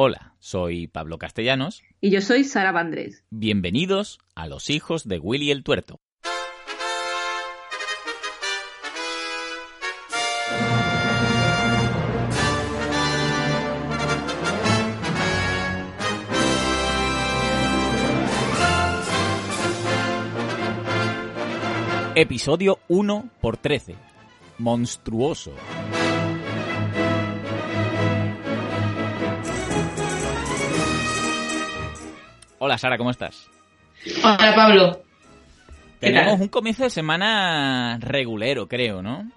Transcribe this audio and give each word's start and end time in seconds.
Hola, 0.00 0.36
soy 0.38 0.86
Pablo 0.86 1.18
Castellanos. 1.18 1.82
Y 2.00 2.10
yo 2.10 2.20
soy 2.20 2.44
Sara 2.44 2.70
Vandrés. 2.70 3.24
Bienvenidos 3.30 4.20
a 4.36 4.46
Los 4.46 4.70
Hijos 4.70 5.08
de 5.08 5.18
Willy 5.18 5.50
el 5.50 5.64
Tuerto. 5.64 5.98
Episodio 22.14 22.78
1 22.86 23.30
por 23.40 23.56
13. 23.56 23.96
Monstruoso. 24.58 25.54
Hola 32.60 32.76
Sara, 32.76 32.98
¿cómo 32.98 33.10
estás? 33.10 33.48
Hola 34.22 34.52
Pablo. 34.54 35.02
Tenemos 36.00 36.40
un 36.40 36.48
comienzo 36.48 36.84
de 36.84 36.90
semana 36.90 37.98
regulero, 38.00 38.68
creo, 38.68 39.02
¿no? 39.02 39.30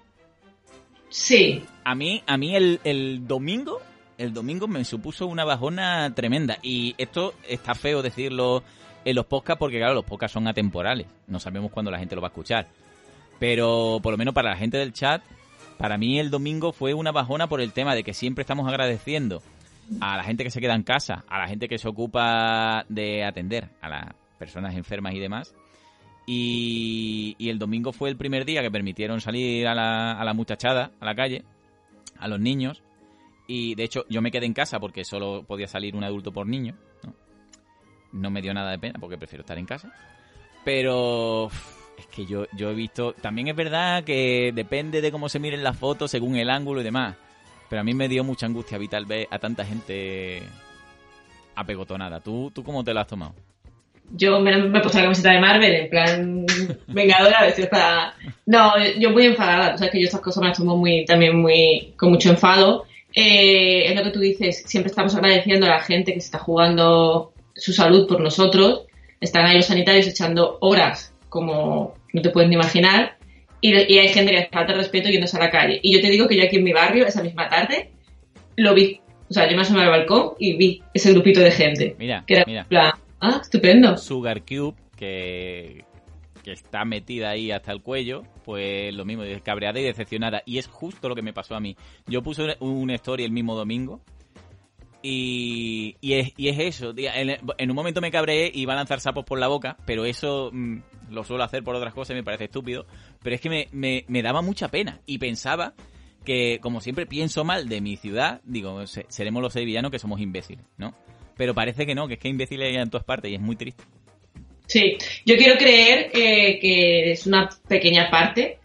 Sí. 1.08 1.64
A 1.84 1.94
mí, 1.94 2.22
a 2.26 2.36
mí 2.36 2.56
el, 2.56 2.80
el 2.84 3.26
domingo, 3.26 3.80
el 4.18 4.32
domingo 4.32 4.66
me 4.66 4.84
supuso 4.84 5.26
una 5.26 5.44
bajona 5.44 6.12
tremenda. 6.14 6.58
Y 6.62 6.94
esto 6.98 7.34
está 7.48 7.74
feo 7.74 8.02
decirlo 8.02 8.62
en 9.04 9.14
los 9.14 9.26
podcasts 9.26 9.58
porque, 9.58 9.78
claro, 9.78 9.94
los 9.94 10.04
podcasts 10.04 10.34
son 10.34 10.48
atemporales. 10.48 11.06
No 11.26 11.38
sabemos 11.38 11.70
cuándo 11.70 11.90
la 11.90 11.98
gente 11.98 12.14
lo 12.14 12.22
va 12.22 12.28
a 12.28 12.30
escuchar. 12.30 12.68
Pero 13.38 14.00
por 14.02 14.12
lo 14.12 14.18
menos 14.18 14.34
para 14.34 14.50
la 14.50 14.56
gente 14.56 14.78
del 14.78 14.92
chat, 14.92 15.22
para 15.78 15.98
mí 15.98 16.18
el 16.18 16.30
domingo 16.30 16.72
fue 16.72 16.94
una 16.94 17.12
bajona 17.12 17.48
por 17.48 17.60
el 17.60 17.72
tema 17.72 17.94
de 17.94 18.04
que 18.04 18.14
siempre 18.14 18.42
estamos 18.42 18.68
agradeciendo 18.68 19.42
a 20.00 20.16
la 20.16 20.24
gente 20.24 20.44
que 20.44 20.50
se 20.50 20.60
queda 20.60 20.74
en 20.74 20.82
casa, 20.82 21.24
a 21.28 21.38
la 21.38 21.48
gente 21.48 21.68
que 21.68 21.78
se 21.78 21.88
ocupa 21.88 22.84
de 22.88 23.24
atender 23.24 23.70
a 23.80 23.88
las 23.88 24.14
personas 24.38 24.74
enfermas 24.74 25.14
y 25.14 25.18
demás. 25.18 25.54
Y, 26.26 27.36
el 27.38 27.58
domingo 27.58 27.92
fue 27.92 28.08
el 28.08 28.16
primer 28.16 28.44
día 28.44 28.62
que 28.62 28.70
permitieron 28.70 29.20
salir 29.20 29.66
a 29.66 29.74
la, 29.74 30.12
a 30.12 30.24
la 30.24 30.34
muchachada, 30.34 30.92
a 31.00 31.04
la 31.04 31.14
calle, 31.14 31.44
a 32.18 32.28
los 32.28 32.40
niños. 32.40 32.82
Y 33.46 33.74
de 33.74 33.84
hecho 33.84 34.04
yo 34.08 34.22
me 34.22 34.30
quedé 34.30 34.46
en 34.46 34.54
casa 34.54 34.78
porque 34.78 35.04
solo 35.04 35.42
podía 35.42 35.66
salir 35.66 35.96
un 35.96 36.04
adulto 36.04 36.32
por 36.32 36.46
niño. 36.46 36.74
¿no? 37.04 37.12
no 38.12 38.30
me 38.30 38.42
dio 38.42 38.54
nada 38.54 38.70
de 38.70 38.78
pena 38.78 38.98
porque 39.00 39.18
prefiero 39.18 39.42
estar 39.42 39.58
en 39.58 39.66
casa. 39.66 39.92
Pero 40.64 41.48
es 41.98 42.06
que 42.06 42.26
yo, 42.26 42.46
yo 42.56 42.70
he 42.70 42.74
visto... 42.74 43.14
También 43.14 43.48
es 43.48 43.56
verdad 43.56 44.04
que 44.04 44.52
depende 44.54 45.00
de 45.00 45.10
cómo 45.10 45.28
se 45.28 45.38
miren 45.38 45.64
las 45.64 45.76
fotos 45.76 46.10
según 46.10 46.36
el 46.36 46.50
ángulo 46.50 46.80
y 46.80 46.84
demás. 46.84 47.16
Pero 47.72 47.80
a 47.80 47.84
mí 47.84 47.94
me 47.94 48.06
dio 48.06 48.22
mucha 48.22 48.44
angustia 48.44 48.76
vital 48.76 49.06
ver 49.06 49.26
a 49.30 49.38
tanta 49.38 49.64
gente 49.64 50.42
apegotonada. 51.54 52.20
¿Tú, 52.20 52.52
tú 52.54 52.62
cómo 52.62 52.84
te 52.84 52.92
lo 52.92 53.00
has 53.00 53.06
tomado? 53.06 53.32
Yo 54.10 54.40
me, 54.40 54.54
me 54.58 54.78
he 54.78 54.82
puesto 54.82 54.98
la 54.98 55.04
camiseta 55.04 55.32
de 55.32 55.40
Marvel, 55.40 55.74
en 55.74 55.88
plan 55.88 56.46
vengadora. 56.88 57.50
No, 58.44 58.72
yo 58.98 59.08
muy 59.08 59.24
enfadada. 59.24 59.74
O 59.74 59.78
sea, 59.78 59.88
que 59.88 59.98
yo 59.98 60.04
estas 60.04 60.20
cosas 60.20 60.42
me 60.42 60.48
las 60.48 60.58
tomo 60.58 60.76
muy, 60.76 61.06
también 61.06 61.40
muy, 61.40 61.94
con 61.96 62.10
mucho 62.10 62.28
enfado. 62.28 62.84
Eh, 63.14 63.84
es 63.86 63.96
lo 63.96 64.02
que 64.02 64.10
tú 64.10 64.20
dices, 64.20 64.64
siempre 64.66 64.90
estamos 64.90 65.14
agradeciendo 65.14 65.64
a 65.64 65.70
la 65.70 65.80
gente 65.80 66.12
que 66.12 66.20
se 66.20 66.26
está 66.26 66.40
jugando 66.40 67.32
su 67.56 67.72
salud 67.72 68.06
por 68.06 68.20
nosotros. 68.20 68.82
Están 69.18 69.46
ahí 69.46 69.56
los 69.56 69.64
sanitarios 69.64 70.06
echando 70.06 70.58
horas, 70.60 71.14
como 71.30 71.94
no 72.12 72.20
te 72.20 72.28
puedes 72.28 72.52
imaginar. 72.52 73.16
Y, 73.62 73.74
y 73.74 73.98
hay 73.98 74.08
gente 74.08 74.32
que 74.32 74.40
le 74.40 74.48
falta 74.48 74.74
respeto 74.74 75.08
yéndose 75.08 75.38
a 75.38 75.40
la 75.40 75.50
calle. 75.50 75.80
Y 75.82 75.94
yo 75.94 76.02
te 76.02 76.10
digo 76.10 76.28
que 76.28 76.36
yo 76.36 76.42
aquí 76.44 76.56
en 76.56 76.64
mi 76.64 76.74
barrio, 76.74 77.06
esa 77.06 77.22
misma 77.22 77.48
tarde, 77.48 77.90
lo 78.56 78.74
vi. 78.74 79.00
O 79.30 79.32
sea, 79.32 79.48
yo 79.48 79.56
me 79.56 79.62
asomé 79.62 79.82
al 79.82 79.88
balcón 79.88 80.32
y 80.38 80.56
vi 80.56 80.82
ese 80.92 81.12
grupito 81.12 81.40
de 81.40 81.50
gente. 81.50 81.96
Mira, 81.98 82.22
que 82.26 82.34
era 82.34 82.44
mira. 82.46 82.64
plan, 82.64 82.92
ah, 83.20 83.38
estupendo. 83.40 83.96
Sugar 83.96 84.42
Cube, 84.42 84.74
que, 84.96 85.84
que 86.44 86.52
está 86.52 86.84
metida 86.84 87.30
ahí 87.30 87.50
hasta 87.50 87.72
el 87.72 87.80
cuello, 87.80 88.24
pues 88.44 88.92
lo 88.92 89.04
mismo, 89.04 89.22
cabreada 89.42 89.80
y 89.80 89.84
decepcionada. 89.84 90.42
Y 90.44 90.58
es 90.58 90.66
justo 90.66 91.08
lo 91.08 91.14
que 91.14 91.22
me 91.22 91.32
pasó 91.32 91.54
a 91.54 91.60
mí. 91.60 91.76
Yo 92.06 92.22
puse 92.22 92.42
una 92.60 92.94
story 92.96 93.24
el 93.24 93.32
mismo 93.32 93.54
domingo. 93.54 94.02
Y, 95.02 95.96
y, 96.00 96.14
es, 96.14 96.32
y 96.36 96.48
es 96.48 96.58
eso, 96.58 96.94
en, 96.96 97.70
un 97.70 97.76
momento 97.76 98.00
me 98.00 98.10
cabreé 98.10 98.50
y 98.54 98.62
iba 98.62 98.72
a 98.72 98.76
lanzar 98.76 99.00
sapos 99.00 99.24
por 99.24 99.38
la 99.38 99.48
boca, 99.48 99.76
pero 99.84 100.04
eso 100.04 100.50
mm, 100.52 100.78
lo 101.10 101.24
suelo 101.24 101.42
hacer 101.44 101.64
por 101.64 101.74
otras 101.74 101.92
cosas 101.92 102.12
y 102.14 102.18
me 102.18 102.22
parece 102.24 102.44
estúpido. 102.44 102.86
Pero 103.22 103.34
es 103.34 103.40
que 103.40 103.50
me, 103.50 103.68
me, 103.72 104.04
me 104.08 104.22
daba 104.22 104.42
mucha 104.42 104.68
pena 104.68 105.00
y 105.06 105.18
pensaba 105.18 105.74
que, 106.24 106.60
como 106.62 106.80
siempre 106.80 107.04
pienso 107.06 107.44
mal 107.44 107.68
de 107.68 107.80
mi 107.80 107.96
ciudad, 107.96 108.40
digo, 108.44 108.86
se- 108.86 109.06
seremos 109.08 109.42
los 109.42 109.52
sevillanos 109.52 109.90
que 109.90 109.98
somos 109.98 110.20
imbéciles, 110.20 110.64
¿no? 110.76 110.94
Pero 111.36 111.52
parece 111.54 111.84
que 111.84 111.94
no, 111.96 112.06
que 112.06 112.14
es 112.14 112.20
que 112.20 112.28
imbéciles 112.28 112.68
hay 112.68 112.76
en 112.80 112.90
todas 112.90 113.04
partes 113.04 113.30
y 113.30 113.34
es 113.34 113.40
muy 113.40 113.56
triste. 113.56 113.82
Sí, 114.66 114.96
yo 115.26 115.36
quiero 115.36 115.58
creer 115.58 116.10
eh, 116.14 116.58
que 116.60 117.10
es 117.12 117.26
una 117.26 117.48
pequeña 117.66 118.08
parte 118.08 118.60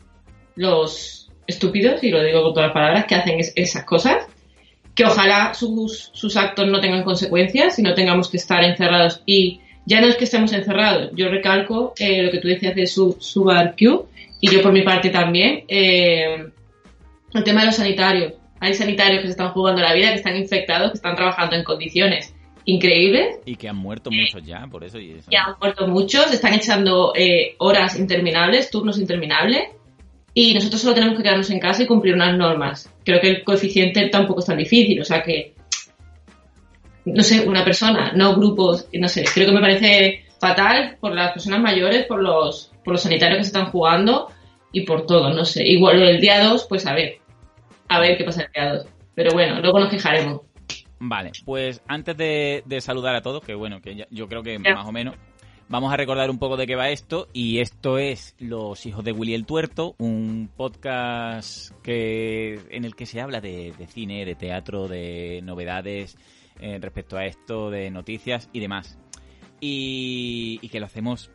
los 0.56 1.32
estúpidos, 1.48 2.04
y 2.04 2.10
lo 2.12 2.22
digo 2.24 2.44
con 2.44 2.54
todas 2.54 2.68
las 2.68 2.74
palabras, 2.74 3.06
que 3.06 3.16
hacen 3.16 3.40
es- 3.40 3.54
esas 3.56 3.84
cosas, 3.86 4.28
que 4.98 5.06
ojalá 5.06 5.54
sus, 5.54 6.10
sus 6.12 6.36
actos 6.38 6.68
no 6.68 6.82
tengan 6.82 7.04
consecuencias 7.04 7.78
y 7.78 7.84
no 7.84 7.94
tengamos 7.94 8.30
que 8.30 8.38
estar 8.38 8.64
encerrados. 8.64 9.22
Y 9.28 9.62
ya 9.86 10.02
no 10.02 10.08
es 10.08 10.18
que 10.18 10.24
estemos 10.24 10.52
encerrados, 10.54 11.12
yo 11.14 11.30
recalco 11.30 11.94
eh, 12.00 12.24
lo 12.24 12.32
que 12.32 12.40
tú 12.40 12.48
decías 12.48 12.76
de 12.76 12.88
su, 12.88 13.16
Subar 13.20 13.76
Q, 13.78 14.08
y 14.42 14.50
yo 14.50 14.62
por 14.64 14.74
mi 14.74 14.82
parte 14.82 15.12
también, 15.12 15.66
eh, 15.68 16.48
el 17.32 17.44
tema 17.44 17.62
de 17.62 17.68
los 17.68 17.76
sanitarios. 17.76 18.34
Hay 18.60 18.74
sanitarios 18.74 19.22
que 19.22 19.28
se 19.28 19.32
están 19.32 19.52
jugando 19.52 19.84
la 19.84 19.94
vida, 19.94 20.10
que 20.10 20.16
están 20.16 20.36
infectados, 20.36 20.90
que 20.90 20.98
están 20.98 21.16
trabajando 21.16 21.56
en 21.56 21.64
condiciones 21.64 22.34
increíbles 22.66 23.40
Y 23.46 23.56
que 23.56 23.70
han 23.70 23.78
muerto 23.78 24.10
muchos 24.10 24.44
ya, 24.44 24.66
por 24.66 24.84
eso. 24.84 25.00
Y 25.00 25.12
eso. 25.12 25.30
ya 25.30 25.44
han 25.44 25.56
muerto 25.62 25.88
muchos, 25.88 26.34
están 26.34 26.56
echando 26.56 27.14
eh, 27.16 27.54
horas 27.60 28.00
interminables, 28.00 28.72
turnos 28.72 28.98
interminables, 28.98 29.62
y 30.40 30.54
nosotros 30.54 30.80
solo 30.82 30.94
tenemos 30.94 31.18
que 31.18 31.24
quedarnos 31.24 31.50
en 31.50 31.60
casa 31.60 31.82
y 31.82 31.88
cumplir 31.88 32.14
unas 32.14 32.38
normas. 32.38 32.94
Creo 33.04 33.20
que 33.20 33.28
el 33.30 33.44
coeficiente 33.44 34.08
tampoco 34.10 34.42
es 34.42 34.46
tan 34.46 34.58
difícil, 34.58 35.02
o 35.02 35.04
sea 35.04 35.24
que, 35.24 35.56
no 37.06 37.24
sé, 37.24 37.48
una 37.48 37.64
persona, 37.64 38.12
no 38.14 38.36
grupos, 38.36 38.88
no 38.94 39.08
sé, 39.08 39.24
creo 39.34 39.48
que 39.48 39.54
me 39.54 39.62
parece 39.62 40.26
fatal 40.40 40.98
por 41.00 41.14
las 41.16 41.32
personas 41.32 41.60
mayores, 41.62 42.06
por 42.06 42.22
los, 42.22 42.72
por 42.84 42.94
los 42.94 43.02
sanitarios 43.02 43.38
que 43.40 43.44
se 43.46 43.48
están 43.50 43.72
jugando 43.72 44.30
y 44.72 44.82
por 44.82 45.06
todo, 45.08 45.34
no 45.34 45.44
sé. 45.46 45.66
Igual 45.68 46.00
lo 46.02 46.06
del 46.06 46.22
día 46.22 46.44
2, 46.44 46.68
pues 46.70 46.86
a 46.86 46.94
ver, 46.94 47.18
a 47.88 48.00
ver 48.00 48.18
qué 48.18 48.24
pasa 48.24 48.44
el 48.44 48.50
día 48.54 48.74
2. 48.76 48.86
Pero 49.16 49.32
bueno, 49.34 49.60
luego 49.62 49.80
nos 49.80 49.90
quejaremos. 49.90 50.42
Vale, 51.00 51.32
pues 51.46 51.82
antes 51.88 52.16
de, 52.18 52.62
de 52.66 52.82
saludar 52.82 53.16
a 53.16 53.22
todos, 53.22 53.44
que 53.44 53.56
bueno, 53.56 53.82
que 53.82 53.96
ya- 53.96 54.08
yo 54.12 54.28
creo 54.28 54.44
que 54.44 54.60
más 54.60 54.86
o 54.86 54.92
menos, 54.92 55.16
vamos 55.70 55.94
a 55.94 55.98
recordar 55.98 56.30
un 56.30 56.40
poco 56.40 56.58
de 56.58 56.68
qué 56.68 56.76
va 56.76 56.90
esto. 56.90 57.28
Y 57.34 57.60
esto 57.60 57.98
es 57.98 58.36
Los 58.40 58.86
Hijos 58.86 59.04
de 59.04 59.12
Willy 59.12 59.34
el 59.34 59.46
Tuerto, 59.46 59.96
un 59.98 60.50
podcast 60.56 61.72
que 61.82 62.60
en 62.70 62.86
el 62.86 62.96
que 62.96 63.06
se 63.06 63.22
habla 63.22 63.42
de, 63.42 63.74
de 63.78 63.88
cine, 63.88 64.26
de 64.26 64.36
teatro, 64.36 64.88
de 64.88 65.42
novedades 65.44 66.18
eh, 66.60 66.80
respecto 66.82 67.18
a 67.18 67.26
esto, 67.26 67.70
de 67.70 67.90
noticias 67.90 68.50
y 68.54 68.60
demás. 68.60 68.98
Y, 69.60 70.60
y 70.62 70.70
que 70.70 70.80
lo 70.80 70.86
hacemos 70.86 71.32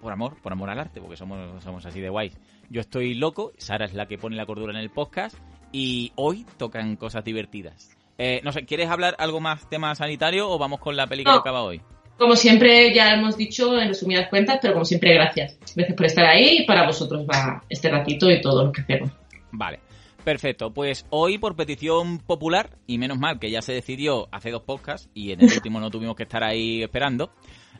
por 0.00 0.12
amor, 0.12 0.40
por 0.42 0.52
amor 0.52 0.70
al 0.70 0.78
arte, 0.78 1.00
porque 1.00 1.16
somos, 1.16 1.62
somos 1.64 1.84
así 1.86 2.00
de 2.00 2.08
guays. 2.08 2.38
Yo 2.70 2.80
estoy 2.80 3.14
loco, 3.14 3.52
Sara 3.56 3.86
es 3.86 3.94
la 3.94 4.06
que 4.06 4.18
pone 4.18 4.36
la 4.36 4.46
cordura 4.46 4.72
en 4.72 4.78
el 4.78 4.90
podcast 4.90 5.36
y 5.72 6.12
hoy 6.16 6.46
tocan 6.56 6.96
cosas 6.96 7.24
divertidas. 7.24 7.96
Eh, 8.18 8.40
no 8.44 8.52
sé, 8.52 8.64
¿quieres 8.64 8.90
hablar 8.90 9.14
algo 9.18 9.40
más 9.40 9.68
tema 9.68 9.94
sanitario 9.94 10.50
o 10.50 10.58
vamos 10.58 10.80
con 10.80 10.96
la 10.96 11.06
peli 11.06 11.24
que 11.24 11.30
acaba 11.30 11.62
hoy? 11.62 11.80
Como 12.18 12.34
siempre, 12.34 12.92
ya 12.92 13.14
hemos 13.14 13.36
dicho 13.36 13.78
en 13.78 13.88
resumidas 13.88 14.28
cuentas, 14.28 14.58
pero 14.60 14.74
como 14.74 14.84
siempre, 14.84 15.14
gracias. 15.14 15.56
Gracias 15.76 15.96
por 15.96 16.06
estar 16.06 16.26
ahí 16.26 16.58
y 16.58 16.66
para 16.66 16.84
vosotros 16.84 17.24
va 17.24 17.62
este 17.68 17.88
ratito 17.88 18.28
y 18.28 18.40
todo 18.40 18.64
lo 18.64 18.72
que 18.72 18.80
hacemos. 18.80 19.10
Vale, 19.52 19.78
perfecto. 20.24 20.72
Pues 20.74 21.06
hoy 21.10 21.38
por 21.38 21.54
petición 21.54 22.18
popular, 22.18 22.70
y 22.88 22.98
menos 22.98 23.18
mal 23.18 23.38
que 23.38 23.52
ya 23.52 23.62
se 23.62 23.72
decidió 23.72 24.28
hace 24.32 24.50
dos 24.50 24.62
podcasts 24.62 25.08
y 25.14 25.30
en 25.30 25.42
el 25.42 25.52
último 25.52 25.78
no 25.78 25.90
tuvimos 25.90 26.16
que 26.16 26.24
estar 26.24 26.42
ahí 26.42 26.82
esperando, 26.82 27.30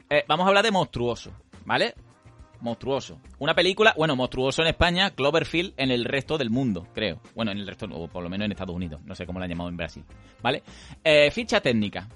eh, 0.09 0.23
vamos 0.29 0.45
a 0.45 0.49
hablar 0.49 0.65
de 0.65 0.71
Monstruoso, 0.71 1.33
¿vale? 1.65 1.95
Monstruoso. 2.61 3.21
Una 3.41 3.55
película, 3.55 3.93
bueno, 3.97 4.15
Monstruoso 4.15 4.63
en 4.63 4.69
España, 4.69 5.11
Cloverfield 5.11 5.75
en 5.77 5.91
el 5.91 6.05
resto 6.05 6.39
del 6.39 6.51
mundo, 6.51 6.87
creo. 6.95 7.21
Bueno, 7.35 7.51
en 7.51 7.59
el 7.59 7.67
resto, 7.67 7.87
o 7.91 8.07
por 8.07 8.23
lo 8.23 8.31
menos 8.31 8.47
en 8.47 8.53
Estados 8.53 8.77
Unidos. 8.77 9.01
No 9.05 9.17
sé 9.17 9.27
cómo 9.27 9.41
la 9.41 9.47
han 9.47 9.51
llamado 9.51 9.69
en 9.69 9.77
Brasil, 9.77 10.05
¿vale? 10.41 10.63
Eh, 11.03 11.29
ficha 11.33 11.61
técnica. 11.61 12.09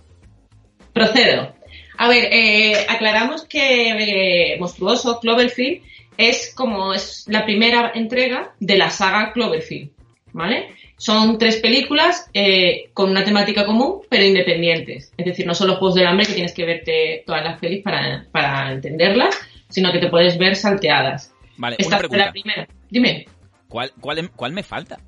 Procedo. 0.93 1.55
A 1.99 2.09
ver, 2.09 2.29
eh, 2.33 2.87
aclaramos 2.89 3.45
que 3.45 4.55
eh, 4.55 4.57
Monstruoso, 4.59 5.21
Cloverfield, 5.21 5.83
es 6.17 6.53
como 6.55 6.93
es 6.93 7.25
la 7.29 7.45
primera 7.45 7.93
entrega 7.95 8.55
de 8.61 8.77
la 8.77 8.91
saga 8.91 9.33
Cloverfield, 9.33 9.91
¿vale? 10.33 10.75
Son 10.97 11.39
tres 11.39 11.57
películas 11.57 12.31
eh, 12.33 12.91
con 12.95 13.11
una 13.11 13.25
temática 13.25 13.67
común, 13.67 14.03
pero 14.09 14.25
independientes. 14.25 15.13
Es 15.17 15.27
decir, 15.27 15.47
no 15.47 15.55
son 15.55 15.69
los 15.69 15.79
juegos 15.79 15.97
del 15.97 16.07
hambre 16.07 16.27
que 16.27 16.35
tienes 16.35 16.55
que 16.55 16.65
verte 16.65 17.25
todas 17.27 17.43
las 17.43 17.59
pelis 17.59 17.83
para, 17.83 18.27
para 18.31 18.73
entenderlas, 18.73 19.37
sino 19.69 19.91
que 19.91 19.99
te 19.99 20.09
puedes 20.09 20.39
ver 20.39 20.55
salteadas. 20.55 21.35
Vale, 21.57 21.77
Esta 21.79 21.99
una 21.99 22.09
fue 22.09 22.19
la 22.19 22.31
primera. 22.31 22.69
Dime. 22.89 23.27
¿Cuál, 23.69 23.93
cuál, 24.01 24.31
cuál 24.31 24.53
me 24.53 24.63
falta? 24.63 25.01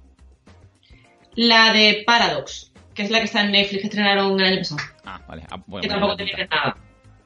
La 1.36 1.72
de 1.72 2.02
Paradox, 2.06 2.72
que 2.94 3.02
es 3.02 3.10
la 3.10 3.18
que 3.18 3.24
está 3.24 3.40
en 3.42 3.52
Netflix, 3.52 3.80
que 3.82 3.86
estrenaron 3.88 4.38
el 4.40 4.46
año 4.46 4.58
pasado. 4.58 4.80
Ah, 5.04 5.20
vale. 5.28 5.42
ah, 5.50 5.62
bueno, 5.66 5.82
que 5.82 5.88
tampoco 5.88 6.16
te 6.16 6.24
pregunta. 6.24 6.36
pierdes 6.48 6.50
nada. 6.50 6.76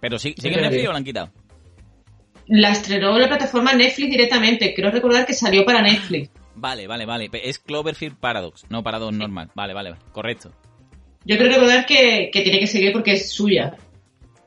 Pero 0.00 0.18
sí, 0.18 0.34
¿sigue 0.38 0.54
en 0.54 0.62
lo 0.62 0.70
Netflix 0.70 0.88
o 0.88 0.92
la 0.92 0.98
han 0.98 1.04
quitado? 1.04 1.30
La 2.46 2.70
estrenó 2.70 3.18
la 3.18 3.28
plataforma 3.28 3.74
Netflix 3.74 4.10
directamente. 4.10 4.72
Creo 4.74 4.90
recordar 4.90 5.26
que 5.26 5.34
salió 5.34 5.64
para 5.64 5.82
Netflix. 5.82 6.30
Vale, 6.54 6.86
vale, 6.86 7.04
vale. 7.04 7.28
Pe- 7.30 7.48
Es 7.48 7.58
Cloverfield 7.58 8.16
Paradox, 8.18 8.64
no 8.70 8.82
Paradox 8.82 9.12
normal. 9.14 9.50
Vale, 9.54 9.74
vale, 9.74 9.90
vale. 9.90 10.02
Correcto. 10.12 10.52
Yo 11.24 11.36
creo 11.36 11.50
recordar 11.52 11.84
que, 11.84 12.30
que 12.32 12.40
tiene 12.42 12.58
que 12.58 12.66
seguir 12.66 12.92
porque 12.92 13.12
es 13.12 13.30
suya. 13.30 13.76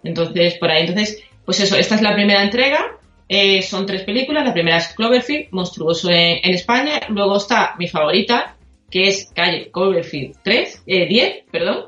Entonces, 0.04 0.56
por 0.56 0.72
ahí. 0.72 0.82
Entonces, 0.88 1.22
pues 1.46 1.60
eso, 1.60 1.76
esta 1.78 1.96
es 1.96 2.02
la 2.02 2.14
primera 2.16 2.42
entrega. 2.44 2.98
Eh, 3.30 3.62
son 3.62 3.86
tres 3.86 4.02
películas. 4.04 4.44
La 4.46 4.54
primera 4.54 4.78
es 4.78 4.88
Cloverfield, 4.96 5.50
monstruoso 5.52 6.10
en, 6.10 6.40
en 6.44 6.54
España. 6.56 7.00
Luego 7.10 7.38
está 7.38 7.76
mi 7.78 7.88
favorita, 7.88 8.58
que 8.92 9.08
es 9.08 9.32
Calle 9.34 9.72
Cloverfield 9.72 10.38
3, 10.44 10.84
eh, 10.86 11.08
10, 11.08 11.44
perdón. 11.52 11.86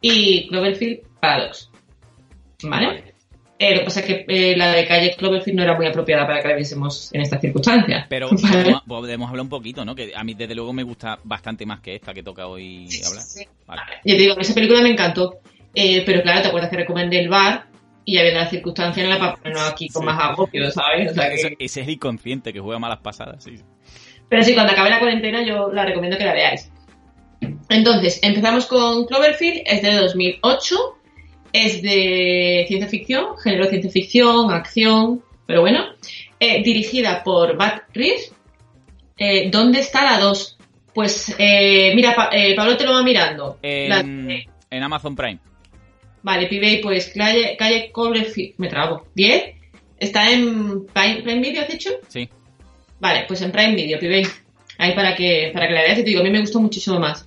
Y 0.00 0.48
Cloverfield 0.48 1.00
Paradox. 1.20 1.70
¿Vale? 2.62 2.86
Vale. 2.86 3.14
Eh, 3.60 3.72
lo 3.74 3.80
que 3.80 3.84
pasa 3.86 4.00
es 4.00 4.06
que 4.06 4.24
eh, 4.28 4.56
la 4.56 4.70
de 4.72 4.86
Calle 4.86 5.16
Cloverfield 5.16 5.56
no 5.56 5.64
era 5.64 5.76
muy 5.76 5.84
apropiada 5.86 6.24
para 6.26 6.40
que 6.40 6.46
la 6.48 6.54
viésemos 6.54 7.12
en 7.12 7.22
estas 7.22 7.40
circunstancias. 7.40 8.06
Pero 8.08 8.28
¿Vale? 8.42 8.76
podemos- 8.86 9.28
hablar 9.28 9.42
un 9.42 9.48
poquito, 9.48 9.84
¿no? 9.84 9.94
Que 9.96 10.12
a 10.14 10.22
mí 10.24 10.34
desde 10.34 10.54
luego 10.54 10.72
me 10.72 10.84
gusta 10.84 11.18
bastante 11.24 11.66
más 11.66 11.80
que 11.80 11.96
esta 11.96 12.14
que 12.14 12.22
toca 12.22 12.46
hoy 12.46 12.88
hablar. 13.06 13.22
Sí. 13.22 13.44
Vale. 13.66 13.82
Yo 14.04 14.14
te 14.16 14.22
digo, 14.22 14.36
esa 14.38 14.54
película 14.54 14.80
me 14.80 14.90
encantó. 14.90 15.40
Eh, 15.74 16.02
pero 16.06 16.22
claro, 16.22 16.40
te 16.42 16.48
acuerdas 16.48 16.70
que 16.70 16.76
recomendé 16.76 17.18
el 17.20 17.28
bar 17.28 17.66
y 18.04 18.14
ya 18.14 18.22
viendo 18.22 18.40
las 18.40 18.50
circunstancias 18.50 19.06
no 19.06 19.12
la 19.12 19.18
para 19.20 19.34
ponernos 19.36 19.68
aquí 19.70 19.88
con 19.88 20.02
Sí. 20.02 20.06
más 20.06 20.22
agobio, 20.24 20.70
¿sabes? 20.70 21.10
O 21.10 21.14
sea 21.14 21.28
que- 21.28 21.34
Ese, 21.34 21.56
ese 21.58 21.80
es 21.82 21.86
el 21.88 21.92
inconsciente 21.94 22.52
que 22.52 22.60
juega 22.60 22.78
malas 22.78 23.00
pasadas, 23.00 23.42
sí. 23.44 23.56
Pero 24.28 24.42
sí, 24.42 24.54
cuando 24.54 24.72
acabe 24.72 24.90
la 24.90 24.98
cuarentena 24.98 25.42
yo 25.42 25.72
la 25.72 25.84
recomiendo 25.84 26.18
que 26.18 26.24
la 26.24 26.32
veáis. 26.34 26.70
Entonces, 27.68 28.20
empezamos 28.22 28.66
con 28.66 29.06
Cloverfield, 29.06 29.62
es 29.64 29.82
de 29.82 29.92
2008, 29.94 30.76
es 31.52 31.82
de 31.82 32.64
ciencia 32.68 32.88
ficción, 32.88 33.36
género 33.42 33.66
ciencia 33.66 33.90
ficción, 33.90 34.50
acción, 34.50 35.22
pero 35.46 35.60
bueno, 35.60 35.84
eh, 36.40 36.62
dirigida 36.62 37.22
por 37.22 37.56
Bat 37.56 37.84
Reeves. 37.94 38.32
Eh, 39.16 39.50
¿Dónde 39.50 39.80
está 39.80 40.04
la 40.04 40.18
2? 40.18 40.58
Pues 40.94 41.34
eh, 41.38 41.92
mira, 41.94 42.14
Pa- 42.14 42.30
eh, 42.32 42.54
Pablo 42.56 42.76
te 42.76 42.84
lo 42.84 42.92
va 42.92 43.02
mirando. 43.02 43.58
La- 43.88 44.00
En, 44.70 44.82
Amazon 44.82 45.16
Prime. 45.16 45.38
Vale, 46.22 46.46
Pibey, 46.48 46.80
pues 46.82 47.12
calle, 47.16 47.56
calle 47.58 47.90
Cloverfield, 47.92 48.54
me 48.58 48.68
trago. 48.68 49.06
10. 49.14 49.54
¿Está 49.98 50.30
en 50.30 50.86
Prime, 50.86 51.22
Prime 51.22 51.40
Video, 51.40 51.62
has 51.62 51.68
dicho? 51.68 51.90
Sí. 52.08 52.28
Vale, 53.00 53.24
pues 53.26 53.42
en 53.42 53.52
Prime 53.52 53.74
Video, 53.74 53.98
Pibey. 53.98 54.26
Ahí 54.78 54.92
para 54.92 55.14
que, 55.14 55.50
para 55.52 55.66
que 55.66 55.74
la 55.74 55.82
veas 55.82 55.98
y 55.98 56.02
te 56.02 56.10
digo, 56.10 56.20
a 56.20 56.24
mí 56.24 56.30
me 56.30 56.40
gustó 56.40 56.60
muchísimo 56.60 56.98
más. 56.98 57.26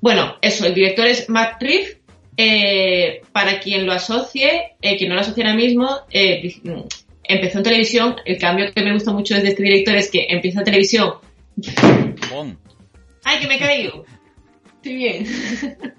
Bueno, 0.00 0.36
eso, 0.42 0.66
el 0.66 0.74
director 0.74 1.06
es 1.06 1.28
Matt 1.28 1.62
Reeves. 1.62 1.98
Eh, 2.36 3.22
para 3.30 3.60
quien 3.60 3.86
lo 3.86 3.92
asocie, 3.92 4.74
eh, 4.82 4.96
quien 4.96 5.08
no 5.08 5.14
lo 5.14 5.20
asocie 5.20 5.44
ahora 5.44 5.54
mismo, 5.54 5.88
eh, 6.10 6.52
empezó 7.22 7.58
en 7.58 7.64
televisión. 7.64 8.16
El 8.24 8.38
cambio 8.38 8.72
que 8.72 8.82
me 8.82 8.92
gusta 8.92 9.12
mucho 9.12 9.34
de 9.34 9.48
este 9.48 9.62
director 9.62 9.94
es 9.96 10.10
que 10.10 10.26
empieza 10.28 10.58
en 10.58 10.64
televisión. 10.64 11.14
Bon. 12.30 12.58
¡Ay, 13.22 13.40
que 13.40 13.46
me 13.46 13.56
he 13.56 13.58
caído! 13.58 14.04
Estoy 14.76 14.94
bien. 14.96 15.26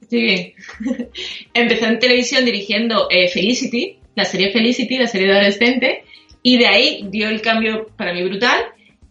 Estoy 0.00 0.22
bien. 0.22 0.52
Empezó 1.54 1.86
en 1.86 1.98
televisión 1.98 2.44
dirigiendo 2.44 3.08
eh, 3.10 3.28
Felicity, 3.28 3.98
la 4.14 4.24
serie 4.24 4.52
Felicity, 4.52 4.98
la 4.98 5.08
serie 5.08 5.26
de 5.26 5.32
adolescente, 5.32 6.04
y 6.46 6.58
de 6.58 6.68
ahí 6.68 7.04
dio 7.10 7.28
el 7.28 7.42
cambio 7.42 7.88
para 7.96 8.12
mí 8.12 8.22
brutal. 8.22 8.66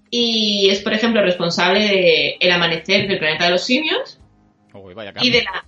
Y 0.09 0.69
es, 0.71 0.79
por 0.79 0.93
ejemplo, 0.93 1.21
responsable 1.21 1.81
de 1.81 2.37
El 2.39 2.49
Amanecer 2.49 3.09
del 3.09 3.19
Planeta 3.19 3.45
de 3.45 3.51
los 3.51 3.65
Simios 3.65 4.21
Uy, 4.73 4.93
vaya 4.93 5.13
y 5.21 5.31
de 5.31 5.43
la. 5.43 5.65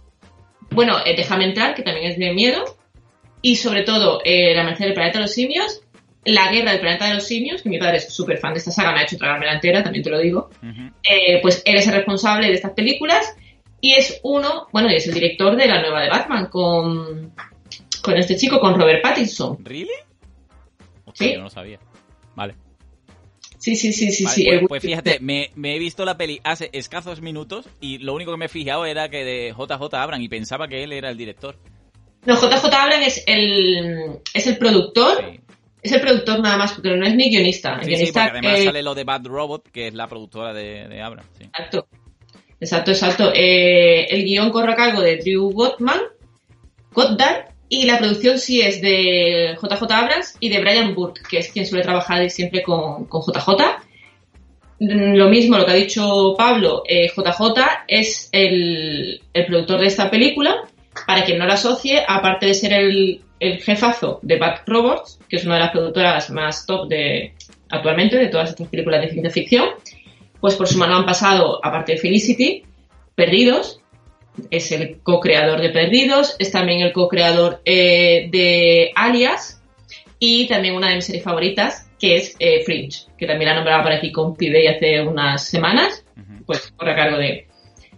Bueno, 0.70 0.98
eh, 1.06 1.14
Déjame 1.18 1.44
entrar, 1.44 1.76
que 1.76 1.84
también 1.84 2.10
es 2.10 2.18
de 2.18 2.32
miedo. 2.32 2.64
Y 3.42 3.58
sobre 3.58 3.84
todo, 3.84 4.22
eh, 4.24 4.54
El 4.54 4.60
Amanecer 4.60 4.86
del 4.88 4.94
Planeta 4.94 5.18
de 5.18 5.24
los 5.26 5.34
Simios, 5.34 5.82
La 6.24 6.50
Guerra 6.54 6.72
del 6.72 6.80
Planeta 6.80 7.10
de 7.10 7.16
los 7.16 7.28
Simios, 7.28 7.62
que 7.62 7.68
mi 7.68 7.80
padre 7.80 7.98
es 7.98 8.14
súper 8.14 8.38
fan 8.38 8.54
de 8.54 8.60
esta 8.60 8.72
saga, 8.72 8.94
me 8.94 9.00
ha 9.02 9.04
hecho 9.04 9.18
tragarme 9.18 9.46
la 9.46 9.56
entera, 9.56 9.84
también 9.84 10.06
te 10.06 10.10
lo 10.10 10.20
digo 10.20 10.50
eh, 11.04 11.40
pues 11.42 11.64
él 11.66 11.76
es 11.76 11.88
el 11.88 11.96
responsable 11.96 12.48
de 12.48 12.54
estas 12.54 12.72
películas 12.72 13.36
y 13.82 13.94
es 13.94 14.22
uno, 14.24 14.68
bueno, 14.72 14.90
y 14.90 14.96
es 14.96 15.08
el 15.08 15.14
director 15.14 15.58
de 15.58 15.68
la 15.68 15.82
nueva 15.82 16.02
de 16.02 16.10
Batman 16.10 16.46
con, 16.46 17.34
con 18.02 18.18
este 18.18 18.38
chico, 18.38 18.62
con 18.62 18.80
Robert 18.80 19.02
Pattinson. 19.02 19.58
¿Really? 19.66 20.07
Sí. 21.18 21.32
yo 21.32 21.38
no 21.38 21.46
lo 21.46 21.50
sabía. 21.50 21.80
Vale. 22.36 22.56
Sí, 23.58 23.76
sí, 23.76 23.92
sí, 23.92 24.12
sí, 24.12 24.24
Vale, 24.24 24.36
sí. 24.36 24.46
pues, 24.46 24.68
pues 24.68 24.84
fíjate, 24.84 25.20
me, 25.20 25.50
me 25.56 25.76
he 25.76 25.80
visto 25.80 26.06
la 26.06 26.16
peli 26.16 26.40
hace 26.44 26.70
escasos 26.74 27.22
minutos 27.22 27.68
y 27.82 27.98
lo 27.98 28.14
único 28.14 28.32
que 28.32 28.38
me 28.38 28.46
he 28.46 28.50
fijado 28.50 28.86
era 28.86 29.10
que 29.10 29.24
de 29.24 29.54
JJ 29.58 29.94
Abram 29.96 30.22
y 30.22 30.30
pensaba 30.30 30.68
que 30.68 30.84
él 30.84 30.94
era 30.94 31.10
el 31.10 31.18
director. 31.18 31.58
No, 32.26 32.36
JJ 32.36 32.66
Abrams 32.66 33.08
es 33.08 33.24
el, 33.26 34.20
es 34.34 34.48
el 34.48 34.58
productor, 34.58 35.18
Sí, 35.32 35.40
es 35.82 35.92
el 35.92 36.02
productor 36.02 36.40
nada 36.40 36.58
más, 36.58 36.74
porque 36.74 36.96
no 36.96 37.06
es 37.06 37.16
ni 37.16 37.30
guionista. 37.30 37.80
El 37.82 37.86
sí, 37.86 37.96
sí, 37.96 38.12
porque 38.12 38.20
además 38.20 38.60
eh, 38.60 38.66
sale 38.66 38.84
lo 38.84 38.94
de 38.96 39.04
Bad 39.04 39.26
Robot, 39.26 39.70
que 39.72 39.88
es 39.88 39.94
la 39.94 40.08
productora 40.08 40.54
de, 40.54 40.88
de 40.88 41.02
Abram. 41.02 41.26
Exacto. 41.40 41.88
Exacto, 42.60 42.92
exacto. 42.92 43.32
Eh, 43.34 44.06
el 44.10 44.24
guion 44.24 44.52
corre 44.52 44.74
a 44.74 44.76
cargo 44.76 45.02
de 45.02 45.18
Drew 45.18 45.52
Gottman, 45.52 46.00
Goddard, 46.92 47.54
y 47.70 47.86
la 47.86 48.00
producción 48.00 48.40
sí 48.40 48.62
es 48.62 48.82
de 48.82 49.58
JJ 49.62 49.92
Abrams 49.92 50.36
y 50.40 50.50
de 50.50 50.60
Brian 50.60 50.96
Burke, 50.96 51.22
que 51.30 51.40
es 51.40 51.52
quien 51.52 51.66
suele 51.66 51.84
trabajar 51.84 52.30
siempre 52.30 52.64
con, 52.64 53.08
JJ. 53.10 53.50
Lo 54.80 55.30
mismo, 55.30 55.58
lo 55.58 55.66
que 55.66 55.72
ha 55.72 55.76
dicho 55.76 56.36
Pablo, 56.38 56.84
eh, 56.88 57.10
JJ 57.10 57.62
es 57.88 58.30
el, 58.32 59.22
el 59.34 59.46
productor 59.46 59.80
de 59.82 59.88
esta 59.88 60.10
película. 60.10 60.64
Para 61.06 61.26
quien 61.26 61.38
no 61.38 61.46
la 61.46 61.54
asocie, 61.54 62.04
aparte 62.08 62.48
de 62.48 62.54
ser 62.56 62.74
el, 62.74 63.22
el 63.40 63.62
jefazo 63.62 64.20
de 64.24 64.38
Bad 64.38 64.62
Robots, 64.66 65.20
que 65.30 65.36
es 65.36 65.46
una 65.46 65.56
de 65.56 65.62
las 65.62 65.72
productoras 65.72 66.30
más 66.32 66.66
top 66.66 66.88
de 66.88 67.34
actualmente 67.70 68.18
de 68.18 68.28
todas 68.28 68.50
estas 68.50 68.68
películas 68.68 69.02
de 69.02 69.10
ciencia 69.10 69.32
ficción, 69.32 69.70
pues 70.40 70.56
por 70.56 70.68
su 70.68 70.78
mano 70.78 70.96
han 70.96 71.06
pasado, 71.06 71.60
aparte 71.64 71.94
de 71.94 71.98
Felicity, 71.98 72.64
Perdidos, 73.16 73.82
es 74.52 74.72
el 74.72 75.00
co-creador 75.02 75.62
de 75.62 75.70
Perdidos, 75.70 76.36
es 76.40 76.52
también 76.52 76.82
el 76.82 76.94
co-creador 76.94 77.62
eh, 77.66 78.28
de 78.32 78.92
Alias 78.96 79.62
y 80.20 80.48
también 80.48 80.76
una 80.76 80.90
de 80.90 80.96
mis 80.96 81.06
series 81.06 81.24
favoritas, 81.24 81.90
que 82.00 82.16
es 82.18 82.36
eh, 82.40 82.64
Fringe, 82.64 83.06
que 83.18 83.26
también 83.28 83.50
la 83.50 83.56
nombraba 83.56 83.84
por 83.84 83.92
aquí 83.94 84.12
con 84.12 84.36
Pibey 84.36 84.68
hace 84.68 85.02
unas 85.02 85.44
semanas, 85.46 86.04
pues 86.46 86.72
corre 86.76 86.94
a 86.94 86.96
cargo 86.96 87.18
de, 87.18 87.48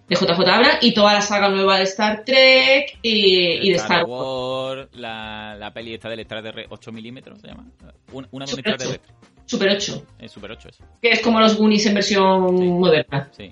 de 0.07 0.15
JJ 0.15 0.29
Abrams 0.31 0.77
y 0.81 0.93
toda 0.93 1.13
la 1.13 1.21
saga 1.21 1.49
nueva 1.49 1.77
de 1.77 1.83
Star 1.83 2.23
Trek 2.25 2.97
y, 3.01 3.67
y 3.67 3.69
de 3.69 3.75
Star 3.75 4.05
Wars. 4.05 4.87
Wars, 4.87 4.89
la, 4.93 5.55
la 5.59 5.73
peli 5.73 5.93
esta 5.93 6.09
del 6.09 6.19
extraterrestre 6.21 6.67
8 6.69 6.91
milímetros, 6.91 7.39
se 7.41 7.47
llama. 7.47 7.65
Una, 8.11 8.27
una 8.31 8.47
Super 8.47 8.73
extraterrestre. 8.73 9.13
Super 9.45 9.69
8, 9.69 10.05
Es 10.19 10.31
Super 10.31 10.51
8 10.51 10.69
eso. 10.69 10.83
que 11.01 11.09
es 11.09 11.21
como 11.21 11.39
los 11.39 11.57
Goonies 11.57 11.85
en 11.87 11.93
versión 11.95 12.57
Sí. 12.57 12.63
moderna. 12.65 13.29
Sí. 13.35 13.51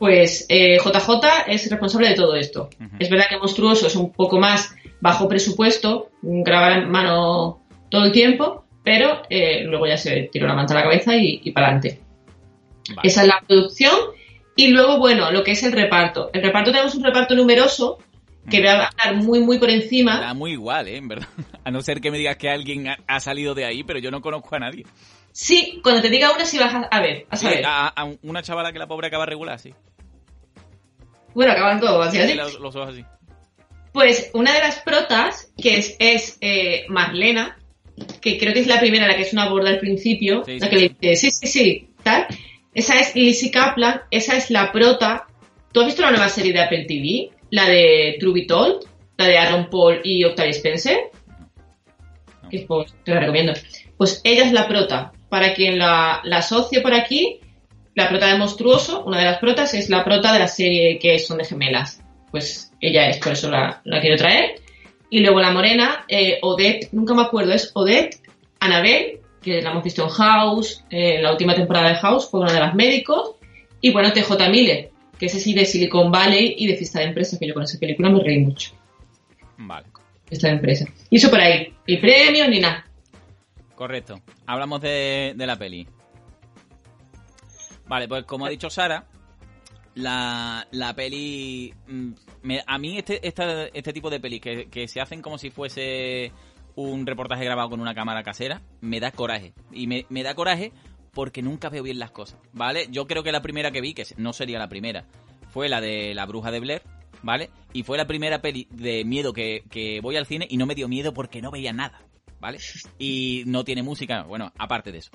Pues 0.00 0.46
eh, 0.48 0.78
JJ 0.78 1.20
es 1.46 1.70
responsable 1.70 2.08
de 2.08 2.14
todo 2.14 2.34
esto. 2.34 2.70
Es 2.98 3.10
verdad 3.10 3.26
que 3.28 3.36
Monstruoso 3.36 3.86
es 3.86 3.94
un 3.94 4.10
poco 4.10 4.40
más 4.40 4.74
bajo 4.98 5.28
presupuesto, 5.28 6.10
grabar 6.22 6.72
en 6.78 6.90
mano 6.90 7.60
todo 7.90 8.06
el 8.06 8.10
tiempo, 8.10 8.64
pero 8.82 9.20
eh, 9.28 9.62
luego 9.64 9.86
ya 9.86 9.98
se 9.98 10.30
tiró 10.32 10.46
la 10.46 10.54
manta 10.54 10.72
a 10.72 10.78
la 10.78 10.84
cabeza 10.84 11.14
y, 11.16 11.50
para 11.52 11.66
adelante. 11.66 12.00
Vale. 12.88 13.00
Esa 13.06 13.20
es 13.20 13.28
la 13.28 13.44
producción. 13.46 13.94
Y 14.56 14.68
luego, 14.68 14.98
bueno, 14.98 15.30
lo 15.30 15.44
que 15.44 15.50
es 15.50 15.62
el 15.64 15.72
reparto. 15.72 16.30
El 16.32 16.44
reparto 16.44 16.72
tenemos 16.72 16.94
un 16.94 17.04
reparto 17.04 17.34
numeroso 17.34 17.98
que 18.48 18.60
voy 18.60 18.68
a 18.68 18.88
hablar 18.88 19.22
muy, 19.22 19.40
muy 19.40 19.58
por 19.58 19.68
encima. 19.68 20.18
Da 20.18 20.32
muy 20.32 20.52
igual, 20.52 20.88
¿eh? 20.88 20.96
En 20.96 21.08
verdad. 21.08 21.28
A 21.64 21.70
no 21.70 21.82
ser 21.82 22.00
que 22.00 22.10
me 22.10 22.16
digas 22.16 22.38
que 22.38 22.48
alguien 22.48 22.86
ha, 23.06 23.20
salido 23.20 23.54
de 23.54 23.66
ahí, 23.66 23.84
pero 23.84 23.98
yo 23.98 24.10
no 24.10 24.22
conozco 24.22 24.56
a 24.56 24.60
nadie. 24.60 24.86
Sí, 25.30 25.78
cuando 25.82 26.00
te 26.00 26.08
diga 26.08 26.32
una, 26.32 26.46
sí 26.46 26.58
vas 26.58 26.74
a, 26.74 26.78
a 26.90 27.00
ver, 27.00 27.26
a 27.28 27.36
Sí, 27.36 27.44
saber. 27.44 27.64
a, 27.66 27.88
a 27.88 28.08
una 28.22 28.42
chavala 28.42 28.72
que 28.72 28.78
la 28.78 28.88
pobre 28.88 29.06
acaba 29.08 29.26
regular, 29.26 29.58
sí. 29.58 29.72
Bueno, 31.34 31.52
acaban 31.52 31.80
todos, 31.80 32.06
así, 32.08 32.18
así. 32.18 32.32
Sí, 32.32 32.36
Los, 32.38 32.60
los 32.60 32.74
ojos 32.76 32.90
así. 32.90 33.04
Pues 33.92 34.30
una 34.34 34.52
de 34.54 34.60
las 34.60 34.80
protas, 34.80 35.52
que 35.60 35.76
es, 35.76 35.96
es 35.98 36.38
eh, 36.40 36.84
Marlena, 36.88 37.58
que 38.20 38.38
creo 38.38 38.52
que 38.54 38.60
es 38.60 38.66
la 38.66 38.78
primera, 38.80 39.06
la 39.08 39.16
que 39.16 39.22
es 39.22 39.32
una 39.32 39.48
borda 39.48 39.70
al 39.70 39.78
principio, 39.80 40.44
Sí, 40.44 40.58
la 40.60 40.66
sí. 40.66 40.70
que 40.70 40.76
le 40.76 40.96
dice, 41.00 41.16
sí, 41.16 41.30
sí, 41.30 41.46
sí, 41.46 41.88
tal. 42.02 42.26
Esa 42.72 43.00
es 43.00 43.14
Lizzie 43.16 43.50
Kaplan, 43.50 44.02
esa 44.12 44.36
es 44.36 44.50
la 44.50 44.70
prota. 44.70 45.26
¿Tú 45.72 45.80
has 45.80 45.86
visto 45.86 46.02
la 46.02 46.10
nueva 46.12 46.28
serie 46.28 46.52
de 46.52 46.60
Apple 46.60 46.84
TV? 46.86 47.30
La 47.50 47.68
de 47.68 48.16
True 48.20 48.46
Told, 48.46 48.86
la 49.18 49.26
de 49.26 49.38
Aaron 49.38 49.68
Paul 49.70 50.00
y 50.04 50.22
Octavia 50.22 50.52
Spencer, 50.52 51.10
que 52.48 52.60
pues, 52.60 52.94
te 53.04 53.12
la 53.12 53.20
recomiendo. 53.20 53.52
Pues 53.96 54.20
ella 54.22 54.44
es 54.44 54.52
la 54.52 54.68
prota. 54.68 55.12
Para 55.28 55.52
quien 55.54 55.78
la, 55.78 56.20
la 56.24 56.38
asocie 56.38 56.80
por 56.80 56.94
aquí, 56.94 57.39
la 57.94 58.08
prota 58.08 58.26
de 58.28 58.38
Monstruoso, 58.38 59.04
una 59.04 59.18
de 59.18 59.24
las 59.24 59.38
protas, 59.38 59.74
es 59.74 59.90
la 59.90 60.04
prota 60.04 60.32
de 60.32 60.38
la 60.38 60.48
serie 60.48 60.98
que 60.98 61.18
son 61.18 61.38
de 61.38 61.44
gemelas. 61.44 62.02
Pues 62.30 62.72
ella 62.80 63.08
es, 63.08 63.18
por 63.18 63.32
eso 63.32 63.50
la, 63.50 63.80
la 63.84 64.00
quiero 64.00 64.16
traer. 64.16 64.60
Y 65.10 65.20
luego 65.20 65.40
la 65.40 65.50
morena, 65.50 66.04
eh, 66.08 66.38
Odette, 66.42 66.88
nunca 66.92 67.14
me 67.14 67.22
acuerdo, 67.22 67.52
es 67.52 67.72
Odette 67.74 68.20
Annabelle, 68.60 69.20
que 69.42 69.60
la 69.60 69.70
hemos 69.70 69.82
visto 69.82 70.04
en 70.04 70.10
House, 70.10 70.84
eh, 70.90 71.16
en 71.16 71.22
la 71.24 71.32
última 71.32 71.54
temporada 71.54 71.88
de 71.88 71.96
House, 71.96 72.28
fue 72.30 72.40
una 72.40 72.52
de 72.52 72.60
las 72.60 72.74
médicos. 72.74 73.32
Y 73.80 73.90
bueno, 73.92 74.12
TJ 74.12 74.48
Miller, 74.50 74.90
que 75.18 75.26
es 75.26 75.34
así 75.34 75.52
de 75.52 75.64
Silicon 75.64 76.12
Valley 76.12 76.54
y 76.58 76.68
de 76.68 76.76
Fiesta 76.76 77.00
de 77.00 77.06
Empresa, 77.06 77.38
que 77.38 77.48
yo 77.48 77.54
con 77.54 77.64
esa 77.64 77.78
película 77.78 78.10
me 78.10 78.22
reí 78.22 78.38
mucho. 78.38 78.72
Vale. 79.56 79.86
Fiesta 80.26 80.48
de 80.48 80.54
Empresa. 80.54 80.86
Y 81.08 81.16
eso 81.16 81.28
por 81.28 81.40
ahí. 81.40 81.74
Ni 81.88 81.96
premio 81.96 82.46
ni 82.46 82.60
nada. 82.60 82.86
Correcto. 83.74 84.20
Hablamos 84.46 84.80
de, 84.80 85.32
de 85.34 85.46
la 85.46 85.56
peli. 85.56 85.88
Vale, 87.90 88.06
pues 88.06 88.24
como 88.24 88.46
ha 88.46 88.48
dicho 88.48 88.70
Sara, 88.70 89.04
la, 89.96 90.64
la 90.70 90.94
peli... 90.94 91.74
mm, 91.88 92.12
a 92.64 92.78
mí 92.78 92.96
este, 92.98 93.26
esta- 93.26 93.66
este 93.66 93.92
tipo 93.92 94.10
de 94.10 94.20
pelis 94.20 94.40
que, 94.40 94.66
que 94.70 94.86
se 94.86 95.00
hacen 95.00 95.20
como 95.22 95.38
si 95.38 95.50
fuese 95.50 96.30
un 96.76 97.04
reportaje 97.04 97.44
grabado 97.44 97.68
con 97.70 97.80
una 97.80 97.92
cámara 97.92 98.22
casera, 98.22 98.62
me 98.80 99.00
da 99.00 99.10
coraje. 99.10 99.54
Y 99.72 99.88
me, 99.88 100.06
me 100.08 100.22
da 100.22 100.36
coraje 100.36 100.72
porque 101.12 101.42
nunca 101.42 101.68
veo 101.68 101.82
bien 101.82 101.98
las 101.98 102.12
cosas, 102.12 102.38
¿vale? 102.52 102.86
Yo 102.92 103.08
creo 103.08 103.24
que 103.24 103.32
la 103.32 103.42
primera 103.42 103.72
que 103.72 103.80
vi, 103.80 103.92
que 103.92 104.04
no 104.16 104.32
sería 104.32 104.60
la 104.60 104.68
primera, 104.68 105.06
fue 105.48 105.68
la 105.68 105.80
de 105.80 106.14
La 106.14 106.26
Bruja 106.26 106.52
de 106.52 106.60
Blair, 106.60 106.82
¿vale? 107.24 107.50
Y 107.72 107.82
fue 107.82 107.98
la 107.98 108.06
primera 108.06 108.40
peli 108.40 108.68
de 108.70 109.04
miedo 109.04 109.32
que, 109.32 109.64
que 109.68 110.00
voy 110.00 110.16
al 110.16 110.26
cine 110.26 110.46
y 110.48 110.58
no 110.58 110.66
me 110.66 110.76
dio 110.76 110.86
miedo 110.86 111.12
porque 111.12 111.42
no 111.42 111.50
veía 111.50 111.72
nada, 111.72 112.02
¿vale? 112.38 112.58
Y 113.00 113.42
no 113.46 113.64
tiene 113.64 113.82
música, 113.82 114.22
bueno, 114.22 114.52
aparte 114.56 114.92
de 114.92 114.98
eso. 114.98 115.10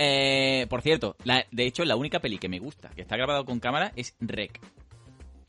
Eh, 0.00 0.66
por 0.70 0.80
cierto, 0.80 1.16
la- 1.24 1.44
de 1.50 1.66
hecho, 1.66 1.84
la 1.84 1.96
única 1.96 2.20
peli 2.20 2.38
que 2.38 2.48
me 2.48 2.60
gusta, 2.60 2.88
que 2.90 3.02
está 3.02 3.16
grabado 3.16 3.44
con 3.44 3.58
cámara, 3.60 3.92
es 3.96 4.14
Rec. 4.20 4.60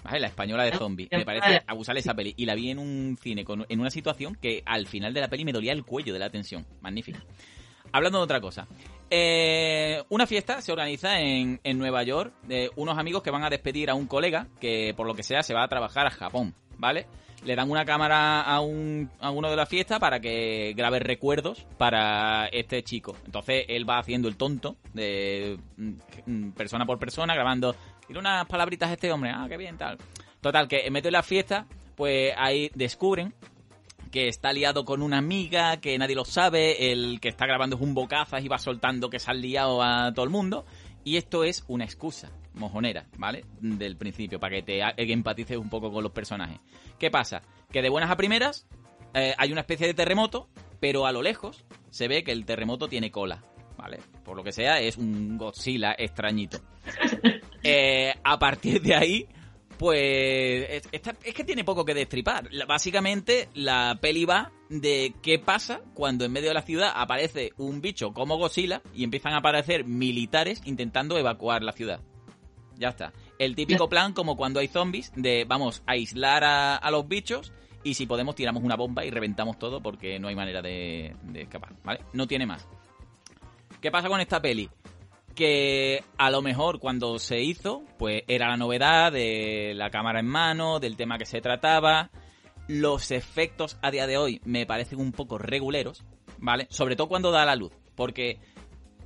¿Vale? 0.04 0.20
La 0.22 0.28
española 0.28 0.64
de 0.64 0.72
Ah, 0.74 0.78
zombies. 0.78 1.10
ya, 1.12 1.20
Me 1.20 1.26
parece 1.26 1.62
abusar 1.68 1.96
esa 1.98 2.14
peli. 2.14 2.34
Y 2.38 2.46
la 2.46 2.56
vi 2.56 2.72
en 2.72 2.80
un 2.80 3.18
cine, 3.22 3.44
con, 3.46 3.66
en 3.70 3.80
una 3.80 3.92
situación 3.92 4.36
que 4.42 4.64
al 4.66 4.88
final 4.88 5.14
de 5.14 5.22
la 5.22 5.28
peli 5.28 5.46
me 5.46 5.52
dolía 5.54 5.72
el 5.74 5.84
cuello 5.86 6.14
de 6.14 6.20
la 6.20 6.30
tensión. 6.30 6.66
Magnífica. 6.82 7.24
Hablando 7.92 8.18
de 8.20 8.24
otra 8.24 8.40
cosa. 8.42 8.68
Eh, 9.10 10.02
una 10.10 10.26
fiesta 10.26 10.62
se 10.62 10.72
organiza 10.72 11.20
en, 11.20 11.60
en 11.64 11.78
Nueva 11.78 12.04
York 12.04 12.34
de 12.44 12.72
unos 12.76 12.98
amigos 12.98 13.22
que 13.24 13.32
van 13.32 13.44
a 13.44 13.50
despedir 13.50 13.90
a 13.90 13.94
un 13.96 14.08
colega 14.08 14.48
que 14.62 14.94
por 14.96 15.06
lo 15.06 15.16
que 15.16 15.24
sea 15.24 15.44
se 15.44 15.54
va 15.54 15.64
a 15.64 15.68
trabajar 15.68 16.08
a 16.08 16.12
Japón, 16.12 16.54
¿vale? 16.78 17.06
Le 17.44 17.56
dan 17.56 17.72
una 17.72 17.86
cámara 17.86 18.42
a, 18.42 18.60
un, 18.60 19.10
a 19.20 19.32
uno 19.32 19.50
de 19.50 19.56
la 19.56 19.66
fiesta 19.66 20.00
para 20.00 20.20
que 20.20 20.74
grabe 20.76 21.00
recuerdos 21.00 21.66
para 21.78 22.48
este 22.48 22.84
chico. 22.84 23.16
Entonces 23.26 23.66
él 23.70 23.90
va 23.90 24.00
haciendo 24.00 24.28
el 24.28 24.36
tonto 24.36 24.76
de 24.94 25.58
mm, 25.78 25.92
mm, 26.26 26.52
persona 26.52 26.86
por 26.86 27.00
persona, 27.00 27.34
grabando. 27.34 27.76
Tiene 28.06 28.20
unas 28.20 28.46
palabritas 28.46 28.90
a 28.90 28.94
este 28.94 29.12
hombre, 29.12 29.32
ah, 29.34 29.46
qué 29.48 29.58
bien, 29.58 29.78
tal. 29.78 29.98
Total, 30.42 30.68
que 30.68 30.86
en 30.86 30.94
medio 30.94 31.08
de 31.08 31.12
la 31.12 31.24
fiesta, 31.24 31.66
pues 31.96 32.34
ahí 32.38 32.72
descubren 32.76 33.34
que 34.12 34.28
está 34.28 34.52
liado 34.52 34.86
con 34.86 35.02
una 35.02 35.18
amiga, 35.18 35.78
que 35.78 35.98
nadie 35.98 36.16
lo 36.16 36.26
sabe, 36.26 36.92
el 36.92 37.20
que 37.22 37.30
está 37.30 37.46
grabando 37.46 37.76
es 37.76 37.82
un 37.82 37.94
bocazas 37.94 38.44
y 38.44 38.48
va 38.48 38.58
soltando 38.58 39.10
que 39.10 39.20
se 39.20 39.30
han 39.30 39.42
liado 39.42 39.82
a 39.84 40.12
todo 40.14 40.26
el 40.26 40.32
mundo. 40.32 40.66
Y 41.04 41.18
esto 41.18 41.44
es 41.44 41.64
una 41.68 41.86
excusa 41.86 42.32
mojonera, 42.54 43.06
¿vale? 43.18 43.46
Del 43.62 43.96
principio, 43.98 44.40
para 44.40 44.56
que 44.58 44.64
te 44.64 44.82
que 44.96 45.14
empatices 45.14 45.58
un 45.58 45.70
poco 45.70 45.92
con 45.92 46.04
los 46.04 46.12
personajes. 46.12 46.60
¿Qué 46.98 47.10
pasa? 47.12 47.42
Que 47.72 47.82
de 47.82 47.90
buenas 47.90 48.12
a 48.12 48.18
primeras 48.18 48.68
eh, 49.14 49.34
hay 49.38 49.52
una 49.52 49.62
especie 49.62 49.88
de 49.88 49.94
terremoto, 49.94 50.50
pero 50.80 51.06
a 51.06 51.12
lo 51.12 51.22
lejos 51.22 51.66
se 51.90 52.08
ve 52.08 52.24
que 52.24 52.32
el 52.32 52.46
terremoto 52.46 52.88
tiene 52.88 53.12
cola, 53.12 53.44
¿vale? 53.78 54.00
Por 54.24 54.36
lo 54.38 54.44
que 54.44 54.52
sea, 54.52 54.80
es 54.80 54.98
un 54.98 55.38
Godzilla 55.38 55.96
extrañito. 55.98 56.60
Eh, 57.62 58.14
a 58.24 58.40
partir 58.40 58.82
de 58.82 58.96
ahí, 58.96 59.28
pues 59.78 60.00
es, 60.70 60.90
esta- 60.94 61.16
es 61.24 61.34
que 61.34 61.44
tiene 61.44 61.66
poco 61.66 61.84
que 61.84 61.94
destripar. 61.94 62.48
La- 62.52 62.66
Básicamente, 62.66 63.50
la 63.54 63.98
peli 64.02 64.24
va 64.24 64.52
de 64.70 65.14
qué 65.22 65.40
pasa 65.40 65.82
cuando 65.94 66.24
en 66.24 66.32
medio 66.32 66.48
de 66.48 66.54
la 66.54 66.62
ciudad 66.62 66.92
aparece 66.96 67.52
un 67.58 67.82
bicho 67.82 68.14
como 68.14 68.38
Godzilla 68.38 68.82
y 68.94 69.04
empiezan 69.04 69.34
a 69.34 69.40
aparecer 69.40 69.84
militares 69.84 70.62
intentando 70.64 71.18
evacuar 71.18 71.62
la 71.64 71.74
ciudad. 71.74 72.00
Ya 72.80 72.90
está. 72.90 73.14
El 73.38 73.56
típico 73.56 73.90
plan 73.90 74.14
como 74.14 74.38
cuando 74.38 74.60
hay 74.60 74.68
zombies 74.68 75.12
de 75.16 75.46
vamos 75.46 75.84
a 75.86 75.92
aislar 75.92 76.44
a, 76.44 76.78
a 76.78 76.92
los 76.92 77.08
bichos 77.08 77.52
y 77.84 77.94
si 77.94 78.06
podemos 78.06 78.36
tiramos 78.36 78.64
una 78.64 78.76
bomba 78.76 79.06
y 79.06 79.12
reventamos 79.12 79.60
todo 79.60 79.82
porque 79.82 80.18
no 80.18 80.30
hay 80.30 80.36
manera 80.36 80.62
de, 80.62 81.16
de 81.24 81.42
escapar, 81.42 81.74
¿vale? 81.84 82.00
No 82.14 82.26
tiene 82.26 82.46
más. 82.46 82.68
¿Qué 83.82 83.92
pasa 83.92 84.08
con 84.08 84.22
esta 84.22 84.42
peli? 84.42 84.70
que 85.36 86.04
a 86.18 86.32
lo 86.32 86.42
mejor 86.42 86.80
cuando 86.80 87.18
se 87.18 87.40
hizo, 87.40 87.86
pues 87.98 88.24
era 88.28 88.50
la 88.50 88.58
novedad 88.58 89.10
de 89.10 89.72
la 89.74 89.90
cámara 89.90 90.20
en 90.20 90.26
mano, 90.26 90.82
del 90.82 90.98
tema 90.98 91.18
que 91.18 91.26
se 91.26 91.40
trataba. 91.40 92.10
Los 92.68 93.12
efectos 93.12 93.78
a 93.82 93.90
día 93.90 94.06
de 94.06 94.18
hoy 94.18 94.42
me 94.44 94.66
parecen 94.66 95.00
un 95.00 95.14
poco 95.14 95.38
reguleros, 95.38 96.04
¿vale? 96.40 96.68
Sobre 96.70 96.98
todo 96.98 97.08
cuando 97.08 97.32
da 97.32 97.46
la 97.46 97.56
luz, 97.56 97.72
porque 97.96 98.42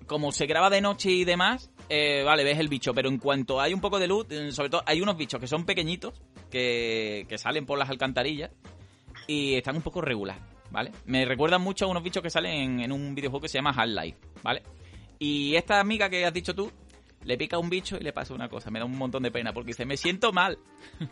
como 0.08 0.32
se 0.32 0.48
graba 0.48 0.72
de 0.72 0.82
noche 0.82 1.12
y 1.12 1.24
demás, 1.24 1.72
eh, 1.90 2.24
vale, 2.24 2.44
ves 2.44 2.60
el 2.60 2.68
bicho, 2.68 2.94
pero 2.94 3.10
en 3.10 3.18
cuanto 3.18 3.60
hay 3.60 3.74
un 3.74 3.82
poco 3.82 4.00
de 4.00 4.08
luz, 4.08 4.26
eh, 4.30 4.52
sobre 4.52 4.70
todo 4.70 4.84
hay 4.86 5.02
unos 5.02 5.18
bichos 5.18 5.40
que 5.40 5.48
son 5.48 5.66
pequeñitos, 5.66 6.14
que, 6.50 7.26
que 7.28 7.38
salen 7.38 7.66
por 7.66 7.78
las 7.78 7.90
alcantarillas 7.90 8.52
y 9.28 9.56
están 9.56 9.76
un 9.76 9.82
poco 9.82 10.02
regular, 10.02 10.40
¿vale? 10.72 10.92
Me 11.06 11.26
recuerdan 11.26 11.62
mucho 11.62 11.86
a 11.86 11.88
unos 11.90 12.04
bichos 12.04 12.24
que 12.24 12.30
salen 12.30 12.54
en, 12.54 12.80
en 12.82 12.92
un 12.92 13.16
videojuego 13.16 13.42
que 13.42 13.50
se 13.50 13.58
llama 13.58 13.72
Half-Life, 13.76 14.18
¿vale? 14.42 14.64
Y 15.20 15.56
esta 15.56 15.80
amiga 15.80 16.10
que 16.10 16.26
has 16.26 16.34
dicho 16.34 16.54
tú, 16.54 16.72
le 17.24 17.38
pica 17.38 17.58
un 17.58 17.70
bicho 17.70 17.98
y 17.98 18.02
le 18.04 18.14
pasa 18.14 18.34
una 18.34 18.50
cosa. 18.50 18.70
Me 18.70 18.80
da 18.80 18.86
un 18.86 18.98
montón 18.98 19.24
de 19.24 19.32
pena 19.32 19.54
porque 19.54 19.70
dice, 19.70 19.86
me 19.86 19.98
siento 19.98 20.32
mal. 20.32 20.58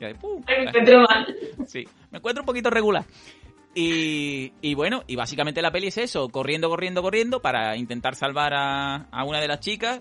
Y 0.00 0.04
ahí, 0.04 0.14
¡pum! 0.14 0.40
Me 0.46 0.62
encuentro 0.62 1.00
mal. 1.00 1.36
Sí, 1.66 1.84
me 2.12 2.18
encuentro 2.18 2.42
un 2.42 2.46
poquito 2.46 2.70
regular. 2.70 3.04
Y, 3.80 4.52
y 4.60 4.74
bueno, 4.74 5.04
y 5.06 5.14
básicamente 5.14 5.62
la 5.62 5.70
peli 5.70 5.86
es 5.86 5.98
eso, 5.98 6.28
corriendo, 6.30 6.68
corriendo, 6.68 7.00
corriendo 7.00 7.40
para 7.40 7.76
intentar 7.76 8.16
salvar 8.16 8.52
a, 8.52 9.06
a 9.10 9.24
una 9.24 9.40
de 9.40 9.46
las 9.46 9.60
chicas. 9.60 10.00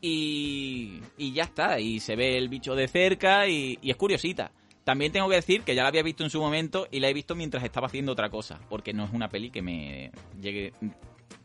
Y, 0.00 1.00
y 1.16 1.32
ya 1.32 1.44
está, 1.44 1.78
y 1.80 2.00
se 2.00 2.16
ve 2.16 2.36
el 2.36 2.48
bicho 2.48 2.74
de 2.74 2.88
cerca 2.88 3.46
y, 3.46 3.78
y 3.80 3.90
es 3.90 3.96
curiosita. 3.96 4.50
También 4.84 5.10
tengo 5.12 5.28
que 5.28 5.36
decir 5.36 5.62
que 5.62 5.74
ya 5.74 5.82
la 5.82 5.88
había 5.88 6.02
visto 6.02 6.22
en 6.24 6.30
su 6.30 6.40
momento 6.40 6.86
y 6.90 7.00
la 7.00 7.08
he 7.08 7.14
visto 7.14 7.34
mientras 7.34 7.62
estaba 7.64 7.86
haciendo 7.86 8.12
otra 8.12 8.30
cosa, 8.30 8.58
porque 8.68 8.92
no 8.92 9.04
es 9.04 9.12
una 9.12 9.28
peli 9.28 9.50
que 9.50 9.62
me 9.62 10.10
llegue 10.40 10.72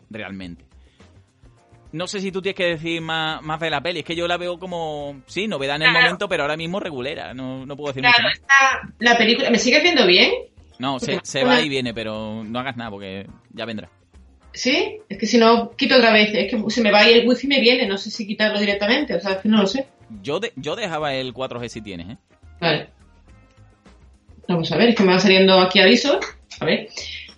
realmente. 0.09 0.65
No 1.91 2.07
sé 2.07 2.19
si 2.21 2.31
tú 2.31 2.41
tienes 2.41 2.55
que 2.57 2.65
decir 2.65 3.01
más, 3.01 3.41
más 3.41 3.59
de 3.59 3.69
la 3.69 3.81
peli, 3.81 3.99
es 3.99 4.05
que 4.05 4.15
yo 4.15 4.27
la 4.27 4.37
veo 4.37 4.57
como, 4.57 5.21
sí, 5.27 5.47
novedad 5.47 5.75
en 5.75 5.81
el 5.83 5.89
Claro. 5.89 6.05
momento, 6.05 6.29
pero 6.29 6.43
ahora 6.43 6.55
mismo 6.57 6.79
regulera, 6.79 7.33
no, 7.33 7.65
no 7.65 7.75
puedo 7.75 7.89
decir 7.93 8.01
Claro, 8.03 8.17
mucho 8.17 8.23
más. 8.23 8.33
esta- 8.39 8.93
la 8.99 9.17
película, 9.17 9.49
¿me 9.49 9.57
sigues 9.59 9.83
viendo 9.83 10.05
bien? 10.07 10.31
No, 10.81 10.99
se, 10.99 11.19
se 11.23 11.43
va 11.43 11.61
y 11.61 11.69
viene, 11.69 11.93
pero 11.93 12.43
no 12.43 12.59
hagas 12.59 12.75
nada 12.75 12.89
porque 12.89 13.27
ya 13.53 13.65
vendrá. 13.65 13.89
¿Sí? 14.53 14.97
Es 15.07 15.17
que 15.17 15.27
si 15.27 15.37
no, 15.37 15.71
quito 15.77 15.95
otra 15.95 16.11
vez. 16.11 16.31
Es 16.33 16.51
que 16.51 16.61
se 16.69 16.81
me 16.81 16.91
va 16.91 17.07
y 17.09 17.13
el 17.13 17.27
wifi 17.27 17.47
me 17.47 17.61
viene. 17.61 17.85
No 17.87 17.97
sé 17.97 18.11
si 18.11 18.27
quitarlo 18.27 18.59
directamente. 18.59 19.15
O 19.15 19.19
sea, 19.21 19.33
es 19.33 19.37
que 19.37 19.47
no 19.49 19.61
lo 19.61 19.67
sé. 19.67 19.85
Yo, 20.21 20.39
de- 20.41 20.51
yo 20.57 20.75
dejaba 20.75 21.13
el 21.13 21.33
4G 21.33 21.69
si 21.69 21.81
tienes, 21.81 22.09
¿eh? 22.09 22.17
Vale. 22.59 22.87
Vamos 24.47 24.71
a 24.71 24.77
ver, 24.77 24.89
es 24.89 24.95
que 24.95 25.03
me 25.03 25.09
van 25.11 25.21
saliendo 25.21 25.59
aquí 25.59 25.79
avisos. 25.79 26.17
A 26.59 26.65
ver. 26.65 26.89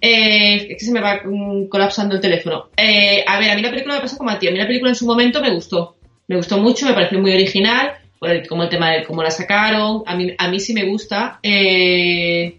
Eh, 0.01 0.55
es 0.71 0.77
que 0.79 0.85
se 0.85 0.91
me 0.91 0.99
va 1.01 1.21
mm, 1.23 1.67
colapsando 1.67 2.15
el 2.15 2.21
teléfono. 2.21 2.69
Eh, 2.75 3.23
a 3.27 3.37
ver, 3.39 3.51
a 3.51 3.55
mí 3.55 3.61
la 3.61 3.69
película 3.69 3.95
me 3.95 4.01
pasa 4.01 4.17
como 4.17 4.29
a 4.31 4.39
ti. 4.39 4.47
A 4.47 4.51
mí 4.51 4.57
la 4.57 4.65
película 4.67 4.89
en 4.91 4.95
su 4.95 5.05
momento 5.05 5.41
me 5.41 5.53
gustó. 5.53 5.95
Me 6.27 6.35
gustó 6.37 6.57
mucho, 6.57 6.85
me 6.87 6.93
pareció 6.93 7.19
muy 7.19 7.33
original. 7.33 7.93
por 8.19 8.29
el- 8.31 8.47
como 8.47 8.63
el 8.63 8.69
tema 8.69 8.89
de 8.91 9.03
cómo 9.03 9.21
la 9.21 9.29
sacaron. 9.31 10.03
A 10.05 10.15
mí, 10.15 10.33
a 10.37 10.47
mí 10.47 10.57
sí 10.61 10.73
me 10.73 10.85
gusta. 10.85 11.39
Eh, 11.43 12.57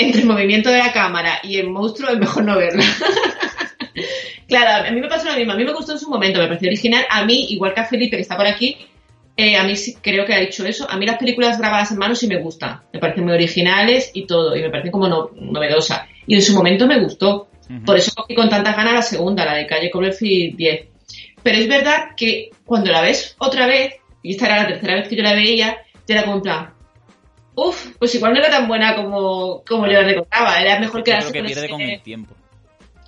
entre 0.00 0.22
el 0.22 0.26
movimiento 0.26 0.70
de 0.70 0.78
la 0.78 0.92
cámara 0.92 1.38
y 1.42 1.56
el 1.58 1.68
monstruo 1.70 2.10
es 2.10 2.18
mejor 2.18 2.44
no 2.44 2.56
verla. 2.56 2.84
claro, 4.48 4.88
a 4.88 4.90
mí 4.90 5.00
me 5.00 5.08
pasó 5.08 5.28
lo 5.28 5.36
mismo. 5.36 5.52
A 5.52 5.56
mí 5.56 5.64
me 5.64 5.72
gustó 5.72 5.92
en 5.92 5.98
su 5.98 6.08
momento, 6.08 6.40
me 6.40 6.46
pareció 6.46 6.68
original. 6.68 7.04
A 7.10 7.24
mí, 7.24 7.46
igual 7.50 7.74
que 7.74 7.80
a 7.80 7.84
Felipe 7.86 8.16
que 8.16 8.22
está 8.22 8.36
por 8.36 8.46
aquí, 8.46 8.76
eh, 9.36 9.56
a 9.56 9.64
mí 9.64 9.76
sí 9.76 9.96
creo 10.00 10.24
que 10.24 10.34
ha 10.34 10.40
dicho 10.40 10.64
eso. 10.66 10.88
A 10.90 10.96
mí 10.96 11.06
las 11.06 11.18
películas 11.18 11.58
grabadas 11.58 11.90
en 11.92 11.98
mano 11.98 12.14
sí 12.14 12.26
me 12.26 12.38
gustan. 12.38 12.80
Me 12.92 12.98
parecen 13.00 13.24
muy 13.24 13.34
originales 13.34 14.10
y 14.14 14.26
todo. 14.26 14.56
Y 14.56 14.62
me 14.62 14.70
parecen 14.70 14.90
como 14.92 15.08
no- 15.08 15.30
novedosa. 15.34 16.06
Y 16.26 16.34
en 16.34 16.42
su 16.42 16.54
momento 16.54 16.86
me 16.86 17.00
gustó. 17.00 17.48
Ujú. 17.68 17.84
Por 17.84 17.96
eso 17.96 18.12
cogí 18.14 18.34
con 18.34 18.48
tantas 18.48 18.76
ganas 18.76 18.94
la 18.94 19.02
segunda, 19.02 19.44
la 19.44 19.54
de 19.54 19.66
Calle 19.66 19.90
Cloverfield 19.90 20.56
10. 20.56 20.86
Pero 21.42 21.58
es 21.58 21.68
verdad 21.68 22.10
que 22.16 22.50
cuando 22.64 22.90
la 22.90 23.00
ves 23.02 23.34
otra 23.38 23.66
vez, 23.66 23.94
y 24.22 24.32
esta 24.32 24.46
era 24.46 24.62
la 24.62 24.68
tercera 24.68 24.96
vez 24.96 25.08
que 25.08 25.16
yo 25.16 25.22
la 25.22 25.32
veía, 25.34 25.78
te 26.04 26.12
era 26.12 26.24
como 26.24 26.36
en 26.36 26.42
plan, 26.42 26.70
uff, 27.54 27.96
pues 27.98 28.14
igual 28.14 28.32
no 28.32 28.40
era 28.40 28.50
tan 28.50 28.68
buena 28.68 28.96
como, 28.96 29.62
como 29.66 29.86
yo 29.86 29.94
la 29.94 30.02
recordaba. 30.02 30.60
Era 30.60 30.78
mejor 30.78 31.02
que 31.02 31.10
Yo 31.10 31.16
las 31.16 31.30
creo 31.30 31.42
que 31.42 31.48
pierde 31.48 31.68
con 31.68 31.80
el 31.80 32.02
tiempo. 32.02 32.34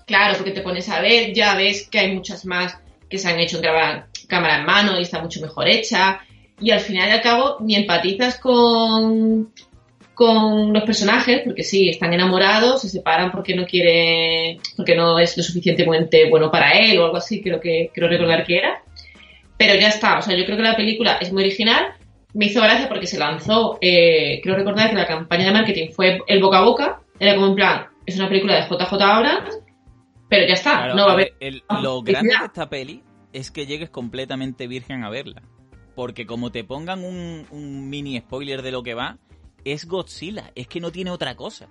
Claro, 0.06 0.36
porque 0.36 0.50
te 0.52 0.62
pones 0.62 0.88
a 0.88 1.00
ver, 1.00 1.32
ya 1.32 1.54
ves 1.54 1.88
que 1.88 2.00
hay 2.00 2.12
muchas 2.12 2.44
más 2.44 2.76
que 3.08 3.18
se 3.18 3.28
han 3.28 3.38
hecho 3.38 3.58
en 3.62 4.04
cámara 4.26 4.58
en 4.58 4.66
mano 4.66 4.98
y 4.98 5.02
está 5.02 5.20
mucho 5.20 5.40
mejor 5.40 5.68
hecha. 5.68 6.20
Y 6.60 6.70
al 6.70 6.80
final 6.80 7.08
y 7.08 7.12
al 7.12 7.22
cabo, 7.22 7.56
ni 7.60 7.74
empatizas 7.76 8.38
con, 8.38 9.52
con 10.14 10.72
los 10.72 10.84
personajes, 10.84 11.42
porque 11.44 11.62
sí, 11.62 11.88
están 11.88 12.12
enamorados, 12.12 12.82
se 12.82 12.88
separan 12.88 13.30
porque 13.30 13.54
no 13.54 13.66
quiere, 13.66 14.58
porque 14.76 14.94
no 14.94 15.18
es 15.18 15.36
lo 15.36 15.42
suficientemente 15.42 16.28
bueno 16.30 16.50
para 16.50 16.72
él 16.72 16.98
o 16.98 17.04
algo 17.04 17.16
así, 17.16 17.42
creo 17.42 17.60
que 17.60 17.90
creo 17.92 18.08
recordar 18.08 18.44
que 18.44 18.58
era. 18.58 18.82
Pero 19.56 19.74
ya 19.74 19.88
está, 19.88 20.18
o 20.18 20.22
sea, 20.22 20.36
yo 20.36 20.44
creo 20.44 20.56
que 20.56 20.62
la 20.62 20.76
película 20.76 21.18
es 21.20 21.32
muy 21.32 21.42
original. 21.42 21.94
Me 22.34 22.46
hizo 22.46 22.60
gracia 22.60 22.88
porque 22.88 23.06
se 23.06 23.18
lanzó, 23.18 23.78
eh, 23.80 24.40
creo 24.42 24.56
recordar 24.56 24.90
que 24.90 24.96
la 24.96 25.06
campaña 25.06 25.46
de 25.46 25.52
marketing 25.52 25.90
fue 25.90 26.20
el 26.26 26.40
boca 26.40 26.58
a 26.58 26.64
boca, 26.64 27.02
era 27.18 27.34
como 27.34 27.48
en 27.48 27.54
plan, 27.54 27.86
es 28.06 28.16
una 28.16 28.28
película 28.28 28.54
de 28.54 28.62
JJ 28.62 29.02
Abrams, 29.02 29.58
pero 30.28 30.46
ya 30.46 30.54
está, 30.54 30.94
no 30.94 31.04
va 31.04 31.10
a 31.10 31.14
haber... 31.14 31.34
lo 31.82 32.02
grande 32.02 32.34
de 32.38 32.46
esta 32.46 32.68
peli 32.68 33.02
es 33.32 33.50
que 33.50 33.66
llegues 33.66 33.90
completamente 33.90 34.66
virgen 34.66 35.04
a 35.04 35.10
verla. 35.10 35.42
Porque 35.94 36.26
como 36.26 36.50
te 36.50 36.64
pongan 36.64 37.04
un, 37.04 37.46
un 37.50 37.90
mini 37.90 38.18
spoiler 38.18 38.62
de 38.62 38.72
lo 38.72 38.82
que 38.82 38.94
va, 38.94 39.18
es 39.64 39.86
Godzilla, 39.86 40.50
es 40.54 40.66
que 40.68 40.80
no 40.80 40.90
tiene 40.90 41.10
otra 41.10 41.34
cosa. 41.36 41.68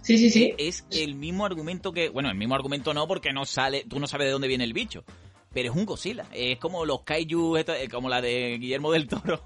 Sí, 0.00 0.16
sí, 0.16 0.30
sí. 0.30 0.54
Es 0.56 0.86
el 0.90 1.14
mismo 1.14 1.44
argumento 1.44 1.92
que, 1.92 2.08
bueno, 2.08 2.30
el 2.30 2.36
mismo 2.36 2.54
argumento 2.54 2.94
no 2.94 3.06
porque 3.06 3.32
no 3.32 3.44
sale, 3.44 3.84
tú 3.88 4.00
no 4.00 4.06
sabes 4.06 4.26
de 4.26 4.32
dónde 4.32 4.48
viene 4.48 4.64
el 4.64 4.72
bicho, 4.72 5.04
pero 5.52 5.70
es 5.70 5.76
un 5.76 5.84
Godzilla, 5.84 6.26
es 6.32 6.58
como 6.58 6.86
los 6.86 7.02
kaiju, 7.02 7.56
eh, 7.58 7.88
como 7.90 8.08
la 8.08 8.20
de 8.20 8.56
Guillermo 8.58 8.92
del 8.92 9.06
Toro, 9.08 9.42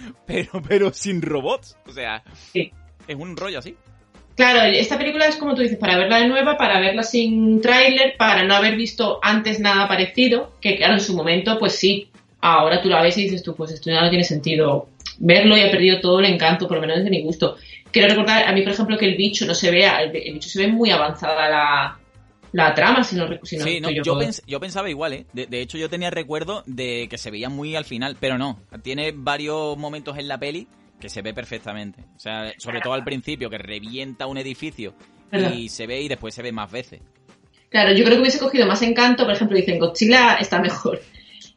pero 0.26 0.62
pero 0.66 0.92
sin 0.92 1.22
robots, 1.22 1.76
o 1.86 1.92
sea, 1.92 2.22
es 2.54 3.16
un 3.16 3.36
rollo 3.36 3.58
así. 3.58 3.76
Claro, 4.36 4.62
esta 4.62 4.96
película 4.96 5.26
es 5.26 5.36
como 5.36 5.54
tú 5.54 5.60
dices, 5.60 5.76
para 5.76 5.98
verla 5.98 6.18
de 6.18 6.28
nueva, 6.28 6.56
para 6.56 6.80
verla 6.80 7.02
sin 7.02 7.60
tráiler, 7.60 8.14
para 8.16 8.42
no 8.44 8.54
haber 8.54 8.74
visto 8.74 9.18
antes 9.22 9.60
nada 9.60 9.86
parecido, 9.86 10.54
que 10.60 10.76
claro, 10.76 10.94
en 10.94 11.00
su 11.00 11.14
momento, 11.14 11.58
pues 11.58 11.74
sí, 11.74 12.08
ahora 12.40 12.80
tú 12.80 12.88
la 12.88 13.02
ves 13.02 13.18
y 13.18 13.24
dices 13.24 13.42
tú, 13.42 13.54
pues 13.54 13.70
esto 13.72 13.90
ya 13.90 14.00
no 14.00 14.08
tiene 14.08 14.24
sentido 14.24 14.88
verlo 15.18 15.56
y 15.56 15.60
ha 15.60 15.70
perdido 15.70 16.00
todo 16.00 16.20
el 16.20 16.26
encanto, 16.26 16.66
por 16.66 16.78
lo 16.78 16.86
menos 16.86 17.04
de 17.04 17.10
mi 17.10 17.22
gusto. 17.22 17.56
Quiero 17.92 18.08
recordar, 18.08 18.44
a 18.48 18.52
mí, 18.52 18.62
por 18.62 18.72
ejemplo, 18.72 18.96
que 18.96 19.06
el 19.06 19.16
bicho 19.16 19.44
no 19.46 19.54
se 19.54 19.70
vea, 19.70 20.02
el, 20.02 20.10
bicho 20.10 20.48
se 20.48 20.60
ve 20.60 20.68
muy 20.68 20.90
avanzada 20.90 21.48
la, 21.50 21.99
trama, 22.52 23.04
si 23.04 23.16
no, 23.16 23.28
si 23.42 23.58
sí, 23.58 23.80
no, 23.80 23.90
yo, 23.90 24.02
yo, 24.46 24.60
pensaba 24.60 24.90
igual, 24.90 25.12
¿eh? 25.12 25.26
De, 25.32 25.60
hecho, 25.60 25.78
yo 25.78 25.88
tenía 25.88 26.10
recuerdo 26.10 26.62
de 26.66 27.06
que 27.08 27.18
se 27.18 27.30
veía 27.30 27.48
muy 27.48 27.76
al 27.76 27.84
final, 27.84 28.16
pero 28.18 28.38
no. 28.38 28.60
Tiene 28.82 29.12
varios 29.14 29.76
momentos 29.76 30.18
en 30.18 30.28
la 30.28 30.38
peli 30.38 30.66
que 31.00 31.08
se 31.08 31.22
ve 31.22 31.32
perfectamente. 31.32 32.04
O 32.16 32.18
sea, 32.18 32.52
sobre 32.58 32.80
todo 32.80 32.92
al 32.92 33.04
principio, 33.04 33.48
que 33.50 33.58
revienta 33.58 34.26
un 34.26 34.38
edificio 34.38 34.94
y 35.32 35.68
se 35.68 35.86
ve 35.86 36.00
y 36.02 36.08
después 36.08 36.34
se 36.34 36.42
ve 36.42 36.52
más 36.52 36.70
veces. 36.70 37.00
Claro, 37.68 37.92
yo 37.92 38.04
creo 38.04 38.16
que 38.16 38.22
hubiese 38.22 38.40
cogido 38.40 38.66
más 38.66 38.82
encanto, 38.82 39.24
por 39.24 39.32
ejemplo, 39.32 39.56
dicen 39.56 39.78
Godzilla 39.78 40.34
está 40.34 40.60
mejor. 40.60 41.00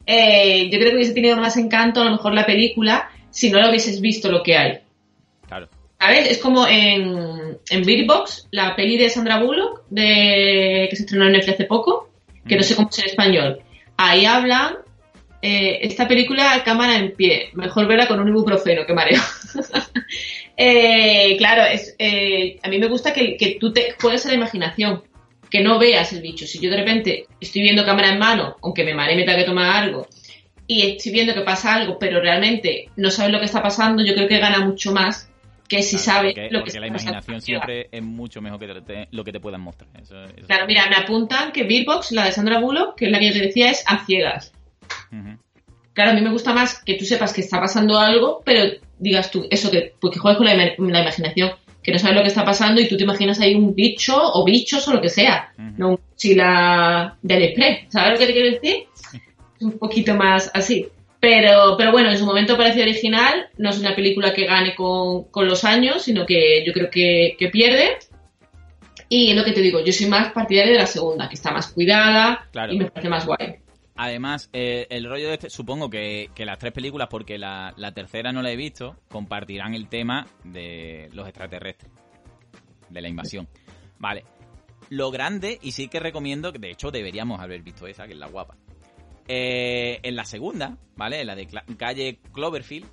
Eh, 0.05 0.69
yo 0.69 0.77
creo 0.77 0.91
que 0.91 0.97
hubiese 0.97 1.13
tenido 1.13 1.37
más 1.37 1.57
encanto 1.57 2.01
a 2.01 2.05
lo 2.05 2.11
mejor 2.11 2.33
la 2.33 2.45
película 2.45 3.09
si 3.31 3.49
no 3.49 3.59
lo 3.59 3.69
hubieses 3.69 3.99
visto 3.99 4.31
lo 4.31 4.43
que 4.43 4.55
hay. 4.55 4.79
Claro. 5.47 5.69
¿Sabes? 6.03 6.31
Es 6.31 6.37
como 6.39 6.67
en, 6.67 7.57
en 7.69 7.83
Beat 7.85 8.05
Box, 8.05 8.49
la 8.51 8.75
peli 8.75 8.97
de 8.97 9.09
Sandra 9.09 9.41
Bullock, 9.41 9.83
de, 9.89 10.87
que 10.89 10.95
se 10.97 11.03
estrenó 11.03 11.27
en 11.27 11.31
Netflix 11.31 11.53
hace 11.53 11.63
poco, 11.63 12.09
que 12.45 12.57
no 12.57 12.63
sé 12.63 12.75
cómo 12.75 12.89
es 12.89 12.99
en 12.99 13.05
español. 13.05 13.59
Ahí 13.95 14.25
hablan 14.25 14.79
eh, 15.41 15.79
esta 15.81 16.05
película 16.05 16.61
cámara 16.65 16.97
en 16.97 17.13
pie, 17.13 17.51
mejor 17.53 17.87
verla 17.87 18.09
con 18.09 18.19
un 18.19 18.27
ibuprofeno, 18.27 18.85
que 18.85 18.93
mareo. 18.93 19.21
eh, 20.57 21.37
claro, 21.37 21.63
es, 21.63 21.95
eh, 21.97 22.57
a 22.61 22.67
mí 22.67 22.79
me 22.79 22.87
gusta 22.87 23.13
que, 23.13 23.37
que, 23.37 23.55
tú 23.57 23.71
te 23.71 23.95
juegues 23.97 24.25
a 24.25 24.29
la 24.29 24.35
imaginación, 24.35 25.03
que 25.49 25.61
no 25.61 25.79
veas 25.79 26.11
el 26.11 26.21
bicho. 26.21 26.45
Si 26.45 26.59
yo 26.59 26.69
de 26.69 26.77
repente 26.77 27.27
estoy 27.39 27.61
viendo 27.61 27.85
cámara 27.85 28.09
en 28.09 28.19
mano, 28.19 28.57
aunque 28.61 28.83
me 28.83 28.93
maree 28.93 29.15
me 29.15 29.23
tenga 29.23 29.37
que 29.37 29.45
tomar 29.45 29.83
algo, 29.83 30.09
y 30.67 30.81
estoy 30.81 31.13
viendo 31.13 31.33
que 31.33 31.41
pasa 31.41 31.75
algo, 31.75 31.97
pero 31.97 32.19
realmente 32.19 32.89
no 32.97 33.09
sabes 33.09 33.31
lo 33.31 33.39
que 33.39 33.45
está 33.45 33.63
pasando, 33.63 34.03
yo 34.03 34.13
creo 34.15 34.27
que 34.27 34.39
gana 34.39 34.65
mucho 34.65 34.91
más 34.91 35.29
que 35.75 35.83
si 35.83 35.97
sabes 35.97 36.35
lo 36.51 36.59
que 36.59 36.65
porque 36.65 36.79
la 36.79 36.87
imaginación 36.87 37.41
siempre 37.41 37.89
es 37.91 38.03
mucho 38.03 38.41
mejor 38.41 38.59
que 38.59 39.07
lo 39.11 39.23
que 39.23 39.31
te 39.31 39.39
puedan 39.39 39.61
mostrar. 39.61 39.89
claro, 40.47 40.65
mira, 40.67 40.87
me 40.89 40.95
apuntan 40.95 41.51
que 41.51 41.63
Beatbox, 41.63 42.11
la 42.11 42.25
de 42.25 42.31
Sandra 42.31 42.59
Bullock, 42.59 42.95
que 42.95 43.05
es 43.05 43.11
la 43.11 43.19
que 43.19 43.27
yo 43.27 43.33
te 43.33 43.47
decía, 43.47 43.69
es 43.69 43.83
a 43.87 44.05
ciegas. 44.05 44.53
Claro, 45.93 46.11
a 46.11 46.13
mí 46.13 46.21
me 46.21 46.31
gusta 46.31 46.53
más 46.53 46.83
que 46.83 46.95
tú 46.95 47.05
sepas 47.05 47.33
que 47.33 47.41
está 47.41 47.59
pasando 47.59 47.97
algo, 47.97 48.41
pero 48.43 48.71
digas 48.97 49.31
tú, 49.31 49.45
eso 49.49 49.69
que, 49.69 49.93
porque 49.99 50.19
juegues 50.19 50.37
con 50.37 50.47
la, 50.47 51.01
imaginación, 51.01 51.51
que 51.81 51.91
no 51.91 51.99
sabes 51.99 52.15
lo 52.15 52.21
que 52.21 52.29
está 52.29 52.45
pasando 52.45 52.81
y 52.81 52.87
tú 52.87 52.97
te 52.97 53.03
imaginas 53.03 53.39
ahí 53.39 53.55
un 53.55 53.75
bicho 53.75 54.15
o 54.15 54.43
bichos 54.43 54.87
o 54.87 54.93
lo 54.93 55.01
que 55.01 55.09
sea, 55.09 55.53
no 55.57 55.89
un 55.89 55.99
chila 56.15 57.17
del 57.21 57.43
express, 57.43 57.85
¿sabes 57.89 58.13
lo 58.13 58.19
que 58.19 58.25
te 58.27 58.33
quiero 58.33 58.51
decir? 58.51 58.85
un 59.63 59.77
poquito 59.77 60.13
más 60.15 60.51
así. 60.53 60.87
Pero, 61.23 61.77
pero 61.77 61.93
bueno, 61.93 62.11
en 62.11 62.17
su 62.17 62.25
momento 62.25 62.57
parece 62.57 62.81
original, 62.81 63.47
no 63.57 63.69
es 63.69 63.79
una 63.79 63.95
película 63.95 64.33
que 64.33 64.45
gane 64.45 64.75
con, 64.75 65.29
los 65.33 65.63
años, 65.63 66.01
sino 66.01 66.25
que 66.25 66.65
yo 66.65 66.73
creo 66.73 66.89
que, 66.89 67.49
pierde. 67.49 67.97
Y 69.07 69.29
es 69.29 69.37
lo 69.37 69.45
que 69.45 69.53
te 69.53 69.61
digo, 69.61 69.79
yo 69.79 69.93
soy 69.93 70.07
más 70.07 70.33
partidaria 70.33 70.73
de 70.73 70.79
la 70.79 70.85
segunda, 70.85 71.29
que 71.29 71.35
está 71.35 71.53
más 71.53 71.71
cuidada 71.71 72.49
y 72.69 72.77
me 72.77 72.91
parece 72.91 73.07
más 73.07 73.25
guay. 73.25 73.55
Además, 73.95 74.49
eh, 74.51 74.85
el 74.89 75.07
rollo 75.07 75.29
de 75.29 75.35
este, 75.35 75.49
supongo 75.49 75.89
que, 75.89 76.29
las 76.35 76.59
tres 76.59 76.73
películas, 76.73 77.07
porque 77.09 77.37
la, 77.37 77.73
tercera 77.95 78.33
no 78.33 78.41
la 78.41 78.51
he 78.51 78.57
visto, 78.57 78.97
compartirán 79.07 79.75
el 79.75 79.87
tema 79.87 80.27
de 80.43 81.09
los 81.13 81.25
extraterrestres, 81.25 81.89
de 82.89 83.01
la 83.01 83.07
invasión. 83.07 83.47
Vale. 83.97 84.25
Lo 84.89 85.09
grande, 85.09 85.57
y 85.61 85.71
sí 85.71 85.87
que 85.87 86.01
recomiendo, 86.01 86.51
que 86.51 86.59
de 86.59 86.71
hecho 86.71 86.91
deberíamos 86.91 87.39
haber 87.39 87.61
visto 87.61 87.87
esa, 87.87 88.07
que 88.07 88.11
es 88.11 88.19
la 88.19 88.27
guapa. 88.27 88.57
Eh, 89.27 89.99
en 90.03 90.15
la 90.15 90.25
segunda, 90.25 90.77
¿vale? 90.95 91.21
En 91.21 91.27
la 91.27 91.35
de 91.35 91.47
calle 91.77 92.19
Cloverfield, 92.33 92.87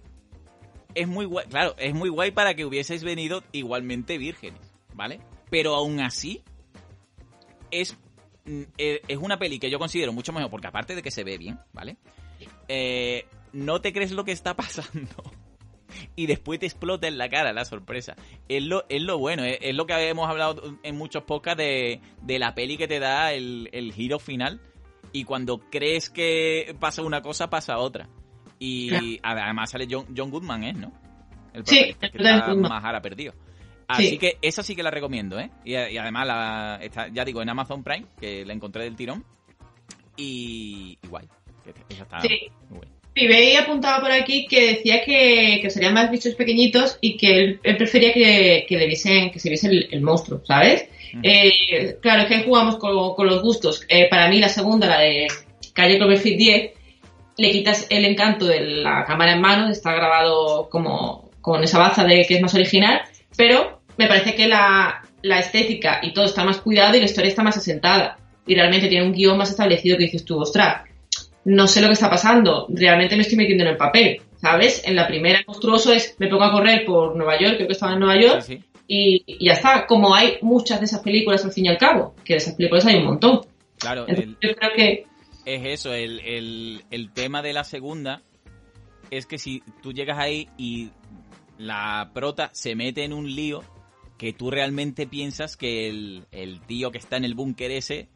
es 0.94 1.08
muy 1.08 1.24
guay, 1.24 1.46
claro, 1.48 1.74
es 1.78 1.94
muy 1.94 2.08
guay 2.08 2.30
para 2.30 2.54
que 2.54 2.64
hubieseis 2.64 3.02
venido 3.02 3.42
igualmente 3.52 4.18
vírgenes, 4.18 4.60
¿vale? 4.94 5.20
Pero 5.50 5.74
aún 5.74 6.00
así, 6.00 6.42
es 7.70 7.96
Mm, 8.44 8.62
eh, 8.78 9.02
es 9.06 9.18
una 9.18 9.38
peli 9.38 9.58
que 9.58 9.70
yo 9.70 9.78
considero 9.78 10.12
mucho 10.12 10.32
mejor, 10.32 10.50
porque 10.50 10.66
aparte 10.66 10.94
de 10.94 11.02
que 11.02 11.10
se 11.10 11.24
ve 11.24 11.38
bien, 11.38 11.58
¿vale? 11.72 11.96
Eh, 12.68 13.26
no 13.52 13.80
te 13.80 13.92
crees 13.92 14.12
lo 14.12 14.24
que 14.24 14.32
está 14.32 14.54
pasando. 14.56 15.22
y 16.16 16.26
después 16.26 16.58
te 16.60 16.66
explota 16.66 17.06
en 17.06 17.18
la 17.18 17.28
cara 17.28 17.52
la 17.52 17.64
sorpresa. 17.64 18.16
Es 18.48 18.62
lo, 18.62 18.84
es 18.88 19.02
lo 19.02 19.18
bueno, 19.18 19.44
es, 19.44 19.74
lo 19.74 19.86
que 19.86 20.08
hemos 20.08 20.28
hablado 20.28 20.78
en 20.82 20.96
muchos 20.96 21.24
podcasts 21.24 21.58
de, 21.58 22.38
la 22.38 22.54
peli 22.54 22.76
que 22.76 22.88
te 22.88 22.98
da 22.98 23.32
el, 23.32 23.68
el, 23.72 23.92
giro 23.92 24.18
final. 24.18 24.60
Y 25.12 25.24
cuando 25.24 25.58
crees 25.70 26.10
que 26.10 26.76
pasa 26.78 27.02
una 27.02 27.20
cosa, 27.22 27.50
pasa 27.50 27.78
otra. 27.78 28.08
Y 28.58 29.18
además 29.22 29.70
sale 29.70 29.88
John, 29.90 30.06
John 30.16 30.30
Goodman, 30.30 30.64
¿eh? 30.64 30.72
¿No? 30.74 30.92
El 31.52 31.66
sí, 31.66 31.94
que 31.98 32.06
está 32.06 32.54
más 32.54 32.84
ahora 32.84 33.00
perdido. 33.00 33.34
Así 33.88 34.18
que 34.18 34.38
esa 34.40 34.62
sí 34.62 34.76
que 34.76 34.84
la 34.84 34.90
recomiendo, 34.90 35.38
¿eh? 35.40 35.50
Y, 35.64 35.74
además, 35.74 36.26
la, 36.26 36.78
está, 36.80 37.08
ya 37.08 37.24
digo, 37.24 37.42
en 37.42 37.48
Amazon 37.48 37.82
Prime, 37.82 38.06
que 38.20 38.44
la 38.44 38.52
encontré 38.52 38.84
del 38.84 38.94
tirón. 38.94 39.24
Y, 40.16 40.98
guay. 41.08 41.26
Esa 41.88 42.02
está 42.02 42.20
sí. 42.20 42.52
muy 42.68 42.86
Y 43.14 43.26
veía 43.26 43.62
apuntaba 43.62 44.00
por 44.00 44.12
aquí 44.12 44.46
que 44.46 44.74
decía 44.74 45.02
que, 45.04 45.68
serían 45.68 45.94
más 45.94 46.10
bichos 46.10 46.34
pequeñitos 46.34 46.98
y 47.00 47.16
que 47.16 47.58
él, 47.62 47.76
prefería 47.76 48.12
que, 48.12 48.66
que, 48.68 48.78
le 48.78 48.86
viesen, 48.86 49.30
que 49.30 49.40
se 49.40 49.48
viese 49.48 49.68
el, 49.90 50.00
monstruo, 50.00 50.42
¿sabes? 50.46 50.86
Eh, 51.22 51.96
claro, 52.00 52.22
es 52.22 52.28
que 52.28 52.44
jugamos 52.44 52.76
con, 52.76 53.26
los 53.26 53.42
gustos. 53.42 53.84
Eh, 53.88 54.08
para 54.08 54.28
mí, 54.28 54.38
la 54.38 54.48
segunda, 54.48 54.86
la 54.86 55.00
de 55.00 55.26
Calle 55.72 55.98
Cloverfield 55.98 56.38
10, 56.38 56.70
le 57.36 57.50
quitas 57.50 57.86
el 57.90 58.04
encanto 58.04 58.46
de 58.46 58.60
la 58.60 59.04
cámara 59.04 59.32
en 59.32 59.40
mano, 59.40 59.68
está 59.68 59.92
grabado 59.92 60.68
como 60.68 61.30
con 61.40 61.62
esa 61.64 61.78
baza 61.78 62.04
de 62.04 62.24
que 62.26 62.34
es 62.34 62.42
más 62.42 62.54
original, 62.54 63.00
pero 63.36 63.80
me 63.96 64.06
parece 64.06 64.34
que 64.34 64.46
la, 64.46 65.02
estética 65.22 66.00
y 66.02 66.12
todo 66.12 66.26
está 66.26 66.44
más 66.44 66.58
cuidado 66.58 66.96
y 66.96 67.00
la 67.00 67.06
historia 67.06 67.28
está 67.28 67.42
más 67.42 67.56
asentada. 67.56 68.18
Y 68.46 68.54
realmente 68.54 68.88
tiene 68.88 69.06
un 69.06 69.12
guion 69.12 69.36
más 69.36 69.50
establecido 69.50 69.96
que 69.96 70.04
dices 70.04 70.24
tú, 70.24 70.40
ostras, 70.40 70.82
no 71.44 71.66
sé 71.66 71.80
lo 71.80 71.86
que 71.88 71.94
está 71.94 72.10
pasando, 72.10 72.66
realmente 72.70 73.16
me 73.16 73.22
estoy 73.22 73.38
metiendo 73.38 73.64
en 73.64 73.70
el 73.70 73.76
papel, 73.76 74.22
¿sabes? 74.36 74.82
En 74.84 74.96
la 74.96 75.06
primera 75.06 75.42
monstruoso 75.46 75.92
es, 75.92 76.14
me 76.18 76.28
pongo 76.28 76.44
a 76.44 76.52
correr 76.52 76.84
por 76.84 77.16
Nueva 77.16 77.38
York, 77.38 77.56
creo 77.56 77.66
que 77.66 77.72
estaba 77.72 77.94
en 77.94 78.00
Nueva 78.00 78.20
York, 78.20 78.62
Y, 78.86 79.44
ya 79.44 79.52
está, 79.52 79.86
como 79.86 80.14
hay 80.14 80.38
muchas 80.42 80.80
de 80.80 80.86
esas 80.86 81.00
películas 81.00 81.44
al 81.44 81.52
fin 81.52 81.66
y 81.66 81.68
al 81.68 81.78
cabo, 81.78 82.14
que 82.24 82.34
de 82.34 82.38
esas 82.38 82.54
películas 82.54 82.84
hay 82.86 82.96
un 82.96 83.04
montón. 83.04 83.40
Claro, 83.78 84.06
yo 84.08 84.54
creo 84.54 84.70
que... 84.74 85.06
Es 85.46 85.62
eso, 85.64 85.94
el, 85.94 86.20
el, 86.20 86.84
el 86.90 87.12
tema 87.12 87.40
de 87.40 87.52
la 87.52 87.64
segunda 87.64 88.20
es 89.10 89.26
que 89.26 89.38
si 89.38 89.62
tú 89.82 89.92
llegas 89.92 90.18
ahí 90.18 90.48
y 90.58 90.90
la 91.58 92.10
prota 92.12 92.50
se 92.52 92.74
mete 92.74 93.04
en 93.04 93.12
un 93.12 93.34
lío, 93.34 93.62
que 94.20 94.34
tú 94.34 94.50
realmente 94.50 95.06
piensas 95.06 95.56
que 95.56 95.88
el, 95.88 96.60
tío 96.66 96.90
que 96.90 96.98
está 96.98 97.16
en 97.16 97.24
el 97.24 97.34
búnker 97.34 97.70
ese 97.70 98.08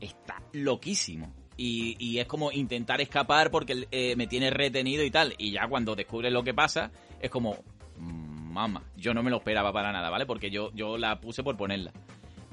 está 0.00 0.42
loquísimo. 0.52 1.32
Y, 1.56 2.18
es 2.18 2.26
como 2.26 2.50
intentar 2.50 3.00
escapar 3.00 3.50
porque 3.50 3.86
eh, 3.90 4.16
me 4.16 4.26
tiene 4.26 4.50
retenido 4.50 5.04
y 5.04 5.10
tal. 5.10 5.34
Y 5.38 5.52
ya 5.52 5.68
cuando 5.68 5.94
descubres 5.94 6.32
lo 6.32 6.42
que 6.42 6.54
pasa, 6.54 6.90
es 7.20 7.30
como, 7.30 7.58
mamá, 7.96 8.82
yo 8.96 9.14
no 9.14 9.22
me 9.22 9.30
lo 9.30 9.38
esperaba 9.38 9.72
para 9.72 9.92
nada, 9.92 10.10
¿vale? 10.10 10.26
Porque 10.26 10.50
yo, 10.50 10.70
yo 10.74 10.98
la 10.98 11.20
puse 11.20 11.42
por 11.42 11.56
ponerla. 11.56 11.92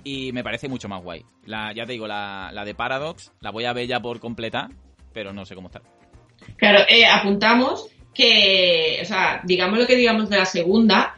Y 0.04 0.32
me 0.32 0.44
parece 0.44 0.68
mucho 0.68 0.90
más 0.90 1.04
guay. 1.04 1.24
La, 1.46 1.74
ya 1.74 1.86
te 1.86 1.94
digo, 1.94 2.08
la, 2.08 2.64
de 2.66 2.76
Paradox, 2.76 3.32
la 3.40 3.52
voy 3.52 3.66
a 3.66 3.74
ver 3.74 3.88
ya 3.88 4.00
por 4.00 4.20
completar, 4.20 4.70
pero 5.14 5.32
no 5.32 5.46
sé 5.46 5.56
cómo 5.56 5.68
está. 5.68 5.82
Claro, 6.58 6.80
eh, 6.90 7.06
apuntamos 7.06 7.88
que, 8.14 9.00
o 9.02 9.06
sea, 9.06 9.42
digamos 9.44 9.78
lo 9.78 9.86
que 9.88 9.96
digamos 9.96 10.30
de 10.30 10.38
la 10.38 10.46
segunda, 10.46 11.16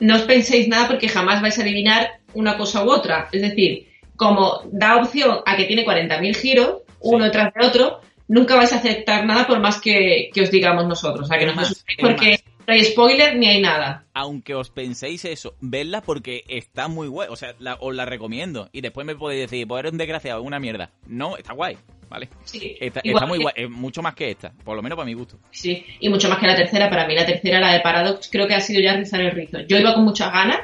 no 0.00 0.16
os 0.16 0.22
penséis 0.22 0.68
nada 0.68 0.86
porque 0.86 1.08
jamás 1.08 1.40
vais 1.40 1.58
a 1.58 1.62
adivinar 1.62 2.20
una 2.34 2.56
cosa 2.58 2.84
u 2.84 2.90
otra. 2.90 3.28
Es 3.32 3.40
decir, 3.40 3.87
como 4.18 4.60
da 4.72 4.96
opción 4.96 5.38
a 5.46 5.56
que 5.56 5.64
tiene 5.64 5.86
40.000 5.86 6.34
giros, 6.34 6.82
uno 7.00 7.30
tras 7.30 7.54
de 7.54 7.64
otro, 7.64 8.00
nunca 8.26 8.56
vais 8.56 8.72
a 8.72 8.76
aceptar 8.76 9.24
nada 9.24 9.46
por 9.46 9.60
más 9.60 9.80
que, 9.80 10.30
os 10.42 10.50
digamos 10.50 10.86
nosotros. 10.86 11.24
O 11.24 11.26
sea, 11.26 11.38
que 11.38 11.46
no 11.46 11.52
os 11.62 11.84
porque 12.00 12.42
no 12.66 12.74
hay 12.74 12.84
spoiler 12.84 13.36
ni 13.36 13.46
hay 13.46 13.62
nada. 13.62 14.04
Aunque 14.14 14.56
os 14.56 14.70
penséis 14.70 15.24
eso, 15.24 15.54
vedla 15.60 16.02
porque 16.02 16.42
está 16.48 16.88
muy 16.88 17.06
guay. 17.06 17.28
O 17.30 17.36
sea, 17.36 17.54
os 17.78 17.94
la 17.94 18.04
recomiendo. 18.04 18.68
Y 18.72 18.80
después 18.80 19.06
me 19.06 19.14
podéis 19.14 19.48
decir, 19.48 19.68
pues 19.68 19.78
eres 19.78 19.92
un 19.92 19.98
desgraciado, 19.98 20.42
una 20.42 20.58
mierda. 20.58 20.90
No, 21.06 21.36
está 21.36 21.54
guay. 21.54 21.78
¿Vale? 22.08 22.28
Sí, 22.42 22.76
está, 22.80 23.02
muy 23.26 23.38
guay, 23.38 23.52
es 23.54 23.70
mucho 23.70 24.00
más 24.00 24.14
que 24.14 24.30
esta, 24.30 24.50
por 24.64 24.74
lo 24.74 24.82
menos 24.82 24.96
para 24.96 25.04
mi 25.04 25.12
gusto. 25.12 25.38
Sí, 25.50 25.84
y 26.00 26.08
mucho 26.08 26.28
más 26.28 26.38
que 26.38 26.46
la 26.46 26.56
tercera. 26.56 26.90
Para 26.90 27.06
mí, 27.06 27.14
la 27.14 27.26
tercera, 27.26 27.60
la 27.60 27.72
de 27.72 27.80
Paradox, 27.80 28.30
creo 28.32 28.48
que 28.48 28.54
ha 28.54 28.60
sido 28.60 28.80
ya 28.80 28.96
rizar 28.96 29.20
el 29.20 29.30
rizo. 29.30 29.60
Yo 29.68 29.76
iba 29.76 29.92
con 29.92 30.04
muchas 30.04 30.32
ganas, 30.32 30.58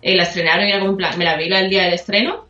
eh, 0.00 0.16
la 0.16 0.22
estrenaron 0.22 0.66
y 0.66 0.70
era 0.70 0.80
como 0.80 0.92
en 0.92 0.96
plan, 0.96 1.18
me 1.18 1.26
la 1.26 1.36
vi 1.36 1.52
el 1.52 1.68
día 1.68 1.84
del 1.84 1.92
estreno 1.92 2.47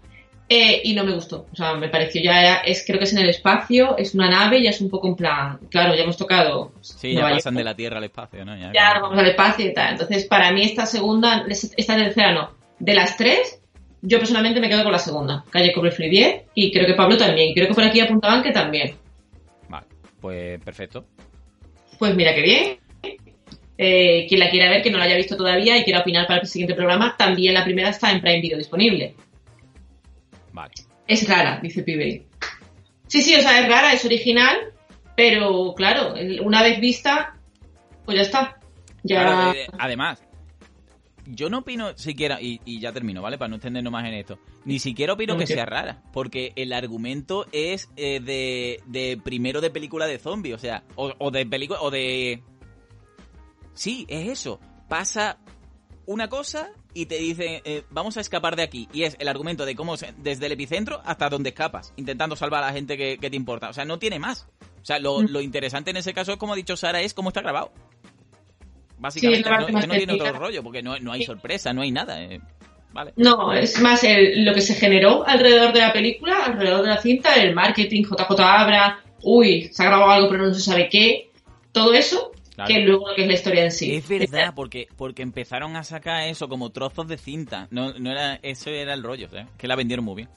eh, 0.48 0.80
y 0.82 0.94
no 0.94 1.04
me 1.04 1.12
gustó. 1.12 1.46
O 1.52 1.56
sea, 1.56 1.74
me 1.74 1.88
pareció 1.88 2.22
ya, 2.22 2.56
es, 2.56 2.84
creo 2.86 2.98
que 2.98 3.04
es 3.04 3.12
en 3.12 3.18
el 3.18 3.28
espacio, 3.28 3.96
es 3.98 4.14
una 4.14 4.30
nave, 4.30 4.62
ya 4.62 4.70
es 4.70 4.80
un 4.80 4.88
poco 4.88 5.08
en 5.08 5.14
plan, 5.14 5.58
claro, 5.70 5.94
ya 5.94 6.04
hemos 6.04 6.16
tocado. 6.16 6.72
Sí, 6.80 7.14
ya 7.14 7.28
pasan 7.28 7.54
de 7.54 7.64
la 7.64 7.74
Tierra 7.74 7.98
al 7.98 8.04
espacio, 8.04 8.44
¿no? 8.44 8.56
Ya, 8.56 8.72
ya 8.72 9.00
vamos 9.00 9.18
al 9.18 9.26
espacio 9.26 9.66
y 9.66 9.74
tal. 9.74 9.92
Entonces, 9.92 10.24
para 10.24 10.50
mí 10.52 10.62
esta 10.62 10.86
segunda, 10.86 11.44
esta 11.48 11.96
tercera 11.96 12.32
no. 12.32 12.50
De 12.78 12.94
las 12.94 13.16
tres, 13.16 13.60
yo 14.00 14.18
personalmente 14.18 14.60
me 14.60 14.68
quedo 14.68 14.84
con 14.84 14.92
la 14.92 14.98
segunda, 14.98 15.44
Calle 15.50 15.72
Cobre 15.72 15.90
Free 15.90 16.08
10, 16.08 16.42
y 16.54 16.72
creo 16.72 16.86
que 16.86 16.94
Pablo 16.94 17.18
también. 17.18 17.52
Creo 17.52 17.68
que 17.68 17.74
por 17.74 17.84
aquí 17.84 18.00
apuntaban 18.00 18.42
que 18.42 18.52
también. 18.52 18.94
Vale, 19.68 19.86
pues 20.20 20.60
perfecto. 20.64 21.04
Pues 21.98 22.14
mira 22.14 22.34
qué 22.34 22.42
bien. 22.42 22.78
Eh, 23.80 24.26
quien 24.28 24.40
la 24.40 24.50
quiera 24.50 24.68
ver, 24.70 24.82
que 24.82 24.90
no 24.90 24.98
la 24.98 25.04
haya 25.04 25.16
visto 25.16 25.36
todavía 25.36 25.76
y 25.76 25.84
quiera 25.84 26.00
opinar 26.00 26.26
para 26.26 26.40
el 26.40 26.46
siguiente 26.48 26.74
programa, 26.74 27.16
también 27.16 27.54
la 27.54 27.64
primera 27.64 27.90
está 27.90 28.10
en 28.10 28.20
Prime 28.20 28.40
Video 28.40 28.58
disponible. 28.58 29.14
Es 31.06 31.28
rara, 31.28 31.60
dice 31.62 31.82
Pibey. 31.82 32.26
Sí, 33.06 33.22
sí, 33.22 33.34
o 33.34 33.40
sea, 33.40 33.60
es 33.60 33.68
rara, 33.68 33.92
es 33.92 34.04
original, 34.04 34.56
pero 35.16 35.74
claro, 35.74 36.14
una 36.42 36.62
vez 36.62 36.80
vista, 36.80 37.34
pues 38.04 38.16
ya 38.16 38.22
está. 38.22 38.60
Ya... 39.02 39.52
Eh, 39.52 39.66
además, 39.78 40.22
yo 41.26 41.48
no 41.48 41.58
opino 41.58 41.96
siquiera, 41.96 42.38
y, 42.40 42.80
ya 42.80 42.92
termino, 42.92 43.22
¿vale? 43.22 43.38
Para 43.38 43.48
no 43.48 43.56
extendernos 43.56 43.92
más 43.92 44.06
en 44.06 44.14
esto. 44.14 44.38
Ni 44.64 44.78
siquiera 44.78 45.14
opino 45.14 45.36
que 45.36 45.46
sea 45.46 45.66
rara, 45.66 46.02
porque 46.12 46.52
el 46.56 46.72
argumento 46.72 47.46
es 47.52 47.88
eh, 47.96 48.20
de, 48.20 49.20
primero 49.22 49.60
de 49.60 49.70
película 49.70 50.06
de 50.06 50.18
zombie, 50.18 50.54
o 50.54 50.58
sea, 50.58 50.84
o, 50.94 51.12
o 51.18 51.30
de 51.30 51.46
película, 51.46 51.80
o 51.80 51.90
de... 51.90 52.42
Sí, 53.74 54.06
es 54.08 54.28
eso. 54.28 54.60
Pasa 54.88 55.38
una 56.06 56.28
cosa 56.28 56.72
y 56.98 57.06
te 57.06 57.16
dicen, 57.16 57.62
eh, 57.64 57.84
vamos 57.90 58.16
a 58.16 58.20
escapar 58.20 58.56
de 58.56 58.64
aquí. 58.64 58.88
Y 58.92 59.04
es 59.04 59.16
el 59.20 59.28
argumento 59.28 59.64
de 59.64 59.76
cómo 59.76 59.94
desde 60.16 60.46
el 60.46 60.52
epicentro 60.52 61.00
hasta 61.04 61.28
donde 61.28 61.50
escapas, 61.50 61.92
intentando 61.94 62.34
salvar 62.34 62.64
a 62.64 62.66
la 62.66 62.72
gente 62.72 62.96
que, 62.96 63.16
te 63.18 63.36
importa. 63.36 63.68
O 63.68 63.72
sea, 63.72 63.84
no 63.84 64.00
tiene 64.00 64.18
más. 64.18 64.48
O 64.82 64.84
sea, 64.84 64.98
lo, 64.98 65.20
mm. 65.20 65.36
interesante 65.36 65.92
en 65.92 65.98
ese 65.98 66.12
caso, 66.12 66.36
como 66.38 66.54
ha 66.54 66.56
dicho 66.56 66.76
Sara, 66.76 67.00
es 67.00 67.14
cómo 67.14 67.28
está 67.28 67.40
grabado. 67.40 67.70
Básicamente, 68.98 69.48
no, 69.48 69.94
tiene 69.94 70.12
otro 70.12 70.32
rollo, 70.40 70.64
porque 70.64 70.82
no, 70.82 71.12
hay 71.12 71.22
sorpresa, 71.22 71.72
no 71.72 71.82
hay 71.82 71.92
nada. 71.92 72.20
Eh, 72.20 72.40
vale. 72.92 73.12
No, 73.14 73.52
es 73.52 73.80
más 73.80 74.02
lo 74.02 74.52
que 74.52 74.60
se 74.60 74.74
generó 74.74 75.24
alrededor 75.24 75.72
de 75.72 75.80
la 75.80 75.92
película, 75.92 76.46
alrededor 76.46 76.82
de 76.82 76.88
la 76.88 77.00
cinta, 77.00 77.34
el 77.36 77.54
marketing, 77.54 78.02
JJ 78.02 78.40
Abra, 78.40 79.04
uy, 79.22 79.70
se 79.72 79.84
ha 79.84 79.86
grabado 79.86 80.10
algo 80.10 80.28
pero 80.30 80.48
no 80.48 80.54
se 80.54 80.62
sabe 80.62 80.88
qué. 80.88 81.30
Todo 81.70 81.92
eso 81.92 82.32
que 82.66 82.80
luego 82.80 83.06
que 83.14 83.22
es 83.22 83.28
la 83.28 83.34
historia 83.34 83.64
en 83.64 83.72
sí. 83.72 83.94
Es 83.94 84.08
verdad, 84.08 84.52
porque, 84.54 84.88
porque 84.96 85.22
empezaron 85.22 85.76
a 85.76 85.84
sacar 85.84 86.28
eso 86.28 86.48
como 86.48 86.70
trozos 86.70 87.06
de 87.08 87.18
cinta. 87.18 87.68
No, 87.70 87.92
no 87.94 88.10
era, 88.10 88.38
eso 88.42 88.70
era 88.70 88.94
el 88.94 89.02
rollo, 89.02 89.28
¿eh? 89.32 89.46
que 89.56 89.68
la 89.68 89.76
vendieron 89.76 90.04
muy 90.04 90.16
bien. 90.16 90.28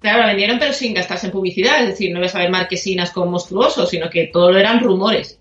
Claro, 0.00 0.20
la 0.20 0.28
vendieron 0.28 0.58
pero 0.58 0.72
sin 0.72 0.94
gastarse 0.94 1.26
en 1.26 1.32
publicidad, 1.32 1.82
es 1.82 1.88
decir, 1.88 2.12
no 2.12 2.20
ves 2.20 2.34
a 2.34 2.38
ver 2.38 2.50
marquesinas 2.50 3.10
con 3.10 3.30
monstruosos, 3.30 3.90
sino 3.90 4.08
que 4.08 4.28
todo 4.28 4.50
lo 4.50 4.58
eran 4.58 4.80
rumores. 4.80 5.40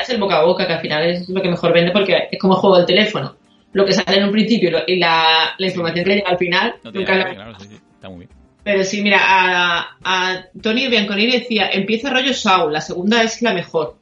Es 0.00 0.08
El 0.08 0.18
boca 0.18 0.38
a 0.38 0.44
boca, 0.44 0.66
que 0.66 0.72
al 0.72 0.80
final 0.80 1.06
es 1.06 1.28
lo 1.28 1.42
que 1.42 1.50
mejor 1.50 1.74
vende 1.74 1.92
porque 1.92 2.28
es 2.30 2.38
como 2.38 2.54
juego 2.54 2.78
del 2.78 2.86
teléfono. 2.86 3.36
Lo 3.72 3.84
que 3.84 3.92
sale 3.92 4.16
en 4.16 4.24
un 4.24 4.32
principio 4.32 4.70
y 4.86 4.96
la, 4.96 5.54
información 5.58 6.04
que 6.04 6.14
llega 6.14 6.30
al 6.30 6.38
final, 6.38 6.76
nunca 6.82 7.32
claro, 7.34 7.58
sí, 7.60 7.68
sí. 7.68 7.80
Está 7.94 8.08
muy 8.08 8.20
bien. 8.20 8.30
Pero 8.64 8.84
sí, 8.84 9.02
mira, 9.02 9.18
a, 9.20 9.96
a 10.02 10.46
Tony 10.62 10.88
Bianconini 10.88 11.32
decía, 11.32 11.70
empieza 11.70 12.10
rollo 12.10 12.32
Saul, 12.32 12.72
la 12.72 12.80
segunda 12.80 13.22
es 13.22 13.42
la 13.42 13.52
mejor. 13.52 13.99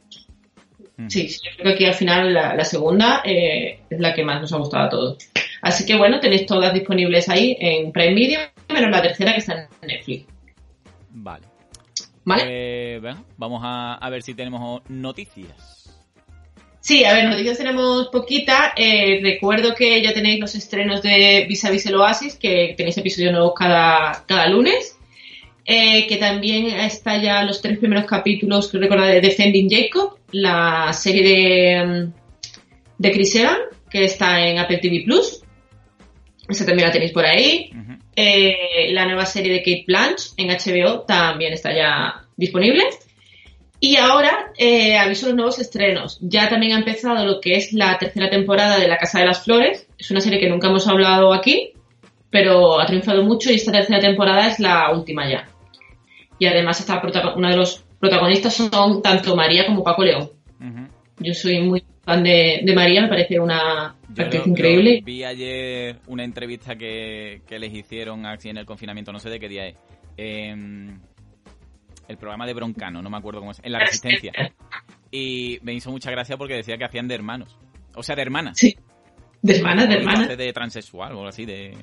Sí, 1.06 1.28
yo 1.28 1.50
creo 1.56 1.64
que 1.64 1.74
aquí 1.74 1.84
al 1.84 1.94
final 1.94 2.34
la, 2.34 2.64
segunda 2.64 3.22
eh, 3.24 3.80
es 3.88 4.00
la 4.00 4.14
que 4.14 4.24
más 4.24 4.40
nos 4.40 4.52
ha 4.52 4.56
gustado 4.56 4.84
a 4.84 4.88
todos. 4.88 5.18
Así 5.62 5.86
que 5.86 5.96
bueno, 5.96 6.18
tenéis 6.18 6.44
todas 6.46 6.74
disponibles 6.74 7.28
ahí 7.28 7.56
en 7.60 7.92
Prime 7.92 8.14
Video, 8.14 8.40
menos 8.68 8.90
la 8.90 9.02
tercera 9.02 9.32
que 9.32 9.38
está 9.38 9.68
en 9.80 9.88
Netflix. 9.88 10.26
Vale. 11.10 11.46
¿Vale? 12.24 12.98
Pues, 13.00 13.16
vamos 13.36 13.60
a, 13.64 14.08
ver 14.10 14.22
si 14.22 14.34
tenemos 14.34 14.82
noticias. 14.88 15.88
Sí, 16.80 17.04
a 17.04 17.14
ver, 17.14 17.26
noticias 17.26 17.58
tenemos 17.58 18.08
poquita. 18.08 18.74
Eh, 18.76 19.20
recuerdo 19.22 19.74
que 19.74 20.02
ya 20.02 20.12
tenéis 20.12 20.40
los 20.40 20.54
estrenos 20.54 21.00
de 21.02 21.46
Vis 21.48 21.64
a 21.64 21.70
Vis 21.70 21.86
el 21.86 21.94
Oasis, 21.94 22.36
que 22.36 22.74
tenéis 22.76 22.98
episodios 22.98 23.32
nuevos 23.32 23.52
cada, 23.56 24.24
cada 24.26 24.48
lunes. 24.48 24.97
Eh, 25.70 26.06
que 26.06 26.16
también 26.16 26.64
está 26.80 27.20
ya 27.20 27.42
los 27.42 27.60
tres 27.60 27.76
primeros 27.76 28.06
capítulos, 28.06 28.68
que 28.68 28.78
recuerdo, 28.78 29.04
de 29.04 29.20
Defending 29.20 29.68
Jacob, 29.68 30.16
la 30.32 30.94
serie 30.94 31.22
de, 31.22 31.84
mm, 31.84 32.12
de 32.96 33.12
Chris 33.12 33.34
Evans, 33.34 33.58
que 33.90 34.04
está 34.04 34.48
en 34.48 34.58
Apple 34.58 34.78
TV 34.78 35.02
Plus. 35.04 35.42
Esa 36.48 36.64
también 36.64 36.88
la 36.88 36.92
tenéis 36.92 37.12
por 37.12 37.26
ahí. 37.26 37.70
Eh, 38.16 38.92
la 38.92 39.04
nueva 39.04 39.26
serie 39.26 39.52
de 39.52 39.58
Kate 39.58 39.84
Blanche 39.86 40.30
en 40.38 40.48
HBO 40.48 41.00
también 41.00 41.52
está 41.52 41.74
ya 41.76 42.24
disponible. 42.34 42.84
Y 43.78 43.96
ahora 43.96 44.52
eh, 44.56 44.96
aviso 44.96 45.26
los 45.26 45.36
nuevos 45.36 45.58
estrenos. 45.58 46.16
Ya 46.22 46.48
también 46.48 46.72
ha 46.72 46.78
empezado 46.78 47.26
lo 47.26 47.42
que 47.42 47.56
es 47.56 47.74
la 47.74 47.98
tercera 47.98 48.30
temporada 48.30 48.78
de 48.78 48.88
La 48.88 48.96
Casa 48.96 49.18
de 49.20 49.26
las 49.26 49.44
Flores. 49.44 49.86
Es 49.98 50.10
una 50.10 50.22
serie 50.22 50.40
que 50.40 50.48
nunca 50.48 50.68
hemos 50.68 50.88
hablado 50.88 51.34
aquí, 51.34 51.74
pero 52.30 52.80
ha 52.80 52.86
triunfado 52.86 53.22
mucho 53.22 53.52
y 53.52 53.56
esta 53.56 53.70
tercera 53.70 54.00
temporada 54.00 54.48
es 54.48 54.58
la 54.60 54.90
última 54.92 55.28
ya 55.28 55.46
y 56.38 56.46
además 56.46 56.80
está 56.80 57.02
uno 57.36 57.48
de 57.48 57.56
los 57.56 57.84
protagonistas 57.98 58.54
son 58.54 59.02
tanto 59.02 59.34
María 59.36 59.66
como 59.66 59.82
Paco 59.82 60.04
León. 60.04 60.30
Yo 61.20 61.34
soy 61.34 61.60
muy 61.60 61.84
fan 62.04 62.22
de, 62.22 62.62
María, 62.74 63.02
me 63.02 63.08
parece 63.08 63.40
una 63.40 63.96
actriz 64.16 64.46
increíble. 64.46 65.02
vi 65.04 65.24
ayer 65.24 65.96
una 66.06 66.24
entrevista 66.24 66.76
que, 66.76 67.42
les 67.48 67.74
hicieron 67.74 68.24
así 68.26 68.48
en 68.48 68.58
el 68.58 68.66
confinamiento, 68.66 69.12
no 69.12 69.18
sé 69.18 69.30
de 69.30 69.40
qué 69.40 69.48
día 69.48 69.66
es. 69.66 69.76
Em, 70.16 71.00
el 72.06 72.16
programa 72.16 72.46
de 72.46 72.54
Broncano, 72.54 73.02
no 73.02 73.10
me 73.10 73.18
acuerdo 73.18 73.40
cómo 73.40 73.50
es, 73.50 73.60
en 73.62 73.72
La 73.72 73.80
Resistencia. 73.80 74.32
Y 75.10 75.58
me 75.62 75.74
hizo 75.74 75.90
mucha 75.90 76.10
gracia 76.10 76.36
porque 76.36 76.54
decía 76.54 76.76
que 76.76 76.84
hacían 76.84 77.08
de 77.08 77.14
hermanos. 77.14 77.56
O 77.94 78.02
sea, 78.02 78.14
de 78.14 78.22
hermanas. 78.22 78.58
Sí. 78.58 78.76
De 79.42 79.56
hermanas, 79.56 79.88
de 79.88 79.94
hermanas. 79.94 80.36
De 80.36 80.52
transexual 80.52 81.12
o 81.12 81.18
algo 81.18 81.28
así, 81.28 81.44
de... 81.44 81.76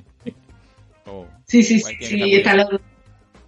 sí, 1.45 1.63
sí, 1.63 1.79
sí, 1.79 1.95
sí 1.99 2.35
está, 2.35 2.67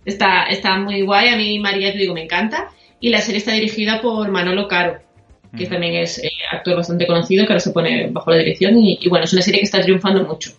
Está, 0.07 0.43
está 0.43 0.77
muy 0.77 1.01
guay, 1.01 1.27
a 1.27 1.35
mí 1.35 1.59
María, 1.59 1.91
te 1.91 1.97
digo, 1.97 2.13
me 2.13 2.23
encanta. 2.23 2.69
Y 3.01 3.09
la 3.09 3.19
serie 3.19 3.39
está 3.39 3.51
dirigida 3.51 4.01
por 4.01 4.31
Manolo 4.31 4.65
Caro, 4.69 4.99
que 5.55 5.65
también 5.65 5.95
es 5.95 6.23
eh, 6.23 6.31
actor 6.49 6.77
bastante 6.77 7.05
conocido, 7.05 7.45
que 7.45 7.51
ahora 7.51 7.59
se 7.59 7.71
pone 7.71 8.07
bajo 8.09 8.31
la 8.31 8.37
dirección. 8.37 8.77
Y, 8.77 9.05
bueno, 9.09 9.25
es 9.25 9.33
una 9.33 9.41
serie 9.41 9.59
que 9.59 9.65
está 9.65 9.81
triunfando 9.81 10.23
mucho. 10.23 10.51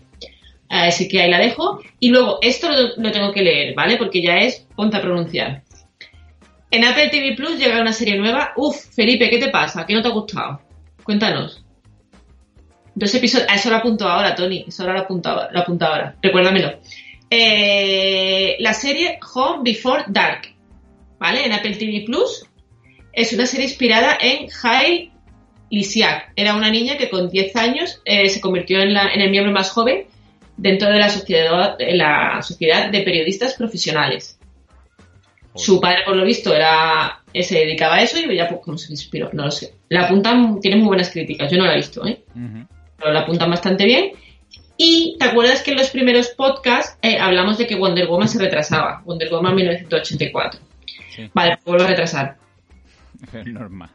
Así 0.69 1.09
que 1.09 1.23
ahí 1.23 1.31
la 1.31 1.39
dejo. 1.39 1.81
Y 1.99 2.11
luego, 2.11 2.41
esto 2.43 2.69
lo, 2.71 3.11
tengo 3.11 3.33
que 3.33 3.41
leer, 3.41 3.75
¿vale? 3.75 3.97
Porque 3.97 4.21
ya 4.21 4.37
es 4.37 4.67
ponte 4.77 4.99
a 4.99 5.01
pronunciar. 5.01 5.63
En 6.71 6.85
Apple 6.85 7.09
TV 7.09 7.35
Plus 7.35 7.59
llega 7.59 7.81
una 7.81 7.95
serie 7.95 8.19
nueva. 8.19 8.53
Uf, 8.55 8.77
Felipe, 8.95 9.31
¿qué 9.31 9.39
te 9.39 9.49
pasa? 9.49 9.87
¿Qué 9.87 9.95
no 9.95 10.03
te 10.03 10.09
ha 10.09 10.13
gustado? 10.13 10.61
Cuéntanos. 11.05 11.65
Dos 12.95 13.15
episodios. 13.15 13.49
eso 13.51 13.71
lo 13.71 13.77
apunto 13.77 14.07
ahora, 14.07 14.35
Tony. 14.35 14.67
Eso 14.69 14.83
ahora 14.83 14.97
lo 14.97 15.01
apunto, 15.01 15.49
lo 15.51 15.59
apunto 15.59 15.87
ahora. 15.87 16.17
Recuérdamelo. 16.21 16.81
Eh, 17.31 18.57
la 18.61 18.73
serie 18.73 19.19
Home 19.35 19.61
Before 19.63 20.05
Dark, 20.09 20.55
¿vale? 21.19 21.45
En 21.45 21.53
Apple 21.53 21.77
TV 21.77 22.05
Plus. 22.07 22.47
Es 23.13 23.33
una 23.33 23.47
serie 23.47 23.67
inspirada 23.67 24.17
en 24.21 24.49
Hail 24.63 25.11
Lisiak. 25.71 26.33
Era 26.37 26.55
una 26.55 26.71
niña 26.71 26.97
que 26.97 27.11
con 27.11 27.29
10 27.29 27.57
años 27.57 28.01
eh, 28.05 28.29
se 28.29 28.41
convirtió 28.41 28.81
en, 28.81 28.97
el 28.97 29.31
miembro 29.31 29.53
más 29.53 29.71
joven 29.71 30.07
dentro 30.57 30.89
de 30.89 30.99
la 30.99 31.09
sociedad, 31.09 31.77
la 31.79 32.41
sociedad 32.43 32.91
de 32.91 33.03
periodistas 33.03 33.55
profesionales. 33.55 34.39
Su 35.55 35.81
padre, 35.81 36.03
por 36.05 36.15
lo 36.15 36.25
visto, 36.25 36.55
era 36.55 37.23
se 37.35 37.59
dedicaba 37.59 37.97
a 37.97 38.03
eso 38.03 38.19
y 38.19 38.37
ya 38.37 38.49
pues, 38.49 38.61
cómo 38.65 38.79
se 38.79 38.93
inspiró, 38.93 39.31
no 39.33 39.45
lo 39.45 39.51
sé. 39.51 39.75
La 39.89 40.05
apuntan, 40.05 40.61
tiene 40.61 40.77
muy 40.77 40.87
buenas 40.87 41.11
críticas, 41.11 41.51
yo 41.51 41.59
no 41.59 41.67
la 41.67 41.75
he 41.75 41.77
visto, 41.77 42.07
¿eh? 42.07 42.23
Pero 42.99 43.13
la 43.13 43.21
apuntan 43.21 43.51
bastante 43.51 43.85
bien 43.85 44.13
y 44.81 45.17
te 45.19 45.25
acuerdas 45.27 45.63
que 45.63 45.73
en 45.73 45.77
los 45.77 45.91
primeros 45.91 46.29
podcasts 46.29 46.97
eh, 47.03 47.19
hablamos 47.19 47.59
de 47.59 47.67
que 47.67 47.75
Wonder 47.75 48.07
Woman 48.07 48.29
se 48.29 48.39
retrasaba, 48.39 49.03
Wonder 49.05 49.29
Woman 49.29 49.57
1984. 49.57 50.61
Vale, 51.35 51.57
pues 51.57 51.65
vuelvo 51.65 51.85
a 51.85 51.89
retrasar. 51.89 52.37
Es 53.33 53.47
normal. 53.47 53.91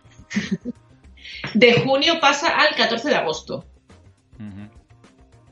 De 1.53 1.79
junio 1.79 2.15
pasa 2.19 2.49
al 2.59 2.75
14 2.75 3.09
de 3.09 3.15
agosto. 3.15 3.65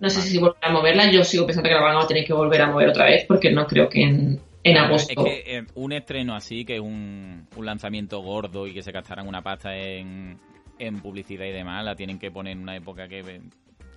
No 0.01 0.09
sé 0.09 0.21
si 0.21 0.37
volverá 0.37 0.67
a 0.67 0.71
moverla. 0.71 1.09
Yo 1.09 1.23
sigo 1.23 1.45
pensando 1.45 1.69
que 1.69 1.75
la 1.75 1.81
van 1.81 1.95
a 1.95 2.07
tener 2.07 2.25
que 2.25 2.33
volver 2.33 2.61
a 2.61 2.67
mover 2.67 2.89
otra 2.89 3.05
vez 3.05 3.23
porque 3.25 3.51
no 3.51 3.65
creo 3.67 3.87
que 3.87 4.01
en, 4.01 4.41
en 4.63 4.77
agosto. 4.77 5.13
Es 5.25 5.43
que 5.43 5.57
eh, 5.57 5.63
un 5.75 5.93
estreno 5.93 6.35
así, 6.35 6.65
que 6.65 6.75
es 6.75 6.81
un, 6.81 7.47
un 7.55 7.65
lanzamiento 7.65 8.19
gordo 8.19 8.67
y 8.67 8.73
que 8.73 8.81
se 8.81 8.91
gastaran 8.91 9.27
una 9.27 9.41
pasta 9.41 9.77
en, 9.77 10.37
en 10.79 10.99
publicidad 10.99 11.45
y 11.45 11.51
demás, 11.51 11.85
la 11.85 11.95
tienen 11.95 12.19
que 12.19 12.31
poner 12.31 12.53
en 12.53 12.63
una 12.63 12.75
época 12.75 13.07
que, 13.07 13.41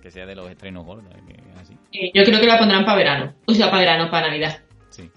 que 0.05 0.11
sea 0.11 0.27
de 0.27 0.35
los 0.35 0.47
estrenos 0.51 0.85
gordos. 0.85 1.11
así. 1.59 1.73
yo 2.13 2.23
creo 2.23 2.39
que 2.39 2.45
la 2.45 2.59
pondrán 2.59 2.85
para 2.85 2.97
verano. 2.97 3.33
O 3.47 3.53
sea, 3.55 3.71
para 3.71 3.79
verano, 3.79 4.11
para 4.11 4.27
Navidad. 4.27 4.59
Sí. 4.89 5.09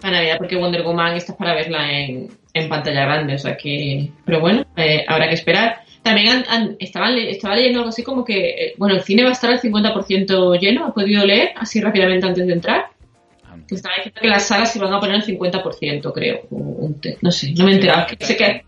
Para 0.00 0.16
Navidad, 0.16 0.38
porque 0.38 0.56
Wonder 0.56 0.82
Woman 0.82 1.14
está 1.14 1.36
para 1.36 1.54
verla 1.54 1.92
en, 1.92 2.30
en 2.54 2.68
pantalla 2.70 3.02
grande. 3.02 3.34
O 3.34 3.38
sea 3.38 3.54
que. 3.54 4.08
Pero 4.24 4.40
bueno, 4.40 4.64
eh, 4.78 5.04
habrá 5.06 5.28
que 5.28 5.34
esperar. 5.34 5.82
También 6.02 6.42
han, 6.48 6.76
estaban, 6.78 7.18
estaba 7.18 7.54
leyendo 7.54 7.80
algo 7.80 7.90
así 7.90 8.02
como 8.02 8.24
que, 8.24 8.48
eh, 8.48 8.74
bueno, 8.78 8.94
el 8.94 9.02
cine 9.02 9.24
va 9.24 9.28
a 9.28 9.32
estar 9.32 9.50
al 9.50 9.60
50% 9.60 10.58
lleno, 10.58 10.86
¿has 10.86 10.94
podido 10.94 11.26
leer 11.26 11.50
así 11.56 11.78
rápidamente 11.82 12.26
antes 12.26 12.46
de 12.46 12.52
entrar? 12.54 12.86
Que 13.72 13.76
estaba 13.76 13.94
diciendo 13.96 14.20
que 14.20 14.28
las 14.28 14.46
salas 14.46 14.72
se 14.72 14.78
van 14.78 14.92
a 14.92 15.00
poner 15.00 15.16
al 15.16 15.24
50%, 15.24 16.12
creo. 16.12 16.42
no 17.22 17.30
sé, 17.30 17.54
no 17.56 17.64
me 17.64 17.72
he 17.72 17.74
enterado. 17.76 18.06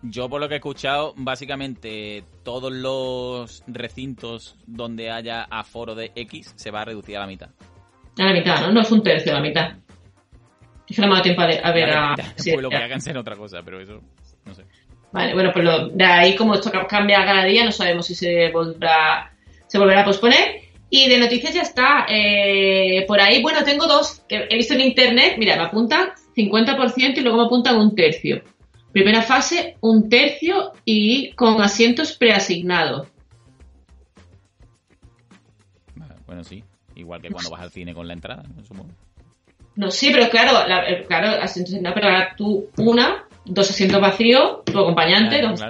Yo, 0.03 0.29
por 0.29 0.41
lo 0.41 0.49
que 0.49 0.55
he 0.55 0.57
escuchado, 0.57 1.13
básicamente 1.17 2.25
todos 2.43 2.73
los 2.73 3.63
recintos 3.67 4.57
donde 4.67 5.11
haya 5.11 5.43
aforo 5.43 5.95
de 5.95 6.11
X 6.15 6.55
se 6.57 6.71
va 6.71 6.83
a 6.83 6.85
reducir 6.87 7.19
a 7.19 7.21
la 7.21 7.27
mitad. 7.27 7.51
A 8.19 8.25
la 8.25 8.33
mitad, 8.33 8.61
¿no? 8.63 8.73
No 8.73 8.81
es 8.81 8.91
un 8.91 9.03
tercio, 9.03 9.33
a 9.33 9.37
la 9.37 9.43
mitad. 9.43 9.73
Es 10.89 10.97
que 10.97 11.03
no 11.03 11.09
me 11.09 11.19
ha 11.19 11.23
tiempo 11.23 11.43
a, 11.43 11.47
ver 11.47 11.91
a... 11.91 12.15
pues 12.15 12.63
lo 12.63 12.71
que 12.71 12.77
hagan 12.77 13.01
ser 13.01 13.19
otra 13.19 13.37
cosa, 13.37 13.61
pero 13.63 13.81
eso, 13.81 14.01
no 14.47 14.55
sé. 14.55 14.65
Vale, 15.13 15.35
bueno, 15.35 15.51
pues 15.53 15.67
de 15.93 16.05
ahí 16.05 16.35
como 16.35 16.55
esto 16.55 16.73
cambia 16.89 17.25
cada 17.25 17.45
día, 17.45 17.65
no 17.65 17.73
sabemos 17.73 18.07
si 18.07 18.15
se 18.15 18.51
volverá, 18.51 19.33
se 19.67 19.79
volverá 19.79 20.01
a 20.01 20.05
posponer. 20.05 20.64
Y 20.97 21.09
de 21.09 21.19
noticias 21.19 21.53
ya 21.53 21.63
está. 21.63 22.07
Eh, 22.09 23.05
por 23.09 23.21
ahí, 23.21 23.43
bueno, 23.43 23.65
tengo 23.65 23.89
dos 23.89 24.23
que 24.29 24.47
he 24.49 24.57
visto 24.57 24.75
en 24.75 24.81
internet. 24.81 25.35
Mira, 25.39 25.57
me 25.57 25.65
apuntan 25.65 26.11
50% 26.37 27.19
y 27.19 27.21
luego 27.21 27.39
me 27.39 27.47
apuntan 27.47 27.79
un 27.79 27.97
tercio. 27.97 28.45
Primera 28.93 29.23
fase, 29.23 29.77
un 29.81 30.09
tercio 30.09 30.71
y 30.85 31.33
con 31.33 31.61
asientos 31.61 32.13
preasignados. 32.17 33.09
Bueno, 36.27 36.45
sí. 36.45 36.63
Igual 36.95 37.21
que 37.21 37.31
cuando 37.31 37.51
vas 37.51 37.63
al 37.63 37.73
cine 37.73 37.93
con 37.93 38.07
la 38.07 38.13
entrada, 38.13 38.45
¿no? 38.45 38.87
No, 39.75 39.91
sí, 39.91 40.11
pero 40.13 40.31
claro, 40.31 40.61
eh, 40.87 41.05
claro, 41.09 41.43
asientos 41.43 41.75
pero 41.93 42.07
ahora 42.07 42.37
tú 42.37 42.69
una 42.77 43.27
dos 43.45 43.69
asientos 43.69 44.01
vacíos, 44.01 44.65
tu 44.65 44.79
acompañante, 44.79 45.43
dos 45.43 45.61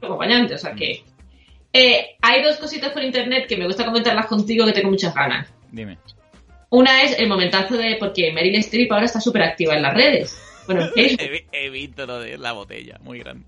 tu 0.00 0.06
acompañante. 0.06 0.56
O 0.56 0.58
sea 0.58 0.74
que 0.74 1.04
eh, 1.72 2.16
hay 2.20 2.42
dos 2.42 2.56
cositas 2.56 2.92
por 2.92 3.02
internet 3.02 3.46
que 3.48 3.56
me 3.56 3.66
gusta 3.66 3.84
comentarlas 3.84 4.26
contigo 4.26 4.66
que 4.66 4.72
tengo 4.72 4.90
muchas 4.90 5.14
ganas. 5.14 5.48
Dime. 5.70 5.98
Una 6.70 7.02
es 7.02 7.18
el 7.18 7.28
momentazo 7.28 7.76
de 7.76 7.96
porque 7.98 8.32
Meryl 8.32 8.56
Streep 8.56 8.92
ahora 8.92 9.06
está 9.06 9.20
súper 9.20 9.42
activa 9.42 9.74
en 9.74 9.82
las 9.82 9.94
redes. 9.94 10.42
Bueno, 10.66 10.88
he, 10.96 11.70
visto 11.70 12.06
lo 12.06 12.20
de 12.20 12.38
la 12.38 12.52
botella, 12.52 12.98
muy 13.02 13.18
grande. 13.18 13.44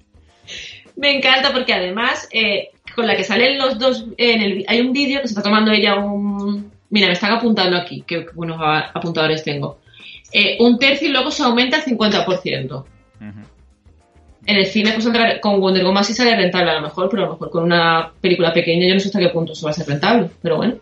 Me 0.96 1.16
encanta 1.16 1.52
porque 1.52 1.72
además, 1.72 2.28
eh, 2.32 2.70
con 2.94 3.06
la 3.06 3.16
que 3.16 3.24
salen 3.24 3.58
los 3.58 3.78
dos, 3.78 4.06
en 4.16 4.42
el, 4.42 4.64
hay 4.68 4.80
un 4.80 4.92
vídeo 4.92 5.20
que 5.20 5.28
se 5.28 5.32
está 5.32 5.42
tomando 5.42 5.72
ella 5.72 5.96
un... 5.96 6.72
Mira, 6.90 7.08
me 7.08 7.14
están 7.14 7.32
apuntando 7.32 7.76
aquí, 7.76 8.04
qué 8.06 8.26
buenos 8.34 8.58
apuntadores 8.60 9.42
tengo. 9.42 9.80
Eh, 10.32 10.56
un 10.60 10.78
tercio 10.78 11.08
y 11.08 11.12
luego 11.12 11.30
se 11.30 11.42
aumenta 11.42 11.78
el 11.78 11.84
50% 11.84 12.84
en 14.46 14.56
el 14.56 14.66
cine 14.66 14.92
pues 14.92 15.08
con 15.40 15.60
Wonder 15.60 15.84
Woman 15.84 16.04
sí 16.04 16.14
sale 16.14 16.36
rentable 16.36 16.70
a 16.70 16.74
lo 16.74 16.82
mejor, 16.82 17.08
pero 17.08 17.22
a 17.22 17.26
lo 17.26 17.32
mejor 17.32 17.50
con 17.50 17.64
una 17.64 18.12
película 18.20 18.52
pequeña 18.52 18.86
yo 18.86 18.94
no 18.94 19.00
sé 19.00 19.08
hasta 19.08 19.18
qué 19.18 19.28
punto 19.28 19.52
eso 19.52 19.66
va 19.66 19.70
a 19.70 19.74
ser 19.74 19.86
rentable, 19.86 20.28
pero 20.42 20.56
bueno. 20.56 20.76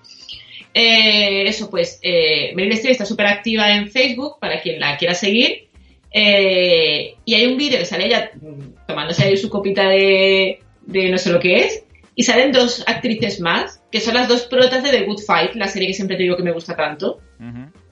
Eh, 0.74 1.44
eso 1.46 1.68
pues, 1.68 1.98
eh, 2.02 2.52
Meryl 2.54 2.72
Streep 2.72 2.92
está 2.92 3.04
súper 3.04 3.26
activa 3.26 3.70
en 3.74 3.90
Facebook 3.90 4.38
para 4.40 4.60
quien 4.62 4.80
la 4.80 4.96
quiera 4.96 5.14
seguir 5.14 5.68
eh, 6.10 7.14
y 7.26 7.34
hay 7.34 7.46
un 7.46 7.58
vídeo 7.58 7.78
que 7.78 7.84
sale 7.84 8.06
ella 8.06 8.30
mm, 8.40 8.86
tomándose 8.88 9.22
ahí 9.22 9.36
su 9.36 9.50
copita 9.50 9.86
de, 9.88 10.60
no 10.86 11.18
sé 11.18 11.30
lo 11.30 11.40
que 11.40 11.58
es 11.58 11.84
y 12.14 12.22
salen 12.22 12.52
dos 12.52 12.84
actrices 12.86 13.38
más 13.40 13.82
que 13.90 14.00
son 14.00 14.14
las 14.14 14.28
dos 14.28 14.42
protas 14.42 14.82
de 14.82 14.90
The 14.90 15.02
Good 15.02 15.20
Fight, 15.20 15.54
la 15.56 15.68
serie 15.68 15.88
que 15.88 15.94
siempre 15.94 16.16
te 16.16 16.22
digo 16.22 16.36
que 16.36 16.42
me 16.42 16.52
gusta 16.52 16.74
tanto. 16.74 17.20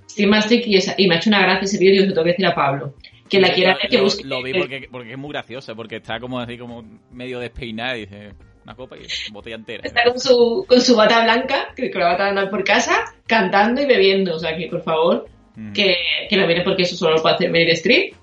Steve 0.09 0.65
y, 0.67 0.79
y, 1.05 1.07
me 1.07 1.15
ha 1.15 1.19
hecho 1.19 1.31
una 1.31 1.43
gracia 1.43 1.65
ese 1.65 1.79
vídeo 1.79 1.97
y 1.97 1.99
os 2.01 2.07
lo 2.09 2.15
tengo 2.15 2.25
que 2.25 2.31
decir 2.31 2.47
a 2.47 2.55
Pablo 2.55 2.95
que 3.31 3.41
la 3.41 3.55
quiera 3.55 3.75
ver, 3.75 3.89
que 3.89 4.01
busque. 4.01 4.25
Lo, 4.25 4.43
vi 4.43 4.53
porque, 4.53 4.89
porque 4.91 5.13
es 5.13 5.19
muy 5.19 5.31
graciosa, 5.31 5.75
porque 5.75 5.97
está 5.97 6.19
como 6.19 6.41
así, 6.41 6.59
como 6.59 6.85
medio 7.11 7.39
despeinada 7.39 7.97
y 7.97 8.01
dice 8.01 8.33
una 8.65 8.75
copa 8.75 8.97
y 8.97 9.33
botella 9.33 9.57
entera. 9.57 9.83
Está 9.85 10.05
con 10.05 10.19
su, 10.19 10.67
con 10.69 10.81
su 10.81 10.97
bata 10.97 11.23
blanca, 11.23 11.73
que 11.75 11.91
con 11.91 12.03
la 12.03 12.09
bata 12.09 12.29
andar 12.29 12.51
por 12.51 12.65
casa, 12.65 13.05
cantando 13.27 13.81
y 13.81 13.87
bebiendo. 13.87 14.35
O 14.35 14.39
sea 14.39 14.57
que, 14.57 14.67
por 14.67 14.83
favor, 14.83 15.29
mm. 15.55 15.73
que, 15.73 15.95
que 16.29 16.37
lo 16.37 16.47
viene 16.47 16.63
porque 16.63 16.83
eso 16.83 16.97
solo 16.97 17.17
lo 17.17 17.23
puede 17.23 17.37
hacer 17.37 17.51
Meryl 17.51 17.71
Streep. 17.71 18.15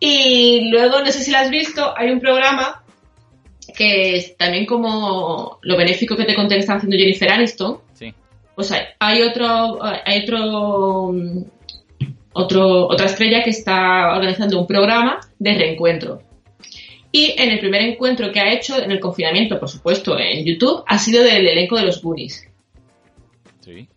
Y 0.00 0.70
luego, 0.70 1.00
no 1.00 1.06
sé 1.06 1.20
si 1.22 1.30
la 1.30 1.40
has 1.40 1.50
visto, 1.50 1.94
hay 1.96 2.10
un 2.10 2.20
programa 2.20 2.82
que 3.76 4.16
es 4.16 4.36
también 4.36 4.66
como 4.66 5.58
lo 5.62 5.76
benéfico 5.76 6.16
que 6.16 6.24
te 6.24 6.34
conté 6.34 6.54
que 6.54 6.60
está 6.60 6.74
haciendo 6.74 6.96
Jennifer 6.96 7.30
Aniston. 7.30 7.80
Sí. 7.92 8.14
O 8.56 8.62
sea, 8.62 8.94
hay 8.98 9.22
otro, 9.22 9.78
hay 9.82 10.22
otro 10.22 11.12
otro, 12.34 12.88
otra 12.88 13.06
estrella 13.06 13.42
que 13.42 13.50
está 13.50 14.14
organizando 14.14 14.60
un 14.60 14.66
programa 14.66 15.20
de 15.38 15.54
reencuentro. 15.54 16.22
Y 17.10 17.32
en 17.38 17.50
el 17.50 17.60
primer 17.60 17.82
encuentro 17.82 18.32
que 18.32 18.40
ha 18.40 18.52
hecho 18.52 18.82
en 18.82 18.90
el 18.90 18.98
confinamiento, 18.98 19.58
por 19.58 19.68
supuesto, 19.68 20.18
en 20.18 20.44
YouTube, 20.44 20.82
ha 20.86 20.98
sido 20.98 21.22
del 21.22 21.46
elenco 21.46 21.76
de 21.76 21.84
los 21.84 22.02
Goonies. 22.02 22.48
Sí. 23.60 23.88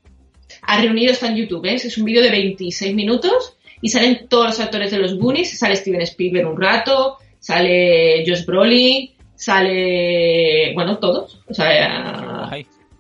Ha 0.62 0.82
reunido, 0.82 1.12
está 1.12 1.28
en 1.28 1.38
YouTube, 1.38 1.66
¿eh? 1.66 1.74
es 1.74 1.98
un 1.98 2.06
vídeo 2.06 2.22
de 2.22 2.30
26 2.30 2.94
minutos 2.94 3.58
y 3.82 3.90
salen 3.90 4.28
todos 4.30 4.46
los 4.46 4.60
actores 4.60 4.92
de 4.92 5.00
los 5.00 5.18
Goonies, 5.18 5.58
sale 5.58 5.76
Steven 5.76 6.02
Spielberg 6.02 6.48
un 6.48 6.62
rato, 6.62 7.18
sale 7.40 8.24
Josh 8.28 8.46
Brolin, 8.46 9.10
sale, 9.34 10.74
bueno, 10.76 11.00
todos, 11.00 11.42
o 11.48 11.54
sea, 11.56 12.52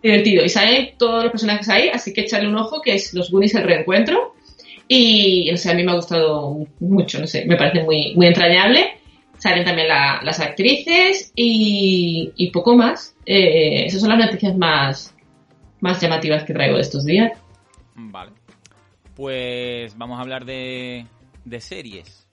divertido. 0.01 0.43
Y 0.43 0.49
salen 0.49 0.97
todos 0.97 1.25
los 1.25 1.31
personajes 1.31 1.69
ahí, 1.69 1.89
así 1.89 2.11
que 2.11 2.21
echarle 2.21 2.49
un 2.49 2.57
ojo 2.57 2.81
que 2.81 2.95
es 2.95 3.13
los 3.13 3.29
Goonies 3.29 3.53
el 3.53 3.63
reencuentro 3.63 4.33
y, 4.87 5.51
o 5.51 5.57
sea, 5.57 5.73
a 5.73 5.75
mí 5.75 5.83
me 5.83 5.91
ha 5.91 5.95
gustado 5.95 6.65
mucho, 6.79 7.19
no 7.19 7.27
sé, 7.27 7.45
me 7.45 7.57
parece 7.57 7.83
muy, 7.83 8.13
muy 8.15 8.27
entrañable. 8.27 8.93
Salen 9.37 9.65
también 9.65 9.87
las 9.87 10.39
actrices 10.39 11.31
y, 11.35 12.49
poco 12.51 12.75
más. 12.75 13.15
Eh, 13.25 13.85
esas 13.85 14.01
son 14.01 14.09
las 14.09 14.17
noticias 14.17 14.55
más, 14.57 15.15
más 15.79 16.01
llamativas 16.01 16.43
que 16.43 16.53
traigo 16.53 16.75
de 16.75 16.81
estos 16.81 17.05
días. 17.05 17.33
Vale. 17.95 18.31
Pues 19.15 19.95
vamos 19.97 20.17
a 20.17 20.21
hablar 20.21 20.45
de, 20.45 21.05
de 21.45 21.61
series. 21.61 22.27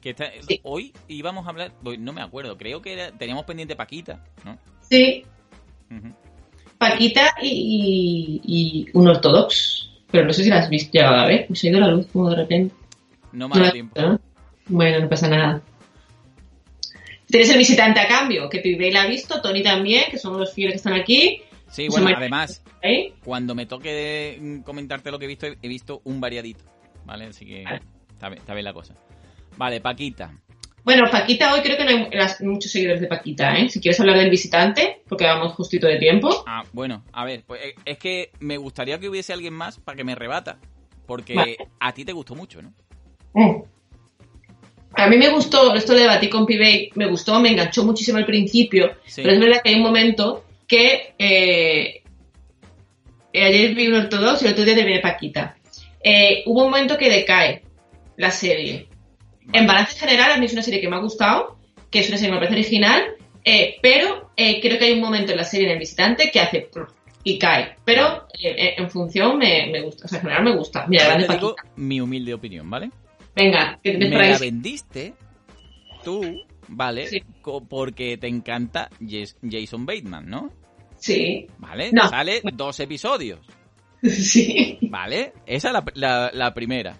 Que 0.00 0.60
Hoy 0.64 0.92
íbamos 1.06 1.46
a 1.46 1.50
hablar, 1.50 1.72
no 1.98 2.12
me 2.12 2.22
acuerdo, 2.22 2.58
creo 2.58 2.82
que 2.82 3.12
teníamos 3.16 3.44
pendiente 3.44 3.76
Paquita, 3.76 4.24
¿no? 4.44 4.58
Sí. 4.80 5.24
Paquita 6.76 7.34
y, 7.40 8.40
y, 8.44 8.98
un 8.98 9.06
ortodox. 9.06 9.91
Pero 10.12 10.26
no 10.26 10.32
sé 10.32 10.44
si 10.44 10.50
la 10.50 10.58
has 10.58 10.68
visto 10.68 10.90
ya 10.92 11.22
a 11.22 11.26
ver. 11.26 11.46
Me 11.48 11.56
ha 11.60 11.66
ido 11.66 11.80
la 11.80 11.88
luz 11.88 12.06
como 12.12 12.30
de 12.30 12.36
repente. 12.36 12.74
No 13.32 13.48
me 13.48 13.58
da 13.58 13.72
tiempo. 13.72 14.20
Bueno, 14.66 15.00
no 15.00 15.08
pasa 15.08 15.28
nada. 15.28 15.62
Tienes 17.26 17.50
el 17.50 17.58
visitante 17.58 17.98
a 17.98 18.06
cambio, 18.06 18.48
que 18.50 18.60
Pibey 18.60 18.92
la 18.92 19.02
ha 19.02 19.06
visto, 19.06 19.40
Tony 19.40 19.62
también, 19.62 20.04
que 20.10 20.18
son 20.18 20.38
los 20.38 20.52
fieles 20.52 20.74
que 20.74 20.76
están 20.76 20.92
aquí. 20.92 21.42
Sí, 21.70 21.88
bueno, 21.88 22.10
además, 22.14 22.62
cuando 23.24 23.54
me 23.54 23.64
toque 23.64 24.60
comentarte 24.64 25.10
lo 25.10 25.18
que 25.18 25.24
he 25.24 25.28
visto, 25.28 25.46
he 25.46 25.68
visto 25.68 26.02
un 26.04 26.20
variadito, 26.20 26.62
¿vale? 27.06 27.24
Así 27.24 27.46
que 27.46 27.64
está 28.12 28.28
bien 28.28 28.64
la 28.64 28.74
cosa. 28.74 28.94
Vale, 29.56 29.80
Paquita. 29.80 30.30
Bueno, 30.84 31.04
Paquita, 31.10 31.54
hoy 31.54 31.60
creo 31.60 31.76
que 31.76 31.84
no 31.84 31.90
hay 31.90 32.08
muchos 32.40 32.72
seguidores 32.72 33.00
de 33.00 33.06
Paquita, 33.06 33.56
¿eh? 33.56 33.68
Si 33.68 33.80
quieres 33.80 34.00
hablar 34.00 34.16
del 34.18 34.30
visitante, 34.30 35.02
porque 35.08 35.24
vamos 35.24 35.54
justito 35.54 35.86
de 35.86 35.98
tiempo. 35.98 36.44
Ah, 36.46 36.64
bueno, 36.72 37.04
a 37.12 37.24
ver, 37.24 37.44
pues 37.46 37.60
eh, 37.62 37.74
es 37.84 37.98
que 37.98 38.30
me 38.40 38.56
gustaría 38.56 38.98
que 38.98 39.08
hubiese 39.08 39.32
alguien 39.32 39.54
más 39.54 39.78
para 39.78 39.96
que 39.96 40.02
me 40.02 40.16
rebata, 40.16 40.58
porque 41.06 41.56
a 41.78 41.92
ti 41.92 42.04
te 42.04 42.12
gustó 42.12 42.34
mucho, 42.34 42.62
¿no? 42.62 42.72
Mm. 43.34 43.62
A 44.94 45.06
mí 45.06 45.16
me 45.16 45.30
gustó, 45.30 45.74
esto 45.74 45.94
de 45.94 46.00
debatí 46.00 46.28
con 46.28 46.46
Pibey, 46.46 46.90
me 46.96 47.06
gustó, 47.06 47.38
me 47.40 47.50
enganchó 47.50 47.84
muchísimo 47.84 48.18
al 48.18 48.26
principio, 48.26 48.96
pero 49.16 49.30
es 49.30 49.40
verdad 49.40 49.62
que 49.62 49.70
hay 49.70 49.76
un 49.76 49.82
momento 49.82 50.44
que 50.66 51.14
eh, 51.18 52.02
ayer 53.32 53.74
vi 53.74 53.86
un 53.86 53.94
ortodoxo 53.94 54.44
y 54.44 54.48
el 54.48 54.52
otro 54.52 54.64
día 54.64 54.74
te 54.74 55.00
Paquita. 55.00 55.56
Eh, 56.02 56.42
hubo 56.46 56.64
un 56.64 56.70
momento 56.70 56.98
que 56.98 57.08
decae 57.08 57.62
la 58.16 58.30
serie 58.30 58.88
en 59.52 59.66
balance 59.66 59.98
general, 59.98 60.32
a 60.32 60.36
mí 60.38 60.46
es 60.46 60.52
una 60.52 60.62
serie 60.62 60.80
que 60.80 60.88
me 60.88 60.96
ha 60.96 61.00
gustado, 61.00 61.58
que 61.90 62.00
es 62.00 62.08
una 62.08 62.16
serie 62.18 62.30
que 62.30 62.34
me 62.34 62.46
parece 62.46 62.54
original, 62.60 63.02
eh, 63.44 63.76
pero 63.82 64.30
eh, 64.36 64.60
creo 64.60 64.78
que 64.78 64.84
hay 64.86 64.92
un 64.92 65.00
momento 65.00 65.32
en 65.32 65.38
la 65.38 65.44
serie 65.44 65.66
en 65.66 65.72
el 65.72 65.78
visitante 65.78 66.30
que 66.30 66.40
hace 66.40 66.68
y 67.24 67.38
cae. 67.38 67.76
Pero 67.84 68.26
eh, 68.40 68.74
en 68.78 68.90
función 68.90 69.38
me, 69.38 69.80
gusta, 69.82 70.04
o 70.04 70.08
sea, 70.08 70.18
en 70.18 70.22
general 70.22 70.44
me 70.44 70.56
gusta. 70.56 70.86
Mira, 70.88 71.16
te 71.18 71.32
digo 71.32 71.56
mi 71.76 72.00
humilde 72.00 72.34
opinión, 72.34 72.68
¿vale? 72.70 72.90
Venga, 73.34 73.78
que 73.82 73.92
te 73.92 73.98
me 74.08 74.10
la 74.10 74.38
vendiste 74.38 75.14
tú, 76.04 76.22
¿vale? 76.68 77.08
Porque 77.68 78.16
te 78.18 78.26
encanta 78.28 78.90
Jason 79.00 79.86
Bateman, 79.86 80.28
¿no? 80.28 80.52
Sí. 80.98 81.46
¿Vale? 81.58 81.90
Sale 82.08 82.40
dos 82.54 82.78
episodios. 82.80 83.40
Sí. 84.02 84.78
¿Vale? 84.90 85.32
Esa 85.46 85.68
es 85.68 85.74
la, 85.74 85.84
la- 85.94 86.30
la 86.34 86.52
primera. 86.52 86.96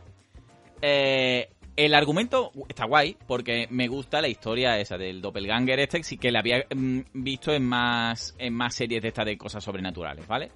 Eh, 0.81 1.49
el 1.77 1.95
argumento 1.95 2.53
está 2.69 2.85
guay 2.85 3.17
porque 3.27 3.67
me 3.71 3.89
gusta 3.89 4.21
la 4.21 4.29
historia 4.29 4.79
esa 4.79 4.99
del 4.99 5.23
doppelganger 5.23 5.81
este, 5.81 6.03
sí 6.03 6.19
que 6.19 6.31
la 6.31 6.41
había 6.41 6.67
mm, 6.75 7.01
visto 7.15 7.53
en 7.53 7.67
más, 7.67 8.35
en 8.39 8.55
más 8.55 8.75
series 8.75 9.03
de 9.03 9.09
estas 9.09 9.27
de 9.27 9.39
cosas 9.39 9.65
sobrenaturales, 9.65 10.27
¿vale? 10.27 10.51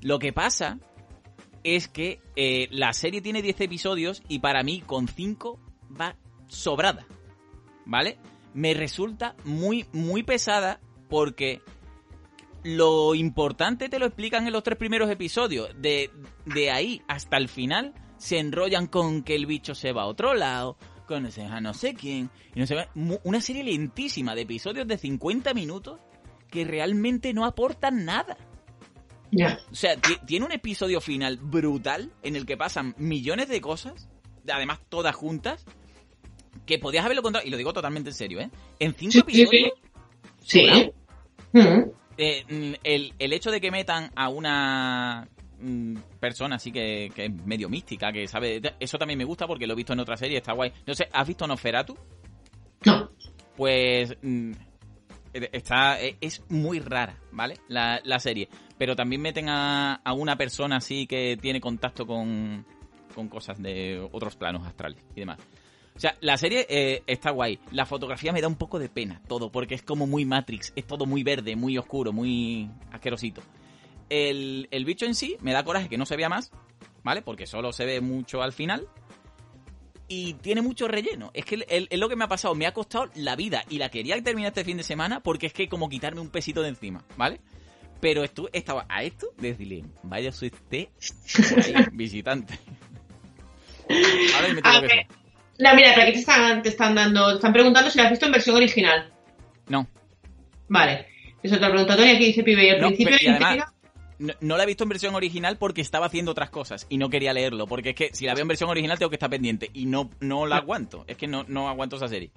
Lo 0.00 0.18
que 0.18 0.32
pasa 0.32 0.78
es 1.64 1.88
que 1.88 2.20
eh, 2.36 2.68
la 2.70 2.92
serie 2.92 3.20
tiene 3.20 3.42
10 3.42 3.60
episodios 3.62 4.22
y 4.28 4.40
para 4.40 4.62
mí 4.62 4.82
con 4.84 5.08
5 5.08 5.58
va 6.00 6.16
sobrada, 6.48 7.06
¿vale? 7.84 8.18
Me 8.54 8.74
resulta 8.74 9.34
muy, 9.44 9.86
muy 9.92 10.22
pesada 10.22 10.80
porque 11.08 11.60
lo 12.64 13.14
importante 13.14 13.88
te 13.88 13.98
lo 13.98 14.06
explican 14.06 14.46
en 14.46 14.52
los 14.52 14.62
tres 14.62 14.78
primeros 14.78 15.10
episodios. 15.10 15.70
De, 15.80 16.10
de 16.46 16.70
ahí 16.70 17.02
hasta 17.08 17.36
el 17.36 17.48
final 17.48 17.94
se 18.22 18.38
enrollan 18.38 18.86
con 18.86 19.22
que 19.24 19.34
el 19.34 19.46
bicho 19.46 19.74
se 19.74 19.92
va 19.92 20.02
a 20.02 20.06
otro 20.06 20.34
lado, 20.34 20.76
con 21.08 21.26
ese 21.26 21.42
a 21.42 21.60
no 21.60 21.74
sé 21.74 21.94
quién. 21.94 22.30
Y 22.54 22.60
no 22.60 22.66
sé, 22.66 22.76
una 23.24 23.40
serie 23.40 23.64
lentísima 23.64 24.34
de 24.36 24.42
episodios 24.42 24.86
de 24.86 24.96
50 24.96 25.52
minutos 25.54 25.98
que 26.48 26.64
realmente 26.64 27.32
no 27.34 27.44
aportan 27.44 28.04
nada. 28.04 28.36
Ya. 29.32 29.58
O 29.70 29.74
sea, 29.74 29.96
ti- 29.96 30.18
tiene 30.26 30.46
un 30.46 30.52
episodio 30.52 31.00
final 31.00 31.38
brutal 31.38 32.12
en 32.22 32.36
el 32.36 32.46
que 32.46 32.56
pasan 32.56 32.94
millones 32.98 33.48
de 33.48 33.60
cosas, 33.60 34.08
además 34.48 34.78
todas 34.88 35.16
juntas, 35.16 35.64
que 36.66 36.78
podías 36.78 37.04
haberlo 37.04 37.22
contado, 37.22 37.44
y 37.44 37.50
lo 37.50 37.56
digo 37.56 37.72
totalmente 37.72 38.10
en 38.10 38.14
serio, 38.14 38.40
¿eh? 38.40 38.50
En 38.78 38.94
cinco 38.94 39.12
Sí, 39.12 39.22
sí, 39.26 39.46
sí. 39.50 39.56
episodios, 39.56 39.72
Sí. 40.44 40.92
Mm. 41.52 41.90
Eh, 42.18 42.44
mm, 42.48 42.74
el, 42.84 43.14
el 43.18 43.32
hecho 43.32 43.50
de 43.50 43.60
que 43.60 43.70
metan 43.70 44.12
a 44.14 44.28
una 44.28 45.28
mm, 45.62 45.96
persona 46.20 46.56
así 46.56 46.72
que, 46.72 47.10
que 47.14 47.26
es 47.26 47.46
medio 47.46 47.68
mística, 47.68 48.12
que 48.12 48.26
sabe... 48.26 48.60
Eso 48.80 48.98
también 48.98 49.18
me 49.18 49.24
gusta 49.24 49.46
porque 49.46 49.66
lo 49.66 49.74
he 49.74 49.76
visto 49.76 49.92
en 49.92 50.00
otra 50.00 50.16
serie, 50.16 50.38
está 50.38 50.52
guay. 50.52 50.72
No 50.86 50.94
sé, 50.94 51.08
¿has 51.12 51.26
visto 51.26 51.46
Nosferatu? 51.46 51.96
No. 52.84 53.10
Pues 53.56 54.16
mm, 54.22 54.52
está 55.32 56.00
e- 56.00 56.16
es 56.20 56.42
muy 56.48 56.80
rara, 56.80 57.18
¿vale? 57.30 57.58
La, 57.68 58.00
la 58.04 58.18
serie. 58.18 58.48
Pero 58.78 58.96
también 58.96 59.22
meten 59.22 59.48
a, 59.48 59.94
a 59.94 60.12
una 60.12 60.36
persona 60.36 60.76
así 60.76 61.06
que 61.06 61.38
tiene 61.40 61.60
contacto 61.60 62.06
con, 62.06 62.66
con 63.14 63.28
cosas 63.28 63.60
de 63.62 64.06
otros 64.12 64.36
planos 64.36 64.66
astrales 64.66 65.02
y 65.14 65.20
demás. 65.20 65.38
O 65.94 66.00
sea, 66.00 66.16
la 66.20 66.36
serie 66.38 66.66
eh, 66.68 67.02
está 67.06 67.30
guay. 67.30 67.58
La 67.70 67.84
fotografía 67.84 68.32
me 68.32 68.40
da 68.40 68.48
un 68.48 68.56
poco 68.56 68.78
de 68.78 68.88
pena 68.88 69.20
todo, 69.28 69.52
porque 69.52 69.74
es 69.74 69.82
como 69.82 70.06
muy 70.06 70.24
Matrix. 70.24 70.72
Es 70.74 70.86
todo 70.86 71.04
muy 71.04 71.22
verde, 71.22 71.54
muy 71.54 71.76
oscuro, 71.76 72.12
muy 72.12 72.70
asquerosito. 72.90 73.42
El, 74.14 74.68
el 74.70 74.84
bicho 74.84 75.06
en 75.06 75.14
sí 75.14 75.36
me 75.40 75.52
da 75.52 75.64
coraje 75.64 75.88
que 75.88 75.96
no 75.96 76.04
se 76.04 76.16
vea 76.16 76.28
más, 76.28 76.50
¿vale? 77.02 77.22
Porque 77.22 77.46
solo 77.46 77.72
se 77.72 77.86
ve 77.86 78.00
mucho 78.02 78.42
al 78.42 78.52
final. 78.52 78.86
Y 80.08 80.34
tiene 80.34 80.60
mucho 80.60 80.86
relleno. 80.88 81.30
Es 81.32 81.46
que 81.46 81.64
es 81.66 81.98
lo 81.98 82.08
que 82.10 82.16
me 82.16 82.24
ha 82.24 82.28
pasado. 82.28 82.54
Me 82.54 82.66
ha 82.66 82.74
costado 82.74 83.08
la 83.14 83.34
vida 83.36 83.64
y 83.70 83.78
la 83.78 83.88
quería 83.88 84.20
terminar 84.22 84.48
este 84.50 84.64
fin 84.64 84.76
de 84.76 84.82
semana 84.82 85.20
porque 85.20 85.46
es 85.46 85.54
que 85.54 85.68
como 85.68 85.88
quitarme 85.88 86.20
un 86.20 86.28
pesito 86.28 86.60
de 86.60 86.68
encima, 86.68 87.02
¿vale? 87.16 87.40
Pero 88.02 88.22
estu- 88.22 88.50
estaba 88.52 88.84
a 88.90 89.02
esto 89.04 89.28
de 89.38 89.48
decirle, 89.52 89.84
vaya 90.02 90.28
usted 90.28 90.52
por 91.48 91.60
ahí, 91.64 91.74
visitante. 91.92 92.58
Ahora 93.88 94.48
me 94.54 94.60
tengo 94.62 94.76
A 94.76 94.82
que. 94.82 95.06
No, 95.58 95.74
mira, 95.74 95.92
pero 95.94 96.02
aquí 96.02 96.12
te 96.12 96.18
están, 96.18 96.62
te 96.62 96.68
están 96.68 96.94
dando, 96.94 97.28
te 97.30 97.34
están 97.36 97.52
preguntando 97.52 97.90
si 97.90 97.98
la 97.98 98.04
has 98.04 98.10
visto 98.10 98.26
en 98.26 98.32
versión 98.32 98.56
original. 98.56 99.12
No, 99.68 99.86
Vale. 100.68 101.06
Eso 101.42 101.56
te 101.56 101.60
lo 101.62 101.70
pregunta 101.70 101.96
Tony, 101.96 102.10
aquí 102.10 102.26
dice 102.26 102.42
Pibe. 102.44 102.66
Y 102.66 102.70
al 102.70 102.80
No, 102.80 102.86
principio 102.88 103.16
pero- 103.18 103.30
y 103.30 103.34
además- 103.34 103.72
no, 104.22 104.34
no 104.40 104.56
la 104.56 104.62
he 104.62 104.66
visto 104.66 104.84
en 104.84 104.90
versión 104.90 105.14
original 105.14 105.56
porque 105.58 105.80
estaba 105.80 106.06
haciendo 106.06 106.30
otras 106.30 106.50
cosas 106.50 106.86
y 106.88 106.96
no 106.96 107.10
quería 107.10 107.32
leerlo. 107.32 107.66
Porque 107.66 107.90
es 107.90 107.96
que 107.96 108.10
si 108.12 108.24
la 108.24 108.34
veo 108.34 108.42
en 108.42 108.48
versión 108.48 108.70
original 108.70 108.98
tengo 108.98 109.10
que 109.10 109.16
estar 109.16 109.28
pendiente 109.28 109.68
y 109.74 109.86
no, 109.86 110.10
no 110.20 110.46
la 110.46 110.56
aguanto. 110.56 111.04
Es 111.08 111.16
que 111.16 111.26
no, 111.26 111.44
no 111.48 111.68
aguanto 111.68 111.96
esa 111.96 112.08
serie. 112.08 112.30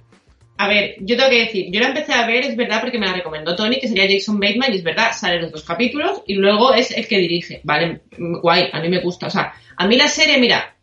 A 0.57 0.67
ver, 0.67 0.95
yo 0.99 1.17
tengo 1.17 1.29
que 1.29 1.39
decir, 1.39 1.67
yo 1.69 1.81
la 1.81 1.89
empecé 1.89 2.13
a 2.13 2.25
ver, 2.25 2.45
es 2.45 2.55
verdad, 2.55 2.79
porque 2.79 2.97
me 2.97 3.05
la 3.05 3.13
recomendó 3.13 3.55
Tony, 3.57 3.77
que 3.77 3.89
sería 3.89 4.07
Jason 4.09 4.39
Bateman, 4.39 4.71
y 4.73 4.77
es 4.77 4.83
verdad, 4.83 5.11
salen 5.11 5.41
los 5.41 5.51
dos 5.51 5.63
capítulos, 5.65 6.21
y 6.27 6.35
luego 6.35 6.73
es 6.73 6.91
el 6.91 7.07
que 7.09 7.17
dirige. 7.17 7.59
Vale, 7.63 8.03
guay, 8.17 8.69
a 8.71 8.79
mí 8.79 8.87
me 8.87 9.01
gusta. 9.01 9.27
O 9.27 9.29
sea, 9.29 9.53
a 9.75 9.85
mí 9.85 9.97
la 9.97 10.07
serie, 10.07 10.37
mira, 10.37 10.77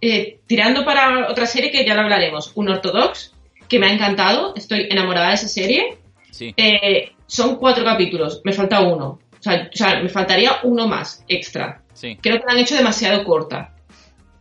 eh, 0.00 0.38
tirando 0.46 0.84
para 0.84 1.28
otra 1.28 1.46
serie 1.46 1.72
que 1.72 1.84
ya 1.84 1.96
la 1.96 2.02
hablaremos, 2.02 2.52
un 2.54 2.68
Ortodox, 2.68 3.34
que 3.68 3.80
me 3.80 3.88
ha 3.88 3.92
encantado, 3.92 4.54
estoy 4.54 4.86
enamorada 4.88 5.30
de 5.30 5.34
esa 5.34 5.48
serie. 5.48 5.98
Sí. 6.30 6.54
Eh, 6.56 7.10
son 7.26 7.56
cuatro 7.56 7.84
capítulos, 7.84 8.40
me 8.44 8.52
falta 8.52 8.82
uno. 8.82 9.18
O 9.38 9.42
sea, 9.42 9.68
o 9.72 9.76
sea, 9.76 10.00
me 10.00 10.08
faltaría 10.08 10.58
uno 10.64 10.86
más 10.88 11.24
extra. 11.28 11.82
Sí. 11.92 12.16
Creo 12.20 12.38
que 12.38 12.46
la 12.46 12.52
han 12.52 12.58
hecho 12.58 12.76
demasiado 12.76 13.24
corta. 13.24 13.74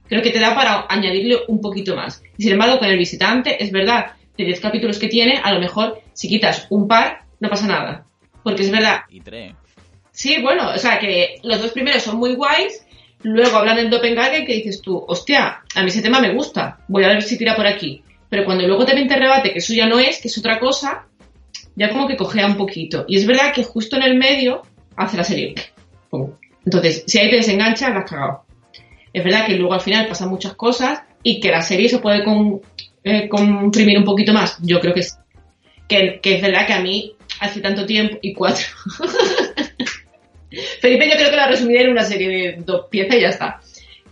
Creo 0.08 0.22
que 0.22 0.32
te 0.32 0.40
da 0.40 0.56
para 0.56 0.86
añadirle 0.90 1.40
un 1.48 1.60
poquito 1.62 1.96
más. 1.96 2.24
Y 2.38 2.44
sin 2.44 2.54
embargo, 2.54 2.80
con 2.80 2.88
el 2.88 2.98
visitante, 2.98 3.62
es 3.64 3.72
verdad, 3.72 4.14
de 4.38 4.46
10 4.46 4.60
capítulos 4.60 5.00
que 5.00 5.08
tiene, 5.08 5.42
a 5.44 5.52
lo 5.54 5.60
mejor 5.60 6.02
si 6.14 6.30
quitas 6.30 6.68
un 6.70 6.88
par, 6.88 7.24
no 7.40 7.50
pasa 7.50 7.68
nada. 7.68 8.06
Porque 8.44 8.64
es 8.64 8.72
verdad, 8.72 9.02
Y 9.10 9.20
tres. 9.20 9.54
sí, 10.12 10.42
bueno, 10.42 10.70
o 10.70 10.78
sea 10.78 11.00
que 11.00 11.36
los 11.44 11.62
dos 11.62 11.72
primeros 11.72 12.04
son 12.04 12.18
muy 12.18 12.36
guays, 12.36 12.86
luego 13.24 13.58
hablan 13.58 13.76
del 13.76 13.90
Doppelganger 13.90 14.46
que 14.46 14.54
dices 14.54 14.82
tú, 14.82 15.04
hostia, 15.08 15.64
a 15.76 15.82
mí 15.82 15.90
ese 15.90 16.02
tema 16.02 16.22
me 16.22 16.34
gusta, 16.34 16.80
voy 16.88 17.04
a 17.04 17.10
ver 17.10 17.22
si 17.24 17.38
tira 17.38 17.56
por 17.56 17.68
aquí. 17.68 18.04
Pero 18.30 18.46
cuando 18.46 18.66
luego 18.66 18.86
también 18.86 19.08
te 19.08 19.18
rebate 19.18 19.52
que 19.52 19.60
eso 19.60 19.74
ya 19.74 19.88
no 19.88 20.00
es, 20.00 20.22
que 20.22 20.28
es 20.30 20.38
otra 20.38 20.60
cosa, 20.60 21.08
ya 21.76 21.90
como 21.90 22.08
que 22.08 22.16
cojea 22.16 22.46
un 22.46 22.58
poquito. 22.58 23.04
Y 23.08 23.18
es 23.18 23.26
verdad 23.28 23.54
que 23.54 23.64
justo 23.64 23.98
en 23.98 24.04
el 24.04 24.16
medio 24.16 24.62
hace 24.98 25.18
la 25.18 25.24
serie. 25.24 25.56
Entonces, 26.66 27.04
si 27.08 27.20
ahí 27.20 27.30
te 27.30 27.38
desenganchas, 27.38 27.92
la 27.92 28.00
has 28.00 28.10
cagado. 28.10 28.44
Es 29.14 29.24
verdad 29.24 29.46
que 29.46 29.56
luego 29.56 29.74
al 29.74 29.82
final 29.82 30.08
pasan 30.08 30.30
muchas 30.30 30.54
cosas 30.56 31.02
y 31.24 31.40
que 31.40 31.50
la 31.50 31.62
serie 31.62 31.88
se 31.88 32.00
puede 32.00 32.24
eh, 33.04 33.30
comprimir 33.30 33.98
un 33.98 34.04
poquito 34.04 34.34
más. 34.34 34.58
Yo 34.62 34.80
creo 34.80 34.94
que 34.94 35.00
es, 35.02 35.18
que, 35.88 36.20
es 36.22 36.42
verdad 36.42 36.68
que 36.68 36.74
a 36.74 36.82
mí 36.82 37.14
hace 37.40 37.62
tanto 37.62 37.86
tiempo 37.86 38.18
y 38.22 38.34
cuatro. 38.34 38.66
Felipe 40.82 41.10
yo 41.10 41.16
creo 41.16 41.30
que 41.30 41.36
la 41.36 41.48
resumiré 41.48 41.84
en 41.84 41.92
una 41.92 42.04
serie 42.04 42.30
de 42.30 42.58
dos 42.64 42.88
piezas 42.90 43.16
y 43.16 43.22
ya 43.22 43.30
está. 43.30 43.62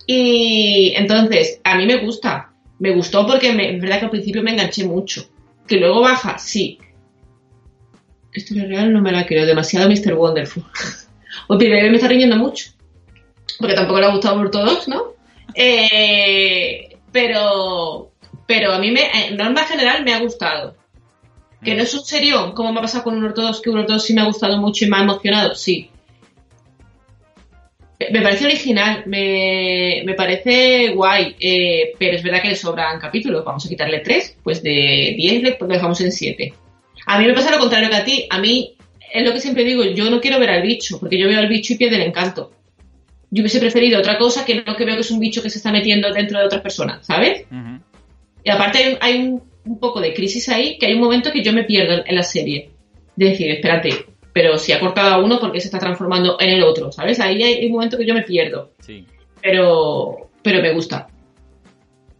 Y 0.08 0.93
entonces, 0.95 1.60
a 1.63 1.76
mí 1.76 1.86
me 1.86 1.98
gusta. 1.98 2.52
Me 2.80 2.91
gustó 2.91 3.26
porque 3.26 3.50
es 3.50 3.82
verdad 3.82 4.00
que 4.00 4.06
al 4.06 4.12
principio 4.12 4.43
me 4.43 4.52
enganché 4.52 4.84
mucho. 4.86 5.28
Que 5.67 5.78
luego 5.78 6.02
baja, 6.02 6.38
sí. 6.38 6.80
Historia 8.36 8.65
real 8.65 8.91
no 8.93 9.02
me 9.02 9.12
la 9.12 9.26
creo, 9.26 9.45
demasiado 9.45 9.89
Mr. 9.89 10.13
Wonderful. 10.13 10.63
O 11.48 11.58
Pibe 11.58 11.89
me 11.89 11.98
está 11.98 12.08
riñendo 12.08 12.38
mucho. 12.38 12.71
Porque 13.60 13.76
tampoco 13.76 14.00
le 14.00 14.06
ha 14.06 14.12
gustado 14.12 14.39
Ortodox, 14.39 14.88
¿no? 14.88 15.13
Eh, 15.54 16.98
pero, 17.12 18.12
pero 18.48 18.71
a 18.74 18.80
mí, 18.80 18.89
me, 18.91 19.02
en 19.28 19.38
norma 19.38 19.63
general, 19.65 20.04
me 20.04 20.13
ha 20.13 20.19
gustado. 20.19 20.76
Que 21.63 21.76
no 21.76 21.84
es 21.84 21.93
un 21.93 22.04
serión, 22.06 22.54
como 22.54 22.71
me 22.71 22.80
ha 22.80 22.84
pasado 22.84 23.04
con 23.04 23.15
un 23.17 23.26
Ortodox, 23.26 23.62
que 23.62 23.69
un 23.69 23.80
Ortodox 23.80 24.04
sí 24.04 24.13
me 24.13 24.21
ha 24.21 24.26
gustado 24.26 24.58
mucho 24.58 24.86
y 24.86 24.89
me 24.89 24.98
ha 24.98 25.02
emocionado, 25.02 25.56
sí. 25.56 25.89
Me- 28.12 28.21
parece 28.21 28.45
original, 28.45 29.04
me, 29.06 30.04
me 30.06 30.13
parece 30.15 30.89
guay, 30.89 31.36
eh, 31.39 31.93
pero 31.98 32.17
es 32.17 32.24
verdad 32.24 32.41
que 32.41 32.50
le 32.50 32.56
sobran 32.56 33.00
capítulos. 33.00 33.43
Vamos 33.45 33.65
a 33.65 33.69
quitarle 33.69 34.00
tres, 34.00 34.38
pues 34.43 34.62
de 34.63 35.13
10 35.17 35.43
le 35.43 35.58
dejamos 35.67 36.02
en 36.02 36.12
7. 36.12 36.54
A 37.06 37.20
mí 37.20 37.26
me 37.28 37.34
pasa 37.34 37.52
lo 37.52 37.60
contrario 37.60 37.89
que 37.89 37.96
a 37.96 38.04
ti. 38.06 38.26
A 38.30 38.39
mí, 38.39 38.76
es 39.13 39.24
lo 39.26 39.34
que 39.34 39.39
siempre 39.39 39.63
digo, 39.63 39.84
yo 39.84 40.10
no 40.10 40.20
quiero 40.22 40.39
ver 40.39 40.50
al 40.50 40.62
bicho, 40.62 41.00
porque 41.00 41.18
yo 41.20 41.28
veo 41.28 41.39
al 41.39 41.48
bicho 41.48 41.74
y 41.74 41.78
pierde 41.78 41.96
el 41.98 42.02
encanto. 42.04 42.52
Yo 43.32 43.41
hubiese 43.41 43.60
preferido 43.60 44.00
otra 44.00 44.18
cosa 44.18 44.46
que 44.46 44.56
no 44.63 44.76
que 44.76 44.86
veo 44.86 44.96
que 44.96 45.02
es 45.02 45.12
un 45.12 45.20
bicho 45.20 45.41
que 45.41 45.50
se 45.50 45.58
está 45.58 45.72
metiendo 45.72 46.12
dentro 46.13 46.39
de 46.39 46.46
otras 46.46 46.62
personas, 46.62 47.06
¿sabes? 47.06 47.46
Y 48.44 48.50
aparte 48.50 48.78
hay, 48.80 48.91
un- 48.94 48.98
hay 49.02 49.15
un, 49.18 49.44
un 49.65 49.80
poco 49.80 50.00
de 50.00 50.13
crisis 50.13 50.47
ahí, 50.49 50.78
que 50.78 50.86
hay 50.86 50.93
un 50.93 51.01
momento 51.01 51.32
que 51.32 51.43
yo 51.43 51.51
me 51.51 51.64
pierdo 51.64 51.93
en, 51.95 52.03
en 52.06 52.16
la 52.16 52.24
serie. 52.24 52.70
De 53.16 53.30
decir, 53.30 53.49
espérate, 53.49 54.06
pero 54.34 54.58
si 54.58 54.72
ha 54.74 54.80
cortado 54.80 55.10
a 55.14 55.18
uno, 55.20 55.39
¿por 55.39 55.51
qué 55.51 55.60
se 55.60 55.68
está 55.68 55.80
transformando 55.80 56.38
en 56.39 56.49
el 56.49 56.64
otro? 56.64 56.91
¿Sabes? 56.91 57.20
Ahí 57.20 57.41
hay 57.41 57.66
un 57.66 57.72
momento 57.72 57.97
que 57.97 58.06
yo 58.06 58.14
me 58.14 58.24
pierdo. 58.24 58.72
Sí. 58.80 59.06
Pero, 59.41 60.30
pero 60.43 60.62
me 60.62 60.74
gusta. 60.74 61.08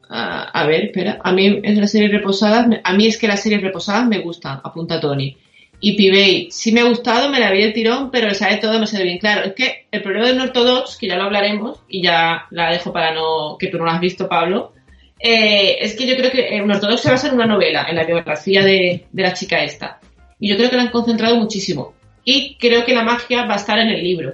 A 0.10 0.66
ver, 0.68 0.86
espera. 0.86 1.20
A 1.24 1.32
mí 1.32 1.60
en 1.64 1.80
las 1.82 1.92
series 1.92 2.12
reposadas, 2.12 2.68
me- 2.68 2.82
a 2.84 2.94
mí 2.94 3.08
es 3.08 3.18
que 3.18 3.28
las 3.28 3.42
series 3.42 3.62
reposadas 3.62 4.08
me 4.08 4.20
gustan, 4.20 4.60
apunta 4.64 5.00
Tony. 5.00 5.36
Y 5.82 5.94
Pibey, 5.98 6.48
sí 6.52 6.72
me 6.72 6.82
ha 6.82 6.86
gustado, 6.86 7.30
me 7.30 7.40
la 7.40 7.52
vi 7.52 7.62
el 7.64 7.74
tirón, 7.74 8.10
pero 8.12 8.28
le 8.28 8.34
sale 8.34 8.58
todo 8.58 8.72
demasiado 8.72 9.04
bien. 9.04 9.18
Claro, 9.18 9.44
es 9.46 9.54
que 9.54 9.88
el 9.92 10.02
problema 10.02 10.32
de 10.32 10.42
ortodox, 10.42 10.96
que 10.98 11.08
ya 11.08 11.18
lo 11.18 11.24
hablaremos, 11.24 11.80
y 11.90 12.02
ya 12.02 12.46
la 12.52 12.72
dejo 12.72 12.94
para 12.94 13.14
no, 13.14 13.58
que 13.60 13.68
tú 13.68 13.78
no 13.78 13.86
lo 13.86 13.92
has 13.92 14.00
visto, 14.00 14.28
Pablo, 14.30 14.72
eh, 15.20 15.78
es 15.82 15.96
que 15.96 16.08
yo 16.08 16.16
creo 16.16 16.32
que 16.32 16.62
un 16.62 16.72
ortodox 16.72 17.02
se 17.02 17.12
basa 17.12 17.28
en 17.28 17.36
una 17.36 17.46
novela, 17.46 17.86
en 17.90 17.96
la 17.98 18.04
biografía 18.06 18.64
de, 18.64 19.06
de 19.12 19.24
la 19.24 19.34
chica 19.34 19.64
esta. 19.64 20.00
Y 20.40 20.50
yo 20.50 20.58
creo 20.58 20.70
que 20.70 20.76
la 20.78 20.84
han 20.84 20.92
concentrado 20.92 21.36
muchísimo. 21.36 21.94
Y 22.24 22.56
creo 22.56 22.86
que 22.86 22.94
la 22.94 23.04
magia 23.04 23.46
va 23.46 23.54
a 23.54 23.58
estar 23.58 23.78
en 23.80 23.90
el 23.90 24.04
libro. 24.04 24.34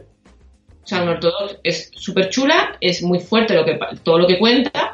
O 0.84 0.88
sea, 0.88 1.04
un 1.04 1.10
ortodox 1.10 1.58
es 1.64 1.92
súper 1.96 2.30
chula, 2.30 2.76
es 2.82 3.04
muy 3.04 3.20
fuerte 3.20 3.54
lo 3.56 3.66
que, 3.66 3.78
todo 4.04 4.18
lo 4.20 4.28
que 4.28 4.40
cuenta, 4.40 4.91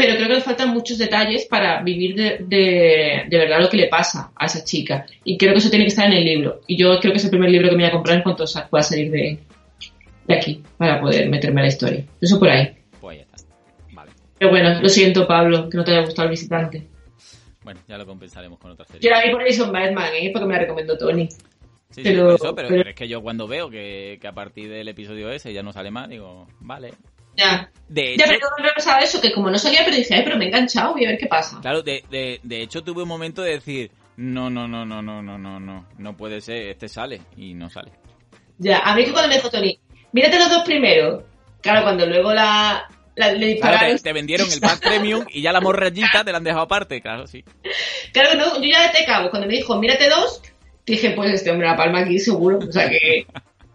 pero 0.00 0.16
creo 0.16 0.28
que 0.28 0.34
le 0.36 0.40
faltan 0.40 0.70
muchos 0.70 0.96
detalles 0.96 1.44
para 1.44 1.82
vivir 1.82 2.14
de, 2.14 2.38
de, 2.40 3.24
de 3.28 3.38
verdad 3.38 3.60
lo 3.60 3.68
que 3.68 3.76
le 3.76 3.88
pasa 3.88 4.32
a 4.34 4.46
esa 4.46 4.64
chica. 4.64 5.04
Y 5.24 5.36
creo 5.36 5.52
que 5.52 5.58
eso 5.58 5.68
tiene 5.68 5.84
que 5.84 5.90
estar 5.90 6.06
en 6.06 6.14
el 6.14 6.24
libro. 6.24 6.62
Y 6.66 6.78
yo 6.78 6.98
creo 7.00 7.12
que 7.12 7.18
es 7.18 7.24
el 7.24 7.30
primer 7.30 7.50
libro 7.50 7.68
que 7.68 7.76
me 7.76 7.82
voy 7.82 7.90
a 7.90 7.92
comprar 7.92 8.16
en 8.16 8.22
cuanto 8.22 8.44
pueda 8.70 8.82
salir 8.82 9.10
de, 9.10 9.38
de 10.26 10.34
aquí 10.34 10.62
para 10.78 10.98
poder 11.00 11.28
meterme 11.28 11.60
a 11.60 11.64
la 11.64 11.68
historia. 11.68 12.02
Eso 12.20 12.38
por 12.38 12.48
ahí. 12.48 12.74
Pues 13.00 13.18
ya 13.18 13.22
está. 13.24 13.36
Vale. 13.92 14.10
Pero 14.38 14.50
bueno, 14.50 14.80
lo 14.80 14.88
siento, 14.88 15.26
Pablo, 15.26 15.68
que 15.68 15.76
no 15.76 15.84
te 15.84 15.90
haya 15.90 16.00
gustado 16.04 16.24
el 16.26 16.30
visitante. 16.30 16.86
Bueno, 17.62 17.80
ya 17.86 17.98
lo 17.98 18.06
compensaremos 18.06 18.58
con 18.58 18.70
otra 18.70 18.86
serie. 18.86 19.00
Yo 19.02 19.10
la 19.10 19.22
vi 19.22 19.30
por 19.30 19.42
Jason 19.46 19.70
Batman, 19.70 20.12
¿eh? 20.14 20.30
Porque 20.32 20.46
me 20.46 20.54
la 20.54 20.60
recomendó 20.60 20.96
Tony. 20.96 21.28
Sí, 21.28 21.36
sí, 21.90 22.00
pero- 22.04 22.24
por 22.26 22.34
eso, 22.36 22.54
pero, 22.54 22.68
pero- 22.68 22.80
pero 22.80 22.90
es 22.90 22.96
que 22.96 23.08
yo 23.08 23.20
cuando 23.20 23.46
veo 23.48 23.68
que, 23.68 24.18
que 24.20 24.28
a 24.28 24.32
partir 24.32 24.70
del 24.70 24.88
episodio 24.88 25.30
ese 25.30 25.52
ya 25.52 25.62
no 25.62 25.72
sale 25.72 25.90
más, 25.90 26.08
digo, 26.08 26.46
vale. 26.60 26.92
Ya. 27.36 27.70
De 27.88 28.16
Ya, 28.16 28.24
hecho, 28.26 28.46
pero 28.56 28.70
ha 28.70 28.74
pasado 28.74 28.98
eso, 29.02 29.20
que 29.20 29.32
como 29.32 29.50
no 29.50 29.58
salía, 29.58 29.80
pero 29.84 29.96
dije, 29.96 30.14
ay, 30.14 30.22
pero 30.24 30.36
me 30.36 30.44
he 30.44 30.48
enganchado, 30.48 30.92
voy 30.92 31.04
a 31.06 31.08
ver 31.08 31.18
qué 31.18 31.26
pasa. 31.26 31.58
claro, 31.60 31.82
de, 31.82 32.04
de, 32.10 32.38
de 32.42 32.62
hecho 32.62 32.82
tuve 32.82 33.02
un 33.02 33.08
momento 33.08 33.42
de 33.42 33.52
decir, 33.52 33.90
no, 34.16 34.48
no, 34.50 34.68
no, 34.68 34.84
no, 34.84 35.02
no, 35.02 35.22
no, 35.22 35.38
no, 35.38 35.58
no, 35.58 35.86
no 35.98 36.16
puede 36.16 36.40
ser, 36.40 36.68
este 36.68 36.88
sale 36.88 37.20
y 37.36 37.54
no 37.54 37.68
sale. 37.68 37.90
Ya, 38.58 38.78
a 38.80 38.94
mí 38.94 39.04
que 39.04 39.10
cuando 39.12 39.28
me 39.28 39.34
dijo 39.36 39.50
Tony, 39.50 39.80
mírate 40.12 40.38
los 40.38 40.50
dos 40.50 40.62
primeros. 40.64 41.24
Claro, 41.62 41.82
cuando 41.82 42.06
luego 42.06 42.32
la, 42.32 42.86
la- 43.16 43.32
le 43.32 43.38
Claro, 43.38 43.48
dispararon. 43.48 43.96
te, 43.96 44.02
te 44.02 44.12
vendieron 44.12 44.52
el 44.52 44.60
pack 44.60 44.80
premium 44.82 45.24
y 45.32 45.42
ya 45.42 45.52
la 45.52 45.60
morrayita 45.60 46.22
te 46.24 46.30
la 46.30 46.38
han 46.38 46.44
dejado 46.44 46.62
aparte, 46.64 47.00
claro, 47.00 47.26
sí. 47.26 47.44
Claro, 48.12 48.34
no, 48.34 48.56
yo 48.62 48.68
ya 48.70 48.92
te 48.92 49.04
cabo. 49.04 49.30
Cuando 49.30 49.48
me 49.48 49.54
dijo, 49.54 49.76
mírate 49.78 50.08
dos, 50.08 50.42
dije, 50.86 51.10
pues 51.10 51.32
este 51.32 51.50
hombre 51.50 51.66
la 51.68 51.76
palma 51.76 52.00
aquí 52.00 52.18
seguro. 52.18 52.58
O 52.58 52.70
sea 52.72 52.88
que 52.88 53.26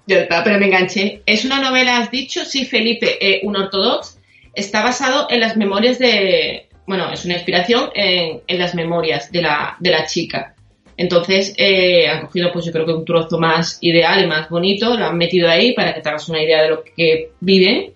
está, 0.07 0.43
pero 0.43 0.59
me 0.59 0.67
enganché. 0.67 1.21
Es 1.25 1.45
una 1.45 1.59
novela, 1.59 1.97
has 1.97 2.11
dicho, 2.11 2.45
sí, 2.45 2.65
Felipe, 2.65 3.17
eh, 3.19 3.41
un 3.43 3.55
ortodox. 3.55 4.19
Está 4.53 4.83
basado 4.83 5.27
en 5.29 5.39
las 5.39 5.57
memorias 5.57 5.99
de. 5.99 6.69
Bueno, 6.87 7.11
es 7.11 7.25
una 7.25 7.33
inspiración 7.33 7.89
en, 7.95 8.41
en 8.45 8.59
las 8.59 8.75
memorias 8.75 9.31
de 9.31 9.41
la, 9.41 9.75
de 9.79 9.89
la 9.89 10.05
chica. 10.05 10.53
Entonces, 10.97 11.53
eh, 11.57 12.07
han 12.07 12.21
cogido, 12.21 12.51
pues 12.53 12.65
yo 12.65 12.71
creo 12.71 12.85
que 12.85 12.93
un 12.93 13.03
trozo 13.03 13.37
más 13.37 13.79
ideal 13.81 14.23
y 14.23 14.27
más 14.27 14.49
bonito, 14.49 14.95
lo 14.95 15.05
han 15.05 15.17
metido 15.17 15.49
ahí 15.49 15.73
para 15.73 15.93
que 15.93 16.01
te 16.01 16.09
hagas 16.09 16.29
una 16.29 16.41
idea 16.41 16.61
de 16.61 16.69
lo 16.69 16.83
que 16.83 17.31
viven. 17.39 17.93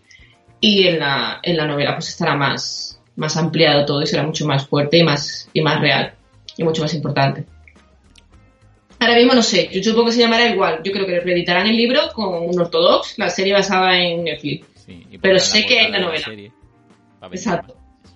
Y 0.60 0.88
en 0.88 1.00
la, 1.00 1.40
en 1.42 1.56
la 1.56 1.66
novela, 1.66 1.96
pues 1.96 2.10
estará 2.10 2.36
más, 2.36 3.00
más 3.16 3.38
ampliado 3.38 3.86
todo 3.86 4.02
y 4.02 4.08
será 4.08 4.24
mucho 4.24 4.46
más 4.46 4.68
fuerte 4.68 4.98
y 4.98 5.04
más, 5.04 5.48
y 5.54 5.62
más 5.62 5.80
real 5.80 6.14
y 6.58 6.64
mucho 6.64 6.82
más 6.82 6.94
importante. 6.94 7.46
Ahora 9.00 9.16
mismo 9.16 9.34
no 9.34 9.42
sé, 9.42 9.70
yo 9.72 9.82
supongo 9.84 10.08
que 10.08 10.14
se 10.14 10.20
llamará 10.20 10.48
igual. 10.50 10.82
Yo 10.84 10.92
creo 10.92 11.06
que 11.06 11.20
reeditarán 11.22 11.68
el 11.68 11.78
libro 11.78 12.02
con 12.14 12.34
un 12.44 12.60
ortodox, 12.60 13.18
la 13.18 13.30
serie 13.30 13.54
basada 13.54 13.98
en 13.98 14.26
Netflix. 14.26 14.68
sí 14.86 15.06
Pero 15.22 15.40
sé 15.40 15.66
que 15.66 15.80
hay 15.80 15.92
la 15.92 16.00
novela. 16.02 16.28
Exacto. 17.32 17.76
más. 17.76 18.14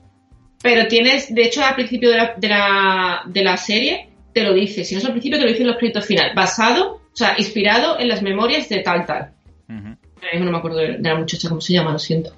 Pero 0.61 0.87
tienes, 0.87 1.33
de 1.33 1.43
hecho, 1.43 1.63
al 1.63 1.75
principio 1.75 2.09
de 2.09 2.17
la, 2.17 2.33
de 2.37 2.47
la, 2.49 3.21
de 3.25 3.43
la 3.43 3.57
serie 3.57 4.09
te 4.33 4.43
lo 4.43 4.53
dice, 4.53 4.83
si 4.83 4.95
no 4.95 4.99
es 4.99 5.05
al 5.05 5.11
principio 5.11 5.37
te 5.37 5.43
lo 5.45 5.49
dice 5.51 5.61
en 5.61 5.67
los 5.67 5.77
créditos 5.77 6.05
final, 6.05 6.31
basado, 6.35 6.93
o 6.95 7.15
sea, 7.15 7.35
inspirado 7.37 7.99
en 7.99 8.07
las 8.07 8.21
memorias 8.21 8.67
de 8.69 8.79
tal 8.79 9.05
tal. 9.05 9.33
Ahora 9.69 10.31
mismo 10.33 10.45
no 10.45 10.51
me 10.51 10.57
acuerdo 10.57 10.77
de, 10.79 10.97
de 10.97 11.09
la 11.09 11.15
muchacha 11.15 11.49
cómo 11.49 11.59
se 11.61 11.73
llama, 11.73 11.91
lo 11.91 11.99
siento. 11.99 12.33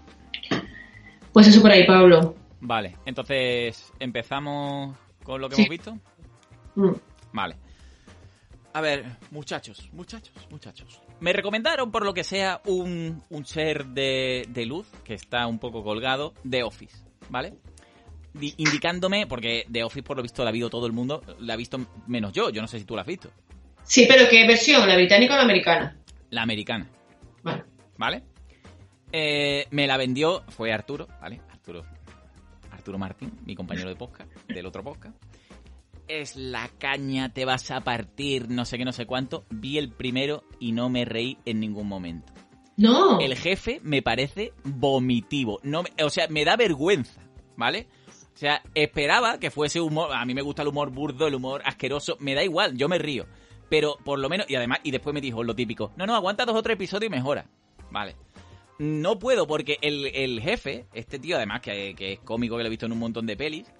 Pues 1.32 1.48
eso 1.48 1.62
por 1.62 1.72
ahí, 1.72 1.86
Pablo. 1.86 2.36
Vale, 2.62 2.96
entonces 3.06 3.92
empezamos 4.00 4.96
con 5.24 5.40
lo 5.42 5.50
que 5.50 5.56
Sí. 5.56 5.62
hemos 5.62 5.70
visto. 5.70 5.98
Mm. 6.76 6.92
Vale. 7.34 7.56
A 8.76 8.82
ver, 8.82 9.06
muchachos, 9.32 9.88
muchachos, 9.94 10.34
muchachos. 10.52 11.00
Me 11.22 11.32
recomendaron, 11.32 11.92
por 11.94 12.04
lo 12.04 12.14
que 12.14 12.26
sea, 12.26 12.60
un, 12.66 13.24
un 13.30 13.46
ser 13.46 13.86
de, 13.86 14.46
de 14.50 14.66
luz 14.66 14.86
que 15.06 15.14
está 15.14 15.48
un 15.48 15.60
poco 15.60 15.82
colgado 15.82 16.34
de 16.44 16.62
Office, 16.64 16.98
¿vale? 17.30 17.54
Di- 18.34 18.54
indicándome, 18.58 19.28
porque 19.28 19.64
de 19.70 19.82
Office, 19.86 20.04
por 20.04 20.18
lo 20.18 20.24
visto, 20.24 20.44
la 20.44 20.50
ha 20.50 20.52
visto 20.52 20.70
todo 20.70 20.88
el 20.88 20.92
mundo, 20.92 21.22
la 21.40 21.54
ha 21.54 21.56
visto 21.56 21.80
menos 22.08 22.34
yo. 22.34 22.50
Yo 22.50 22.62
no 22.62 22.68
sé 22.68 22.78
si 22.80 22.84
tú 22.84 22.96
la 22.96 23.04
has 23.04 23.08
visto. 23.08 23.32
Sí, 23.84 24.06
pero 24.10 24.28
¿qué 24.30 24.46
versión? 24.46 24.86
¿La 24.90 24.96
británica 24.98 25.36
o 25.36 25.38
la 25.38 25.44
americana? 25.44 25.98
La 26.32 26.42
americana, 26.42 26.90
Vale. 27.44 27.64
¿vale? 27.98 28.24
Eh, 29.14 29.68
me 29.72 29.88
la 29.88 29.96
vendió, 29.96 30.44
fue 30.50 30.74
Arturo, 30.74 31.08
¿vale? 31.22 31.40
Arturo, 31.50 31.86
Arturo 32.72 32.98
Martín, 32.98 33.32
mi 33.46 33.56
compañero 33.56 33.88
de 33.88 33.96
podcast, 33.96 34.30
del 34.50 34.66
otro 34.66 34.84
podcast. 34.84 35.16
Es 36.08 36.36
la 36.36 36.70
caña, 36.78 37.34
te 37.34 37.46
vas 37.46 37.72
a 37.72 37.82
partir, 37.82 38.50
no 38.50 38.66
sé 38.66 38.78
qué, 38.78 38.86
no 38.86 38.94
sé 38.94 39.06
cuánto. 39.06 39.46
Vi 39.50 39.78
el 39.78 39.92
primero 39.92 40.44
y 40.60 40.72
no 40.72 40.90
me 40.90 41.06
reí 41.06 41.38
en 41.46 41.60
ningún 41.60 41.88
momento. 41.88 42.32
No. 42.78 43.20
El 43.20 43.36
jefe 43.36 43.80
me 43.84 44.02
parece 44.02 44.54
vomitivo. 44.64 45.60
No, 45.64 45.84
o 46.04 46.10
sea, 46.10 46.28
me 46.28 46.46
da 46.46 46.58
vergüenza, 46.58 47.22
¿vale? 47.56 47.88
O 48.08 48.38
sea, 48.38 48.62
esperaba 48.74 49.40
que 49.40 49.50
fuese 49.50 49.80
humor. 49.80 50.14
A 50.14 50.26
mí 50.26 50.34
me 50.34 50.42
gusta 50.42 50.62
el 50.62 50.68
humor 50.68 50.92
burdo, 50.92 51.26
el 51.26 51.36
humor 51.36 51.62
asqueroso. 51.66 52.18
Me 52.20 52.36
da 52.36 52.44
igual, 52.44 52.76
yo 52.76 52.90
me 52.90 52.98
río. 52.98 53.26
Pero 53.70 53.98
por 54.04 54.20
lo 54.20 54.30
menos, 54.30 54.50
y 54.50 54.56
además, 54.56 54.80
y 54.84 54.92
después 54.92 55.14
me 55.14 55.22
dijo 55.22 55.44
lo 55.44 55.56
típico: 55.56 55.94
No, 55.96 56.06
no, 56.06 56.16
aguanta 56.16 56.46
dos 56.46 56.56
o 56.56 56.62
tres 56.62 56.76
episodios 56.76 57.08
y 57.08 57.16
mejora. 57.16 57.46
Vale. 57.92 58.16
No 58.78 59.20
puedo 59.20 59.48
porque 59.48 59.78
el, 59.82 60.08
el 60.08 60.42
jefe, 60.42 60.86
este 60.94 61.18
tío 61.18 61.38
además 61.38 61.62
que, 61.62 61.96
que 61.96 62.14
es 62.14 62.20
cómico, 62.20 62.58
que 62.58 62.64
lo 62.64 62.68
he 62.68 62.70
visto 62.70 62.86
en 62.86 62.92
un 62.92 63.00
montón 63.00 63.26
de 63.26 63.38
pelis, 63.38 63.72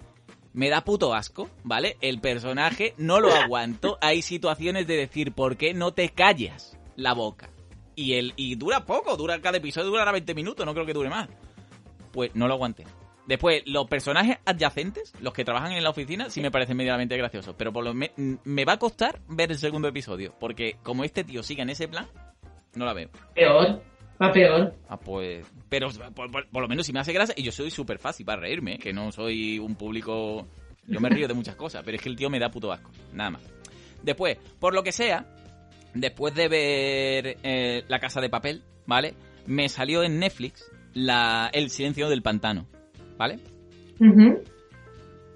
me 0.56 0.70
da 0.70 0.82
puto 0.82 1.14
asco, 1.14 1.50
¿vale? 1.64 1.98
El 2.00 2.18
personaje 2.18 2.94
no 2.96 3.20
lo 3.20 3.30
aguanto. 3.34 3.98
Hay 4.00 4.22
situaciones 4.22 4.86
de 4.86 4.96
decir, 4.96 5.32
¿por 5.32 5.56
qué 5.56 5.74
no 5.74 5.92
te 5.92 6.08
callas 6.08 6.78
la 6.96 7.12
boca? 7.12 7.50
Y, 7.94 8.14
el, 8.14 8.32
y 8.36 8.56
dura 8.56 8.86
poco, 8.86 9.16
dura 9.16 9.40
cada 9.40 9.58
episodio, 9.58 9.90
durará 9.90 10.12
20 10.12 10.34
minutos, 10.34 10.64
no 10.64 10.72
creo 10.72 10.86
que 10.86 10.94
dure 10.94 11.10
más. 11.10 11.28
Pues 12.10 12.34
no 12.34 12.48
lo 12.48 12.54
aguanté. 12.54 12.84
Después, 13.26 13.64
los 13.66 13.86
personajes 13.86 14.38
adyacentes, 14.46 15.12
los 15.20 15.34
que 15.34 15.44
trabajan 15.44 15.72
en 15.72 15.82
la 15.82 15.90
oficina, 15.90 16.30
sí 16.30 16.40
me 16.40 16.50
parecen 16.50 16.76
medianamente 16.76 17.16
graciosos. 17.18 17.54
Pero 17.58 17.72
por 17.72 17.84
lo 17.84 17.92
me, 17.92 18.12
me 18.16 18.64
va 18.64 18.74
a 18.74 18.78
costar 18.78 19.20
ver 19.28 19.50
el 19.50 19.58
segundo 19.58 19.88
episodio. 19.88 20.34
Porque 20.40 20.76
como 20.82 21.04
este 21.04 21.22
tío 21.22 21.42
siga 21.42 21.64
en 21.64 21.70
ese 21.70 21.86
plan, 21.86 22.06
no 22.74 22.86
la 22.86 22.94
veo. 22.94 23.10
Peor. 23.34 23.82
Va 24.22 24.32
peor. 24.32 24.74
Ah, 24.88 24.98
pues. 24.98 25.46
Pero 25.68 25.88
por, 26.14 26.30
por- 26.30 26.46
por 26.48 26.62
lo 26.62 26.68
menos 26.68 26.86
si 26.86 26.92
me 26.92 27.00
hace 27.00 27.12
gracia, 27.12 27.34
y 27.36 27.42
yo 27.42 27.52
soy 27.52 27.70
súper 27.70 27.98
fácil 27.98 28.24
para 28.24 28.40
reírme, 28.40 28.78
que 28.78 28.92
no 28.92 29.12
soy 29.12 29.58
un 29.58 29.74
público. 29.74 30.46
Yo 30.86 31.00
me 31.00 31.08
río 31.08 31.26
de 31.28 31.34
muchas 31.34 31.56
cosas, 31.56 31.82
pero 31.84 31.96
es 31.96 32.02
que 32.02 32.08
el 32.08 32.16
tío 32.16 32.30
me 32.30 32.38
da 32.38 32.48
puto 32.50 32.72
asco. 32.72 32.90
Nada 33.12 33.30
más. 33.30 33.42
Después, 34.02 34.38
por 34.60 34.72
lo 34.74 34.82
que 34.84 34.92
sea, 34.92 35.26
después 35.94 36.34
de 36.34 36.48
ver 36.48 37.38
eh, 37.42 37.84
La 37.88 37.98
Casa 37.98 38.20
de 38.20 38.28
Papel, 38.30 38.62
¿vale? 38.86 39.14
Me 39.46 39.68
salió 39.68 40.02
en 40.04 40.18
Netflix 40.20 40.70
la, 40.94 41.50
El 41.52 41.70
Silencio 41.70 42.08
del 42.08 42.22
Pantano, 42.22 42.66
¿vale? 43.18 43.40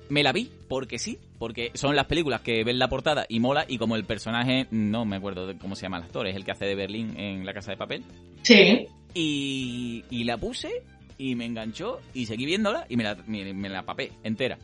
Me 0.08 0.22
la 0.22 0.32
vi 0.32 0.50
porque 0.68 0.98
sí, 0.98 1.18
porque 1.41 1.70
son 1.72 1.97
las 1.97 2.05
películas 2.05 2.43
que 2.43 2.62
ven 2.64 2.78
la 2.78 2.88
portada 2.88 3.24
y 3.28 3.41
mola, 3.41 3.64
y 3.66 3.78
como 3.78 3.97
el 3.97 4.05
personaje, 4.05 4.66
no 4.70 5.07
me 5.07 5.16
acuerdo 5.16 5.47
de 5.47 5.57
cómo 5.57 5.74
se 5.74 5.82
llama 5.82 5.97
el 5.97 6.03
actor, 6.05 6.26
es 6.28 6.36
el 6.36 6.45
que 6.45 6.51
hace 6.53 6.66
de 6.66 6.74
Berlín 6.74 7.18
en 7.18 7.47
La 7.47 7.55
Casa 7.55 7.70
de 7.70 7.78
Papel. 7.78 8.05
Sí. 8.43 8.86
Y, 9.14 10.05
y 10.11 10.24
la 10.24 10.36
puse 10.36 10.82
y 11.16 11.34
me 11.34 11.47
enganchó 11.47 12.01
y 12.14 12.26
seguí 12.26 12.45
viéndola 12.45 12.84
y 12.91 12.97
me 12.97 13.05
la, 13.05 13.16
me, 13.26 13.55
me 13.55 13.68
la 13.70 13.82
papé 13.82 14.12
entera. 14.22 14.59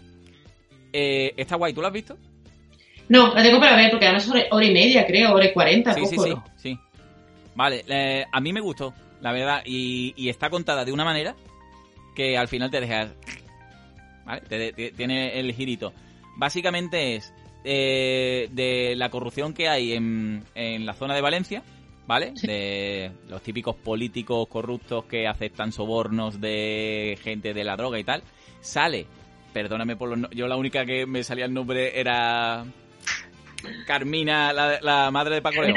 Eh, 0.92 1.32
está 1.36 1.56
guay, 1.56 1.72
¿tú 1.72 1.80
la 1.80 1.88
has 1.88 1.94
visto? 1.94 2.16
No, 3.08 3.34
la 3.34 3.42
tengo 3.42 3.58
para 3.58 3.74
ver 3.76 3.90
porque 3.90 4.04
además 4.06 4.24
es 4.24 4.30
hora, 4.30 4.44
hora 4.50 4.66
y 4.66 4.72
media, 4.72 5.06
creo, 5.06 5.32
hora 5.34 5.46
y 5.46 5.52
cuarenta, 5.54 5.94
Sí, 5.94 6.02
sí, 6.06 6.16
poco, 6.16 6.28
sí, 6.28 6.34
¿no? 6.34 6.44
sí. 6.56 6.78
Vale, 7.54 7.84
eh, 7.88 8.24
a 8.30 8.40
mí 8.40 8.52
me 8.52 8.60
gustó, 8.60 8.92
la 9.22 9.32
verdad, 9.32 9.62
y, 9.64 10.12
y 10.16 10.28
está 10.28 10.50
contada 10.50 10.84
de 10.84 10.92
una 10.92 11.04
manera 11.06 11.34
que 12.14 12.36
al 12.36 12.48
final 12.48 12.70
te 12.70 12.80
deja... 12.80 13.08
¿Vale? 14.26 14.40
Te- 14.42 14.72
te- 14.72 14.90
tiene 14.92 15.38
el 15.40 15.52
girito. 15.54 15.92
Básicamente 16.36 17.16
es 17.16 17.32
eh, 17.64 18.48
de 18.52 18.94
la 18.96 19.08
corrupción 19.10 19.52
que 19.54 19.68
hay 19.68 19.92
en, 19.94 20.44
en 20.54 20.86
la 20.86 20.92
zona 20.94 21.14
de 21.14 21.20
Valencia, 21.22 21.62
¿vale? 22.06 22.32
De 22.42 23.10
los 23.28 23.42
típicos 23.42 23.74
políticos 23.76 24.46
corruptos 24.48 25.04
que 25.06 25.26
aceptan 25.26 25.72
sobornos 25.72 26.40
de 26.40 27.18
gente 27.22 27.52
de 27.54 27.64
la 27.64 27.76
droga 27.76 27.98
y 27.98 28.04
tal. 28.04 28.22
Sale, 28.60 29.06
perdóname 29.52 29.96
por 29.96 30.10
los... 30.10 30.18
no- 30.18 30.30
Yo 30.30 30.46
la 30.46 30.56
única 30.56 30.84
que 30.86 31.06
me 31.06 31.24
salía 31.24 31.44
el 31.46 31.54
nombre 31.54 31.98
era... 31.98 32.64
Carmina, 33.86 34.52
la, 34.52 34.78
la 34.80 35.10
madre 35.10 35.36
de 35.36 35.42
Paco 35.42 35.62
León. 35.62 35.74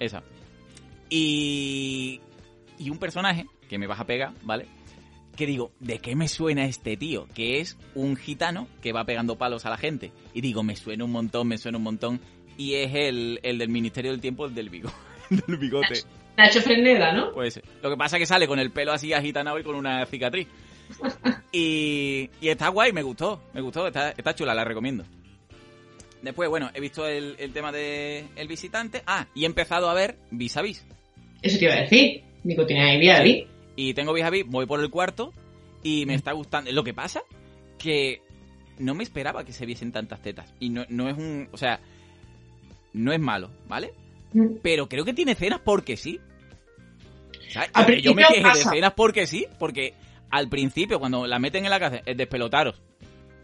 Esa. 0.00 0.22
Y, 1.08 2.20
y 2.78 2.90
un 2.90 2.98
personaje 2.98 3.46
que 3.68 3.78
me 3.78 3.86
vas 3.86 4.00
a 4.00 4.06
pegar, 4.06 4.32
¿vale? 4.42 4.66
Que 5.36 5.46
digo, 5.46 5.72
¿de 5.80 5.98
qué 5.98 6.16
me 6.16 6.28
suena 6.28 6.64
este 6.64 6.96
tío? 6.96 7.28
Que 7.34 7.60
es 7.60 7.76
un 7.94 8.16
gitano 8.16 8.68
que 8.82 8.92
va 8.92 9.04
pegando 9.04 9.36
palos 9.36 9.66
a 9.66 9.70
la 9.70 9.76
gente. 9.76 10.10
Y 10.32 10.40
digo, 10.40 10.62
me 10.62 10.76
suena 10.76 11.04
un 11.04 11.12
montón, 11.12 11.48
me 11.48 11.58
suena 11.58 11.78
un 11.78 11.84
montón. 11.84 12.20
Y 12.56 12.74
es 12.74 12.94
el, 12.94 13.40
el 13.42 13.58
del 13.58 13.68
Ministerio 13.68 14.12
del 14.12 14.20
Tiempo, 14.20 14.46
el 14.46 14.54
del 14.54 14.70
bigote. 14.70 14.94
del 15.30 15.58
bigote. 15.58 16.02
Nacho 16.36 16.60
Fresneda, 16.60 17.12
¿no? 17.12 17.32
Pues 17.32 17.60
lo 17.82 17.90
que 17.90 17.96
pasa 17.96 18.16
es 18.16 18.20
que 18.20 18.26
sale 18.26 18.46
con 18.46 18.58
el 18.58 18.70
pelo 18.70 18.92
así 18.92 19.12
agitanado 19.12 19.58
y 19.58 19.62
con 19.62 19.74
una 19.74 20.04
cicatriz. 20.06 20.48
Y, 21.52 22.28
y 22.40 22.48
está 22.48 22.68
guay, 22.68 22.92
me 22.92 23.02
gustó, 23.02 23.40
me 23.54 23.62
gustó, 23.62 23.86
está, 23.86 24.10
está 24.10 24.34
chula, 24.34 24.52
la 24.52 24.64
recomiendo. 24.64 25.04
Después, 26.20 26.50
bueno, 26.50 26.70
he 26.74 26.80
visto 26.80 27.06
el, 27.06 27.36
el 27.38 27.52
tema 27.52 27.72
de 27.72 28.26
El 28.36 28.46
Visitante. 28.46 29.02
Ah, 29.06 29.26
y 29.34 29.44
he 29.44 29.46
empezado 29.46 29.88
a 29.88 29.94
ver 29.94 30.18
Vis 30.30 30.56
a 30.58 30.62
Vis. 30.62 30.84
Eso 31.40 31.58
te 31.58 31.64
iba 31.64 31.74
a 31.74 31.80
decir. 31.80 32.24
Digo, 32.42 32.66
tiene 32.66 32.90
ahí 32.90 33.00
vida, 33.00 33.14
David. 33.18 33.44
Y 33.76 33.94
tengo 33.94 34.12
Vis 34.12 34.24
a 34.24 34.30
Vis, 34.30 34.46
voy 34.46 34.66
por 34.66 34.80
el 34.80 34.90
cuarto 34.90 35.32
y 35.82 36.06
me 36.06 36.14
está 36.14 36.32
gustando. 36.32 36.72
Lo 36.72 36.82
que 36.82 36.94
pasa 36.94 37.22
que 37.78 38.22
no 38.78 38.94
me 38.94 39.04
esperaba 39.04 39.44
que 39.44 39.52
se 39.52 39.66
viesen 39.66 39.92
tantas 39.92 40.20
tetas. 40.22 40.52
Y 40.58 40.70
no, 40.70 40.84
no 40.88 41.08
es 41.08 41.16
un... 41.16 41.48
O 41.52 41.56
sea, 41.56 41.80
no 42.92 43.12
es 43.12 43.20
malo, 43.20 43.50
¿vale? 43.68 43.92
Pero 44.62 44.88
creo 44.88 45.04
que 45.04 45.14
tiene 45.14 45.32
escenas 45.32 45.60
porque 45.60 45.96
sí. 45.96 46.20
Yo 48.02 48.14
me 48.14 48.24
quejé 48.24 48.42
de 48.42 48.60
escenas 48.60 48.92
porque 48.94 49.26
sí, 49.26 49.46
porque 49.58 49.94
al 50.30 50.48
principio, 50.48 50.98
cuando 50.98 51.26
la 51.26 51.38
meten 51.38 51.64
en 51.64 51.70
la 51.70 51.78
cárcel, 51.78 52.02
es 52.04 52.16
despelotaros. 52.16 52.82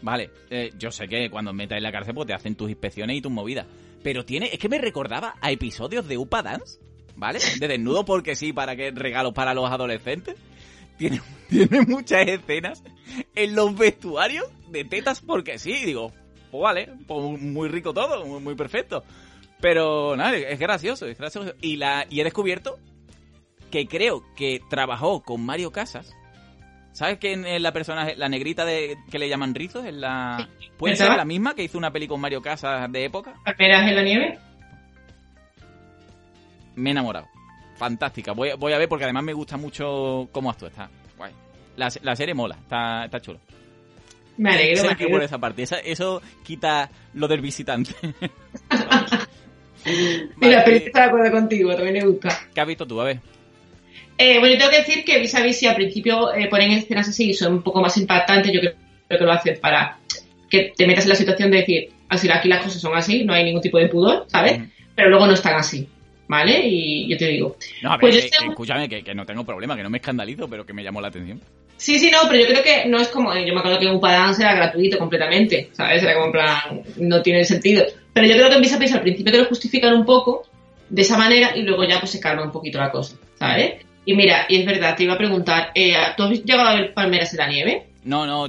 Vale, 0.01 0.31
eh, 0.49 0.71
yo 0.77 0.91
sé 0.91 1.07
que 1.07 1.29
cuando 1.29 1.53
metas 1.53 1.77
en 1.77 1.83
la 1.83 1.91
cárcel 1.91 2.13
pues 2.13 2.27
te 2.27 2.33
hacen 2.33 2.55
tus 2.55 2.69
inspecciones 2.69 3.17
y 3.17 3.21
tus 3.21 3.31
movidas. 3.31 3.65
Pero 4.03 4.25
tiene, 4.25 4.49
es 4.51 4.59
que 4.59 4.67
me 4.67 4.77
recordaba 4.77 5.35
a 5.39 5.51
episodios 5.51 6.07
de 6.07 6.17
Upa 6.17 6.43
Dance, 6.43 6.79
¿vale? 7.15 7.39
De 7.59 7.67
desnudo 7.67 8.05
porque 8.05 8.35
sí, 8.35 8.53
para 8.53 8.75
que 8.75 8.91
regalos 8.91 9.33
para 9.33 9.53
los 9.53 9.69
adolescentes. 9.69 10.35
Tiene, 10.97 11.21
tiene 11.49 11.81
muchas 11.81 12.27
escenas 12.27 12.83
en 13.35 13.55
los 13.55 13.77
vestuarios 13.77 14.45
de 14.69 14.85
tetas 14.85 15.21
porque 15.21 15.57
sí. 15.57 15.71
Y 15.71 15.85
digo, 15.85 16.11
pues 16.51 16.61
vale, 16.61 16.89
pues 17.07 17.41
muy 17.41 17.69
rico 17.69 17.93
todo, 17.93 18.25
muy, 18.25 18.39
muy 18.39 18.55
perfecto. 18.55 19.03
Pero 19.59 20.15
nada, 20.17 20.35
es 20.35 20.59
gracioso, 20.59 21.07
es 21.07 21.17
gracioso. 21.17 21.53
Y, 21.61 21.77
la, 21.77 22.05
y 22.09 22.19
he 22.19 22.23
descubierto 22.23 22.79
que 23.71 23.87
creo 23.87 24.23
que 24.35 24.61
trabajó 24.69 25.23
con 25.23 25.43
Mario 25.43 25.71
Casas. 25.71 26.13
¿Sabes 26.91 27.17
es 27.21 27.61
la 27.61 27.73
persona, 27.73 28.11
la 28.15 28.29
negrita 28.29 28.65
de 28.65 28.97
que 29.09 29.17
le 29.17 29.27
llaman 29.27 29.55
rizos? 29.55 29.83
Es 29.83 29.95
la... 29.95 30.47
¿Puede 30.77 30.95
ser 30.95 31.09
la 31.09 31.25
misma 31.25 31.55
que 31.55 31.63
hizo 31.63 31.79
una 31.79 31.91
peli 31.91 32.07
con 32.07 32.21
Mario 32.21 32.41
Casas 32.41 32.91
de 32.91 33.05
época? 33.05 33.33
¿Palmeras 33.43 33.89
en 33.89 33.95
la 33.95 34.03
nieve? 34.03 34.39
Me 36.75 36.89
he 36.89 36.91
enamorado. 36.91 37.27
Fantástica. 37.77 38.31
Voy, 38.33 38.51
voy 38.57 38.73
a 38.73 38.77
ver 38.77 38.87
porque 38.89 39.03
además 39.05 39.23
me 39.23 39.33
gusta 39.33 39.57
mucho 39.57 40.29
cómo 40.31 40.49
actúa. 40.49 40.69
Está 40.69 40.89
guay. 41.17 41.31
La, 41.77 41.91
la 42.01 42.15
serie 42.15 42.33
mola, 42.33 42.55
está, 42.61 43.05
está 43.05 43.19
chulo. 43.19 43.39
Me 44.37 44.51
alegro, 44.51 44.81
Sé 44.81 44.87
me 44.89 44.95
que 44.95 45.03
alegro. 45.03 45.17
por 45.19 45.23
esa 45.23 45.37
parte. 45.37 45.63
Esa- 45.63 45.79
eso 45.79 46.21
quita 46.43 46.89
lo 47.13 47.27
del 47.27 47.41
visitante. 47.41 47.93
Mira, 48.03 48.17
Vale, 50.35 50.61
pero 50.63 50.63
¿qué, 50.65 50.75
estoy 50.77 50.91
de 51.01 51.07
acuerdo 51.07 51.31
contigo, 51.31 51.75
también 51.75 51.93
me 51.93 52.05
gusta. 52.11 52.39
qué 52.53 52.61
has 52.61 52.67
visto 52.67 52.87
tú? 52.87 53.01
A 53.01 53.05
ver. 53.05 53.19
Eh, 54.17 54.39
bueno, 54.39 54.53
yo 54.53 54.59
tengo 54.59 54.71
que 54.71 54.77
decir 54.77 55.03
que 55.03 55.19
Vis 55.19 55.35
a 55.35 55.41
Vis, 55.41 55.57
si 55.57 55.67
al 55.67 55.75
principio 55.75 56.33
eh, 56.33 56.47
ponen 56.47 56.71
escenas 56.71 57.09
así 57.09 57.31
y 57.31 57.33
son 57.33 57.53
un 57.53 57.63
poco 57.63 57.81
más 57.81 57.97
impactantes, 57.97 58.51
yo 58.53 58.59
creo, 58.59 58.73
creo 59.07 59.19
que 59.19 59.25
lo 59.25 59.31
hacen 59.31 59.59
para 59.59 59.97
que 60.49 60.71
te 60.77 60.85
metas 60.85 61.05
en 61.05 61.09
la 61.09 61.15
situación 61.15 61.49
de 61.49 61.57
decir, 61.57 61.89
así 62.09 62.29
aquí 62.29 62.47
las 62.47 62.63
cosas 62.63 62.79
son 62.79 62.95
así, 62.95 63.23
no 63.23 63.33
hay 63.33 63.43
ningún 63.43 63.61
tipo 63.61 63.79
de 63.79 63.87
pudor, 63.89 64.25
¿sabes? 64.27 64.59
Pero 64.95 65.09
luego 65.09 65.25
no 65.25 65.33
están 65.33 65.55
así, 65.55 65.89
¿vale? 66.33 66.61
Y 66.67 67.07
yo 67.07 67.17
te 67.17 67.27
digo, 67.27 67.57
No, 67.81 67.89
a 67.89 67.97
ver, 67.97 67.99
Pues 68.01 68.15
que- 68.15 68.29
que 68.29 68.45
escúchame, 68.49 68.89
que, 68.89 69.03
que 69.03 69.13
no 69.13 69.25
tengo 69.25 69.45
problema, 69.45 69.75
que 69.75 69.83
no 69.83 69.89
me 69.89 69.99
escandalizo, 69.99 70.47
pero 70.49 70.65
que 70.65 70.73
me 70.73 70.83
llamó 70.83 70.99
la 70.99 71.09
atención. 71.09 71.39
Sí, 71.77 71.99
sí, 71.99 72.09
no, 72.11 72.19
pero 72.29 72.41
yo 72.41 72.47
creo 72.47 72.63
que 72.63 72.85
no 72.87 72.99
es 72.99 73.07
como. 73.09 73.33
Yo 73.35 73.53
me 73.53 73.59
acuerdo 73.59 73.79
que 73.79 73.87
un 73.87 73.99
Dance 73.99 74.41
era 74.41 74.55
gratuito 74.55 74.97
completamente, 74.97 75.69
¿sabes? 75.73 76.01
Era 76.01 76.13
como 76.13 76.27
en 76.27 76.31
plan. 76.31 76.81
No 76.97 77.21
tiene 77.21 77.43
sentido. 77.43 77.83
Pero 78.13 78.27
yo 78.27 78.33
creo 78.35 78.49
que 78.49 78.55
en 78.55 78.61
Vis 78.61 78.73
a 78.73 78.77
Vis 78.77 78.93
al 78.93 79.01
principio 79.01 79.31
te 79.31 79.37
lo 79.39 79.45
justifican 79.45 79.93
un 79.93 80.05
poco 80.05 80.43
de 80.89 81.01
esa 81.01 81.17
manera 81.17 81.55
y 81.55 81.63
luego 81.63 81.83
ya 81.83 81.99
pues 81.99 82.11
se 82.11 82.19
calma 82.19 82.43
un 82.43 82.51
poquito 82.51 82.79
la 82.79 82.91
cosa, 82.91 83.15
¿sabes? 83.37 83.81
Y 84.05 84.15
mira, 84.15 84.45
y 84.49 84.57
es 84.59 84.65
verdad, 84.65 84.95
te 84.95 85.03
iba 85.03 85.13
a 85.13 85.17
preguntar, 85.17 85.71
eh, 85.75 85.93
¿tú 86.15 86.23
has 86.23 86.43
llegado 86.43 86.69
a 86.69 86.75
ver 86.75 86.93
Palmeras 86.93 87.33
en 87.33 87.37
la 87.39 87.47
nieve? 87.47 87.83
No, 88.03 88.25
no, 88.27 88.47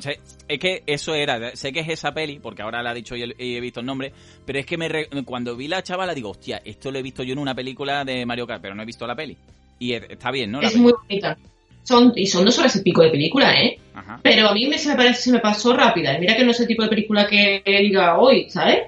es 0.48 0.58
que 0.58 0.82
eso 0.86 1.14
era, 1.14 1.54
sé 1.56 1.72
que 1.72 1.80
es 1.80 1.88
esa 1.88 2.12
peli, 2.12 2.38
porque 2.38 2.62
ahora 2.62 2.82
la 2.82 2.90
ha 2.90 2.94
dicho 2.94 3.16
y 3.16 3.22
he 3.38 3.60
visto 3.60 3.80
el 3.80 3.86
nombre, 3.86 4.12
pero 4.44 4.58
es 4.58 4.66
que 4.66 4.76
me 4.76 4.88
re- 4.88 5.08
cuando 5.24 5.56
vi 5.56 5.68
la 5.68 5.82
chavala 5.82 6.14
digo, 6.14 6.30
hostia, 6.30 6.60
esto 6.64 6.90
lo 6.90 6.98
he 6.98 7.02
visto 7.02 7.22
yo 7.22 7.32
en 7.32 7.38
una 7.38 7.54
película 7.54 8.04
de 8.04 8.24
Mario 8.26 8.46
Kart, 8.46 8.60
pero 8.62 8.74
no 8.74 8.82
he 8.82 8.86
visto 8.86 9.06
la 9.06 9.14
peli. 9.16 9.36
Y 9.78 9.92
está 9.94 10.30
bien, 10.30 10.50
¿no? 10.52 10.60
La 10.60 10.68
es 10.68 10.72
peli. 10.74 10.82
muy 10.84 10.92
bonita. 10.92 11.36
Son, 11.82 12.12
y 12.16 12.26
son 12.26 12.46
dos 12.46 12.58
horas 12.58 12.74
y 12.76 12.80
pico 12.82 13.02
de 13.02 13.10
película, 13.10 13.52
¿eh? 13.60 13.78
Ajá. 13.94 14.18
Pero 14.22 14.48
a 14.48 14.54
mí 14.54 14.66
me, 14.66 14.78
se 14.78 14.88
me 14.88 14.96
parece 14.96 15.20
se 15.20 15.32
me 15.32 15.40
pasó 15.40 15.76
rápida. 15.76 16.16
Mira 16.18 16.34
que 16.34 16.42
no 16.44 16.52
es 16.52 16.60
el 16.60 16.66
tipo 16.66 16.82
de 16.82 16.88
película 16.88 17.26
que 17.26 17.62
diga 17.66 18.18
hoy, 18.18 18.48
¿sabes? 18.48 18.78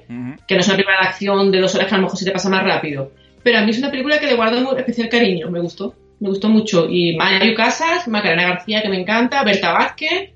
Que 0.49 0.55
no 0.55 0.61
es 0.61 0.69
una 0.69 0.77
de 0.79 0.85
acción 1.01 1.51
de 1.53 1.61
dos 1.61 1.75
horas 1.75 1.89
que 1.89 1.95
a 1.95 1.99
lo 1.99 2.05
mejor 2.05 2.19
se 2.19 2.25
te 2.25 2.31
pasa 2.31 2.49
más 2.49 2.65
rápido. 2.65 3.13
Pero 3.43 3.59
a 3.59 3.63
mí 3.63 3.71
es 3.71 3.79
una 3.79 3.91
película 3.91 4.19
que 4.19 4.27
le 4.27 4.35
guardo 4.35 4.61
muy 4.63 4.79
especial 4.79 5.11
cariño, 5.11 5.51
me 5.51 5.61
gustó. 5.61 5.95
Me 6.21 6.31
gustó 6.31 6.49
mucho. 6.49 6.89
Y 6.89 7.15
Mario 7.17 7.55
Casas, 7.55 8.09
Macarena 8.09 8.45
García, 8.49 8.81
que 8.81 8.89
me 8.89 8.99
encanta, 8.99 9.45
Berta 9.45 9.73
Vázquez, 9.73 10.31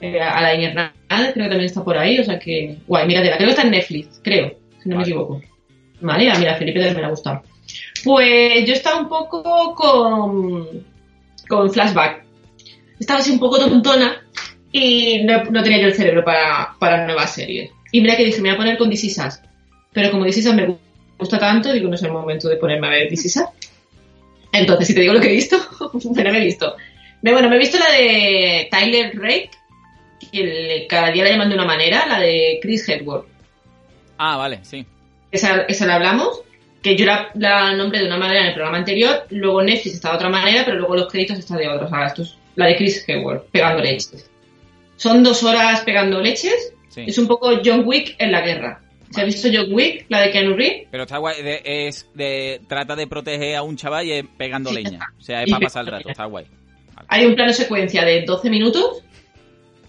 eh, 0.00 0.20
Alain 0.20 0.62
Hernández, 0.62 1.32
creo 1.34 1.44
que 1.44 1.50
también 1.50 1.64
está 1.64 1.84
por 1.84 1.96
ahí. 1.96 2.18
O 2.18 2.24
sea 2.24 2.38
que, 2.38 2.78
guay, 2.86 3.06
mira, 3.06 3.22
creo 3.22 3.36
que 3.38 3.50
está 3.50 3.62
en 3.62 3.70
Netflix, 3.70 4.20
creo, 4.22 4.56
si 4.82 4.88
no 4.88 4.96
me 4.96 5.02
equivoco. 5.02 5.40
Vale, 6.00 6.30
ah, 6.30 6.38
mira, 6.38 6.56
Felipe 6.56 6.80
también 6.80 7.00
me 7.00 7.06
ha 7.06 7.10
gustado. 7.10 7.42
Pues 8.04 8.66
yo 8.66 8.72
estaba 8.72 9.00
un 9.00 9.08
poco 9.08 9.74
con, 9.74 10.84
con 11.48 11.72
flashback. 11.72 12.24
Estaba 12.98 13.20
así 13.20 13.30
un 13.30 13.38
poco 13.38 13.58
tontona 13.58 14.22
y 14.72 15.22
no, 15.24 15.44
no 15.44 15.62
tenía 15.62 15.80
yo 15.80 15.86
el 15.88 15.94
cerebro 15.94 16.24
para, 16.24 16.74
para 16.78 17.06
nuevas 17.06 17.34
series. 17.34 17.70
Y 17.92 18.00
mira 18.00 18.16
que 18.16 18.24
dije, 18.24 18.40
me 18.40 18.48
voy 18.48 18.54
a 18.54 18.58
poner 18.58 18.78
con 18.78 18.88
Us. 18.88 19.40
Pero 19.92 20.10
como 20.10 20.26
Is 20.26 20.38
Us 20.38 20.54
me 20.54 20.76
gusta 21.18 21.38
tanto, 21.38 21.72
digo, 21.72 21.88
no 21.88 21.94
es 21.94 22.02
el 22.02 22.10
momento 22.10 22.48
de 22.48 22.56
ponerme 22.56 22.86
a 22.86 22.90
ver 22.90 23.12
Is 23.12 23.24
Us. 23.24 23.44
Entonces, 24.52 24.88
si 24.88 24.94
te 24.94 25.00
digo 25.00 25.12
lo 25.12 25.20
que 25.20 25.28
he 25.28 25.34
visto, 25.34 25.58
bueno, 25.92 26.32
me 26.32 26.38
he 26.38 26.44
visto. 26.44 26.74
Bueno, 27.22 27.48
me 27.48 27.56
he 27.56 27.58
visto 27.58 27.78
la 27.78 27.90
de 27.92 28.68
Tyler 28.70 29.12
Rake, 29.14 29.50
que 30.30 30.40
el- 30.82 30.86
cada 30.86 31.10
día 31.10 31.24
la 31.24 31.30
llaman 31.30 31.48
de 31.48 31.54
una 31.54 31.64
manera, 31.64 32.06
la 32.06 32.20
de 32.20 32.58
Chris 32.62 32.88
Hedworth. 32.88 33.26
Ah, 34.18 34.36
vale, 34.36 34.60
sí. 34.62 34.86
Esa, 35.30 35.62
esa 35.62 35.86
la 35.86 35.96
hablamos, 35.96 36.42
que 36.82 36.96
yo 36.96 37.06
la, 37.06 37.30
la 37.34 37.74
nombré 37.74 38.00
de 38.00 38.06
una 38.06 38.18
manera 38.18 38.40
en 38.40 38.46
el 38.48 38.54
programa 38.54 38.78
anterior, 38.78 39.26
luego 39.30 39.62
Netflix 39.62 39.94
está 39.96 40.10
de 40.10 40.16
otra 40.16 40.28
manera, 40.28 40.64
pero 40.64 40.78
luego 40.78 40.94
los 40.96 41.10
créditos 41.10 41.38
están 41.38 41.58
de 41.58 41.68
otra. 41.68 41.86
O 41.86 41.90
sea, 41.90 42.06
esto 42.06 42.22
es 42.22 42.36
la 42.56 42.66
de 42.66 42.76
Chris 42.76 43.04
Hedworth, 43.08 43.44
pegando 43.50 43.82
leches. 43.82 44.30
Son 44.96 45.22
dos 45.24 45.42
horas 45.42 45.80
pegando 45.80 46.20
leches, 46.20 46.74
sí. 46.88 47.04
es 47.06 47.18
un 47.18 47.26
poco 47.26 47.60
John 47.64 47.82
Wick 47.86 48.14
en 48.18 48.30
la 48.32 48.40
guerra. 48.42 48.80
¿Se 49.10 49.20
ha 49.20 49.24
visto 49.24 49.48
John 49.52 49.66
Wick, 49.72 50.06
la 50.08 50.20
de 50.22 50.30
Keanu 50.30 50.54
Reeves? 50.56 50.86
Pero 50.90 51.02
está 51.02 51.18
guay, 51.18 51.42
de- 51.42 51.62
es 51.64 52.08
de, 52.14 52.60
trata 52.66 52.96
de 52.96 53.06
proteger 53.06 53.56
a 53.56 53.62
un 53.62 53.76
chaval 53.76 54.06
y 54.06 54.12
es 54.12 54.24
pegando 54.38 54.70
Sí, 54.70 54.76
leña. 54.76 55.00
O 55.18 55.22
sea, 55.22 55.42
es 55.42 55.48
Y 55.48 55.52
para 55.52 55.64
pasar 55.66 55.84
el 55.84 55.90
rato, 55.90 56.08
está 56.08 56.24
guay. 56.24 56.46
Hay 57.08 57.26
un 57.26 57.34
plano 57.34 57.52
secuencia 57.52 58.04
de 58.04 58.22
12 58.22 58.48
minutos 58.48 59.02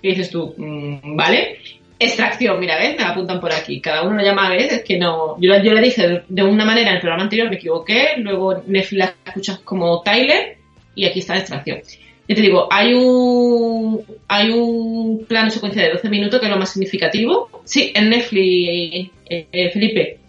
y 0.04 0.10
dices 0.10 0.30
tú, 0.30 0.54
mm, 0.56 1.16
¿vale? 1.16 1.58
Extracción, 1.97 2.60
mira, 2.60 2.78
¿ves? 2.78 2.95
Me 2.97 3.01
la 3.04 3.10
apuntan 3.12 3.39
por 3.39 3.51
aquí. 3.54 3.80
Cada 3.82 4.04
uno 4.04 4.18
lo 4.18 4.24
llama 4.24 4.47
a 4.47 4.49
veces, 4.49 4.84
que 4.84 4.97
no. 4.99 5.38
Yo, 5.39 5.56
yo 5.64 5.74
le 5.74 5.82
dije 5.82 6.24
de- 6.28 6.43
una 6.43 6.66
manera 6.66 6.89
en 6.89 6.95
el 6.95 7.01
programa 7.01 7.24
anterior, 7.24 7.49
me 7.49 7.56
equivoqué, 7.56 8.10
luego 8.18 8.62
Netflix 8.68 8.91
la 8.99 9.16
escuchas 9.26 9.60
como 9.60 10.01
Tyler 10.04 10.58
y 10.93 11.06
aquí 11.06 11.20
está 11.20 11.34
la 11.34 11.39
extracción. 11.39 11.80
Yo 12.28 12.36
te 12.36 12.41
digo, 12.41 12.68
hay 12.72 12.93
un, 12.93 14.01
hay 14.28 14.49
un 14.49 15.26
plano 15.28 15.49
secuencia 15.49 15.84
de 15.84 15.91
12 15.91 16.10
minutos 16.10 16.39
que 16.39 16.45
es 16.45 16.51
lo 16.51 16.58
más 16.58 16.72
significativo. 16.72 17.49
Sí, 17.66 17.91
en 17.95 18.10
Netflix, 18.10 19.10
eh, 19.30 19.45
eh, 19.51 19.70
Felipe. 19.72 20.20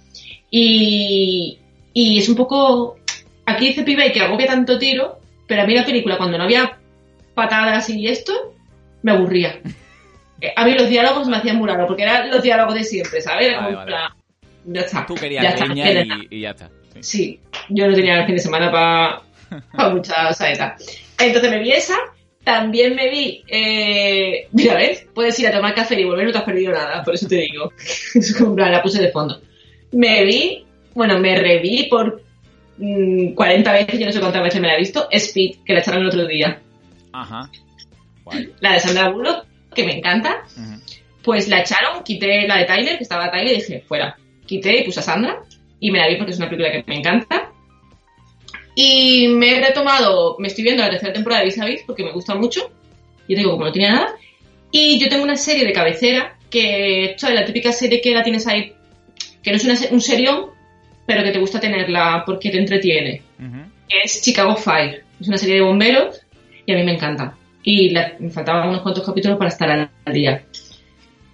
Y, 0.50 1.58
y 1.92 2.18
es 2.18 2.28
un 2.28 2.36
poco. 2.36 2.96
Aquí 3.46 3.66
dice 3.68 3.82
Pibe 3.82 4.12
que 4.12 4.20
agobia 4.20 4.46
tanto 4.46 4.78
tiro, 4.78 5.18
pero 5.46 5.62
a 5.62 5.66
mí 5.66 5.74
la 5.74 5.84
película, 5.84 6.16
cuando 6.16 6.38
no 6.38 6.44
había 6.44 6.78
patadas 7.34 7.90
y 7.90 8.06
esto, 8.06 8.32
me 9.04 9.12
aburría. 9.12 9.60
Eh, 10.40 10.52
A 10.56 10.64
mí 10.64 10.72
los 10.72 10.88
diálogos 10.88 11.28
me 11.28 11.36
hacían 11.36 11.56
muy 11.56 11.68
raro, 11.68 11.86
porque 11.86 12.02
eran 12.02 12.30
los 12.30 12.42
diálogos 12.42 12.74
de 12.74 12.84
siempre, 12.84 13.20
¿sabes? 13.20 13.48
Era 13.48 13.58
como 13.58 13.76
Vale, 13.76 13.92
ya 14.64 14.80
está. 14.80 15.06
Tú 15.06 15.14
ya 15.14 15.20
querías 15.20 15.44
está, 15.54 15.66
leña 15.66 15.84
ya 15.92 16.00
está. 16.00 16.14
y, 16.30 16.40
ya 16.40 16.50
está. 16.50 16.70
Sí. 16.94 17.02
Sí, 17.02 17.40
yo 17.68 17.86
no 17.86 17.94
tenía 17.94 18.20
el 18.20 18.26
fin 18.26 18.34
de 18.36 18.40
semana 18.40 18.72
para 18.72 19.90
mucha 19.90 20.32
saeta. 20.32 20.76
Entonces 21.20 21.50
me 21.50 21.58
vi 21.58 21.72
esa, 21.72 21.96
también 22.44 22.96
me 22.96 23.10
vi, 23.10 23.44
eh, 23.46 24.48
mira, 24.52 24.74
¿ves? 24.76 25.06
Puedes 25.14 25.38
ir 25.38 25.48
a 25.48 25.52
tomar 25.52 25.74
café 25.74 26.00
y 26.00 26.04
volver, 26.04 26.24
no 26.24 26.32
te 26.32 26.38
has 26.38 26.44
perdido 26.44 26.72
nada, 26.72 27.02
por 27.04 27.14
eso 27.14 27.28
te 27.28 27.36
digo. 27.36 27.70
la 28.56 28.82
puse 28.82 29.02
de 29.02 29.12
fondo. 29.12 29.38
Me 29.92 30.24
vi, 30.24 30.64
bueno, 30.94 31.18
me 31.18 31.36
reví 31.36 31.88
por 31.90 32.22
mm, 32.78 33.34
40 33.34 33.72
veces, 33.72 34.00
yo 34.00 34.06
no 34.06 34.12
sé 34.12 34.20
cuántas 34.20 34.42
veces 34.42 34.60
me 34.62 34.68
la 34.68 34.76
he 34.76 34.78
visto, 34.78 35.08
Speed, 35.10 35.56
que 35.66 35.74
la 35.74 35.80
echaron 35.80 36.00
el 36.00 36.08
otro 36.08 36.26
día. 36.26 36.58
Ajá. 37.12 37.50
Guay. 38.24 38.52
La 38.60 38.74
de 38.74 38.80
Sandra 38.80 39.10
Bullock, 39.10 39.46
que 39.74 39.84
me 39.84 39.98
encanta, 39.98 40.44
pues 41.22 41.48
la 41.48 41.60
echaron, 41.60 42.02
quité 42.02 42.46
la 42.46 42.58
de 42.58 42.64
Tyler, 42.64 42.96
que 42.96 43.02
estaba 43.02 43.30
Tyler, 43.30 43.52
y 43.52 43.56
dije, 43.56 43.84
fuera. 43.86 44.16
Quité 44.46 44.80
y 44.80 44.84
puse 44.84 45.00
a 45.00 45.02
Sandra, 45.02 45.42
y 45.80 45.90
me 45.90 45.98
la 45.98 46.08
vi 46.08 46.16
porque 46.16 46.32
es 46.32 46.38
una 46.38 46.48
película 46.48 46.72
que 46.72 46.84
me 46.86 46.96
encanta. 46.96 47.50
Y 48.74 49.28
me 49.28 49.56
he 49.56 49.60
retomado, 49.60 50.36
me 50.38 50.48
estoy 50.48 50.64
viendo 50.64 50.82
la 50.82 50.90
tercera 50.90 51.12
temporada 51.12 51.40
de 51.42 51.46
Vis 51.46 51.60
a 51.60 51.64
Vis 51.64 51.82
porque 51.86 52.04
me 52.04 52.12
gusta 52.12 52.34
mucho. 52.34 52.70
Yo 53.28 53.36
digo, 53.36 53.52
como 53.52 53.66
no 53.66 53.72
tiene 53.72 53.90
nada. 53.90 54.14
Y 54.70 54.98
yo 54.98 55.08
tengo 55.08 55.22
una 55.22 55.36
serie 55.36 55.64
de 55.64 55.72
cabecera 55.72 56.36
que 56.50 57.14
es 57.16 57.22
la 57.22 57.44
típica 57.44 57.72
serie 57.72 58.00
que 58.00 58.12
la 58.12 58.22
tienes 58.22 58.46
ahí, 58.46 58.72
que 59.42 59.50
no 59.50 59.56
es 59.56 59.64
una 59.64 59.74
un 59.90 60.00
serión, 60.00 60.46
pero 61.06 61.22
que 61.22 61.32
te 61.32 61.38
gusta 61.38 61.60
tenerla 61.60 62.22
porque 62.24 62.50
te 62.50 62.58
entretiene. 62.58 63.22
Que 63.88 64.00
es 64.04 64.22
Chicago 64.22 64.56
Fire. 64.56 65.04
Es 65.20 65.28
una 65.28 65.38
serie 65.38 65.56
de 65.56 65.62
bomberos 65.62 66.20
y 66.64 66.72
a 66.72 66.76
mí 66.76 66.84
me 66.84 66.94
encanta. 66.94 67.36
Y 67.64 67.90
la- 67.90 68.14
me 68.20 68.30
faltaban 68.30 68.68
unos 68.68 68.82
cuantos 68.82 69.04
capítulos 69.04 69.36
para 69.38 69.48
estar 69.50 69.70
al, 69.70 69.90
día. 70.12 70.44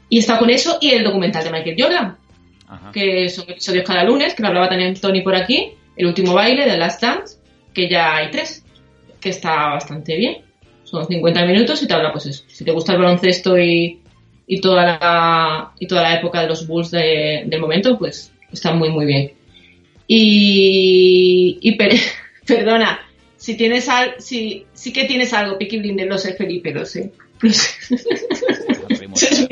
Y 0.09 0.19
está 0.19 0.39
con 0.39 0.49
eso 0.51 0.79
y 0.81 0.91
el 0.91 1.05
documental 1.05 1.45
de 1.45 1.51
Michael 1.51 1.77
Jordan, 1.79 2.17
Ajá. 2.69 2.93
que 2.93 3.29
son 3.29 3.45
episodios 3.51 3.85
cada 3.85 4.05
lunes, 4.05 4.35
que 4.35 4.43
lo 4.43 4.49
hablaba 4.49 4.69
también 4.69 4.95
Tony 4.95 5.21
por 5.23 5.35
aquí, 5.35 5.73
el 5.97 6.07
último 6.07 6.33
baile 6.35 6.65
de 6.67 6.77
Last 6.79 7.03
Dance, 7.03 7.37
que 7.75 7.89
ya 7.89 8.17
hay 8.17 8.31
tres, 8.31 8.65
que 9.21 9.29
está 9.31 9.71
bastante 9.71 10.17
bien. 10.17 10.39
Son 10.85 11.07
50 11.07 11.45
minutos 11.47 11.83
y 11.83 11.87
te 11.87 11.95
habla, 11.95 12.11
pues 12.13 12.27
eso. 12.27 12.45
Si 12.49 12.65
te 12.65 12.73
gusta 12.73 12.93
el 12.95 12.99
baloncesto 13.01 13.57
y, 13.59 14.01
y 14.47 14.61
toda 14.61 14.85
la 14.85 15.73
y 15.79 15.87
toda 15.87 16.03
la 16.03 16.15
época 16.15 16.41
de 16.43 16.49
los 16.49 16.67
Bulls 16.67 16.91
de- 16.91 17.45
del 17.47 17.61
momento, 17.61 17.97
pues 17.99 18.33
está 18.53 18.73
muy 18.73 18.89
muy 18.89 19.07
bien. 19.07 19.33
Y, 20.09 21.59
y 21.61 21.73
per- 21.77 21.95
perdona, 22.47 22.99
si 23.41 23.57
tienes 23.57 23.89
al, 23.89 24.21
si, 24.21 24.67
sí 24.75 24.93
que 24.93 25.07
tienes 25.07 25.33
algo, 25.33 25.57
Peaky 25.57 25.79
Blinders, 25.79 26.11
lo 26.11 26.19
sé, 26.19 26.35
Felipe, 26.35 26.73
lo 26.73 26.85
sé. 26.85 27.11
Lo 27.41 29.17
sé. 29.17 29.49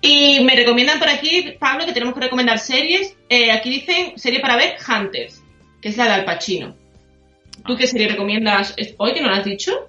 Y 0.00 0.40
me 0.40 0.56
recomiendan 0.56 0.98
por 0.98 1.08
aquí, 1.08 1.54
Pablo, 1.60 1.86
que 1.86 1.92
tenemos 1.92 2.14
que 2.14 2.22
recomendar 2.22 2.58
series. 2.58 3.14
Eh, 3.28 3.52
aquí 3.52 3.70
dicen 3.70 4.18
serie 4.18 4.40
para 4.40 4.56
ver, 4.56 4.76
Hunters, 4.88 5.42
que 5.80 5.90
es 5.90 5.96
la 5.96 6.06
de 6.06 6.10
Al 6.10 6.24
Pacino. 6.24 6.76
¿Tú 7.64 7.76
qué 7.76 7.86
serie 7.86 8.08
recomiendas 8.08 8.74
hoy 8.96 9.14
que 9.14 9.20
no 9.20 9.28
lo 9.28 9.36
has 9.36 9.44
dicho? 9.44 9.86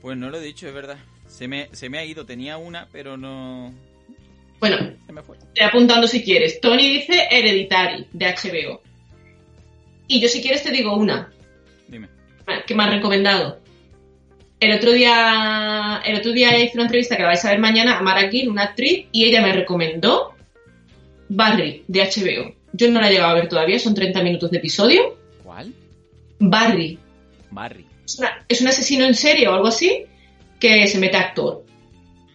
Pues 0.00 0.16
no 0.16 0.30
lo 0.30 0.38
he 0.38 0.42
dicho, 0.42 0.66
es 0.66 0.72
verdad. 0.72 0.96
Se 1.26 1.48
me, 1.48 1.68
se 1.72 1.90
me 1.90 1.98
ha 1.98 2.04
ido, 2.04 2.24
tenía 2.24 2.56
una, 2.56 2.88
pero 2.90 3.18
no... 3.18 3.74
Bueno, 4.58 4.78
se 5.04 5.12
me 5.12 5.22
fue. 5.22 5.36
te 5.54 5.64
apuntando 5.64 6.08
si 6.08 6.24
quieres. 6.24 6.60
Tony 6.62 6.88
dice 6.88 7.26
Hereditary, 7.30 8.06
de 8.10 8.26
HBO. 8.26 8.85
Y 10.08 10.20
yo 10.20 10.28
si 10.28 10.40
quieres 10.40 10.62
te 10.62 10.70
digo 10.70 10.96
una. 10.96 11.32
Dime. 11.88 12.08
¿Qué 12.66 12.74
me 12.74 12.84
has 12.84 12.90
recomendado? 12.90 13.60
El 14.58 14.72
otro 14.72 14.92
día, 14.92 16.00
el 16.04 16.16
otro 16.16 16.32
día 16.32 16.58
hice 16.58 16.74
una 16.74 16.84
entrevista 16.84 17.16
que 17.16 17.22
la 17.22 17.28
vais 17.28 17.44
a 17.44 17.50
ver 17.50 17.58
mañana 17.58 17.98
a 17.98 18.02
Mara 18.02 18.30
Gill, 18.30 18.48
una 18.48 18.62
actriz, 18.62 19.06
y 19.12 19.24
ella 19.24 19.42
me 19.42 19.52
recomendó 19.52 20.34
Barry, 21.28 21.84
de 21.86 22.00
HBO. 22.00 22.54
Yo 22.72 22.90
no 22.90 23.00
la 23.00 23.08
he 23.08 23.12
llegado 23.12 23.30
a 23.30 23.34
ver 23.34 23.48
todavía, 23.48 23.78
son 23.78 23.94
30 23.94 24.22
minutos 24.22 24.50
de 24.50 24.58
episodio. 24.58 25.16
¿Cuál? 25.42 25.72
Barry. 26.38 26.98
Barry. 27.50 27.86
Es, 28.48 28.60
un 28.60 28.68
asesino 28.68 29.04
en 29.04 29.14
serie 29.14 29.48
o 29.48 29.54
algo 29.54 29.66
así 29.66 30.04
que 30.60 30.86
se 30.86 30.98
mete 30.98 31.16
a 31.16 31.20
actor. 31.20 31.64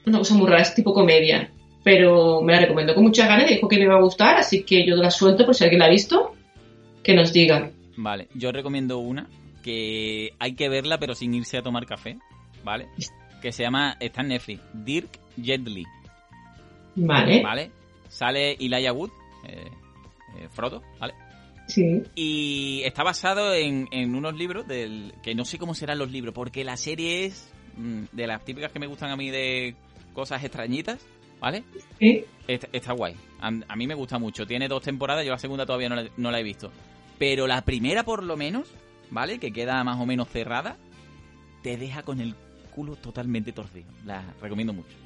Una 0.05 0.19
cosa 0.19 0.35
muy 0.35 0.47
rara, 0.47 0.61
es 0.61 0.75
tipo 0.75 0.93
comedia. 0.93 1.49
Pero 1.83 2.41
me 2.41 2.53
la 2.53 2.59
recomendó 2.59 2.93
con 2.93 3.03
muchas 3.03 3.27
ganas, 3.27 3.47
dijo 3.47 3.67
que 3.67 3.77
me 3.77 3.85
iba 3.85 3.95
a 3.95 4.01
gustar, 4.01 4.37
así 4.37 4.63
que 4.63 4.85
yo 4.85 4.95
la 4.95 5.09
suelto 5.09 5.45
por 5.45 5.55
si 5.55 5.63
alguien 5.63 5.79
la 5.79 5.85
ha 5.85 5.89
visto, 5.89 6.35
que 7.03 7.13
nos 7.13 7.33
diga. 7.33 7.71
Vale, 7.97 8.27
yo 8.33 8.51
recomiendo 8.51 8.99
una 8.99 9.27
que 9.63 10.33
hay 10.39 10.53
que 10.53 10.69
verla 10.69 10.97
pero 10.97 11.15
sin 11.15 11.33
irse 11.33 11.57
a 11.57 11.61
tomar 11.61 11.85
café, 11.85 12.17
¿vale? 12.63 12.87
Que 13.41 13.51
se 13.51 13.63
llama, 13.63 13.97
está 13.99 14.21
en 14.21 14.29
Netflix, 14.29 14.61
Dirk 14.73 15.19
Gently. 15.41 15.85
Vale. 16.95 17.41
¿Vale? 17.41 17.71
Sale 18.07 18.53
Elijah 18.59 18.91
Wood, 18.91 19.11
eh, 19.47 19.65
eh, 20.37 20.47
Frodo, 20.49 20.83
¿vale? 20.99 21.13
Sí. 21.67 22.03
Y 22.15 22.81
está 22.83 23.03
basado 23.03 23.53
en, 23.53 23.87
unos 24.15 24.35
libros 24.35 24.67
del 24.67 25.13
que 25.23 25.33
no 25.35 25.45
sé 25.45 25.57
cómo 25.57 25.73
serán 25.73 25.97
los 25.97 26.11
libros, 26.11 26.33
porque 26.33 26.63
la 26.63 26.75
serie 26.75 27.25
es 27.25 27.51
mm, 27.77 28.03
de 28.11 28.27
las 28.27 28.43
típicas 28.43 28.71
que 28.71 28.79
me 28.79 28.87
gustan 28.87 29.11
a 29.11 29.15
mí 29.15 29.29
de 29.29 29.75
cosas 30.13 30.43
extrañitas, 30.43 31.05
¿vale? 31.39 31.63
Sí. 31.99 32.25
Está, 32.47 32.91
guay. 32.93 33.15
A, 33.39 33.75
mí 33.75 33.87
me 33.87 33.95
gusta 33.95 34.19
mucho. 34.19 34.45
Tiene 34.45 34.67
dos 34.67 34.83
temporadas, 34.83 35.23
yo 35.25 35.31
la 35.31 35.37
segunda 35.37 35.65
todavía 35.65 35.87
no 35.87 35.95
no 36.17 36.31
la 36.31 36.39
he 36.39 36.43
visto. 36.43 36.71
Pero 37.21 37.45
la 37.45 37.61
primera, 37.61 38.01
por 38.01 38.23
lo 38.23 38.35
menos, 38.35 38.67
¿vale? 39.11 39.37
Que 39.37 39.53
queda 39.53 39.83
más 39.83 39.99
o 39.99 40.07
menos 40.07 40.27
cerrada, 40.27 40.77
te 41.61 41.77
deja 41.77 42.01
con 42.01 42.19
el 42.19 42.33
culo 42.73 42.95
totalmente 42.95 43.51
torcido. 43.51 43.85
La 44.07 44.23
recomiendo 44.41 44.73
mucho. 44.73 44.97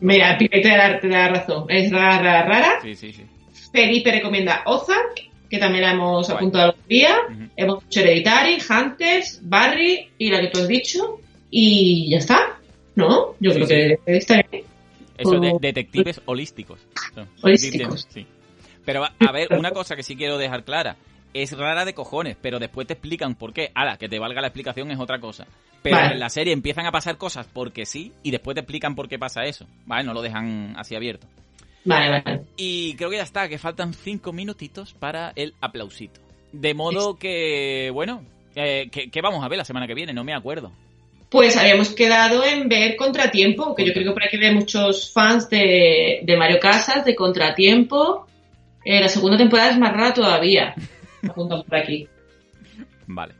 Mira, 0.00 0.38
Pipe 0.38 0.62
te 0.62 1.08
da, 1.08 1.28
razón. 1.28 1.66
Es 1.68 1.92
rara, 1.92 2.46
rara, 2.46 2.78
Sí, 2.80 2.94
sí, 2.94 3.12
sí. 3.12 3.24
Felipe 3.70 4.10
recomienda 4.10 4.62
Ozark, 4.64 5.28
que 5.50 5.58
también 5.58 5.84
la 5.84 5.92
hemos 5.92 6.30
apuntado 6.30 6.70
algún 6.70 6.88
día. 6.88 7.16
Hemos 7.54 7.84
hecho 7.84 8.00
Hereditary, 8.00 8.56
Hunters, 8.70 9.40
Barry 9.42 10.08
y 10.16 10.30
la 10.30 10.40
que 10.40 10.46
tú 10.46 10.60
has 10.60 10.68
dicho. 10.68 11.20
Y 11.50 12.08
ya 12.12 12.16
está. 12.16 12.60
¿No? 12.94 13.34
Yo 13.40 13.52
creo 13.52 13.68
que 13.68 13.98
está 14.06 14.42
bien. 14.50 14.64
Eso, 15.18 15.38
de, 15.38 15.52
detectives 15.60 16.18
holísticos. 16.24 16.80
holísticos. 17.42 18.08
Sí. 18.08 18.26
Pero 18.86 19.04
a 19.04 19.32
ver, 19.32 19.48
una 19.52 19.72
cosa 19.72 19.94
que 19.94 20.02
sí 20.02 20.16
quiero 20.16 20.38
dejar 20.38 20.64
clara 20.64 20.96
es 21.34 21.56
rara 21.56 21.84
de 21.84 21.94
cojones, 21.94 22.36
pero 22.40 22.58
después 22.58 22.86
te 22.86 22.94
explican 22.94 23.34
por 23.34 23.52
qué. 23.52 23.70
Ahora, 23.74 23.96
que 23.96 24.08
te 24.08 24.18
valga 24.18 24.40
la 24.40 24.48
explicación 24.48 24.90
es 24.90 24.98
otra 24.98 25.20
cosa. 25.20 25.46
Pero 25.82 25.98
en 25.98 26.20
la 26.20 26.28
serie 26.28 26.52
empiezan 26.52 26.86
a 26.86 26.92
pasar 26.92 27.16
cosas 27.16 27.48
porque 27.52 27.86
sí 27.86 28.12
y 28.22 28.30
después 28.30 28.54
te 28.54 28.60
explican 28.60 28.94
por 28.94 29.08
qué 29.08 29.18
pasa 29.18 29.44
eso. 29.44 29.66
Vale, 29.86 30.04
no 30.04 30.14
lo 30.14 30.22
dejan 30.22 30.74
así 30.76 30.94
abierto. 30.94 31.26
Vale, 31.84 32.22
vale. 32.24 32.42
Y 32.56 32.94
creo 32.94 33.10
que 33.10 33.16
ya 33.16 33.24
está, 33.24 33.48
que 33.48 33.58
faltan 33.58 33.92
cinco 33.92 34.32
minutitos 34.32 34.94
para 34.94 35.32
el 35.34 35.54
aplausito. 35.60 36.20
De 36.52 36.74
modo 36.74 37.16
que, 37.18 37.90
bueno, 37.92 38.22
eh, 38.54 38.88
¿qué 38.90 39.20
vamos 39.20 39.44
a 39.44 39.48
ver 39.48 39.58
la 39.58 39.64
semana 39.64 39.86
que 39.86 39.94
viene? 39.94 40.12
No 40.12 40.22
me 40.22 40.34
acuerdo. 40.34 40.70
Pues 41.32 41.56
habíamos 41.56 41.88
quedado 41.94 42.44
en 42.44 42.68
ver 42.68 42.94
Contratiempo, 42.94 43.74
que 43.74 43.86
yo 43.86 43.94
creo 43.94 44.08
que 44.08 44.12
por 44.12 44.22
aquí 44.22 44.36
hay 44.36 44.54
muchos 44.54 45.10
fans 45.10 45.48
de, 45.48 46.20
de 46.22 46.36
Mario 46.36 46.60
Casas, 46.60 47.06
de 47.06 47.16
Contratiempo. 47.16 48.26
Eh, 48.84 49.00
la 49.00 49.08
segunda 49.08 49.38
temporada 49.38 49.70
es 49.70 49.78
más 49.78 49.94
rara 49.94 50.12
todavía. 50.12 50.74
Apunto 51.28 51.64
por 51.64 51.76
aquí. 51.76 52.08
Vale. 53.06 53.34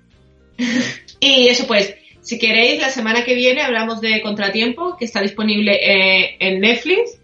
y 1.20 1.49
eso 1.49 1.66
pues, 1.66 1.95
si 2.20 2.39
queréis, 2.39 2.80
la 2.80 2.91
semana 2.91 3.24
que 3.24 3.35
viene 3.35 3.62
hablamos 3.62 4.01
de 4.01 4.20
Contratiempo, 4.22 4.97
que 4.97 5.05
está 5.05 5.20
disponible 5.20 5.74
eh, 5.74 6.37
en 6.39 6.61
Netflix, 6.61 7.20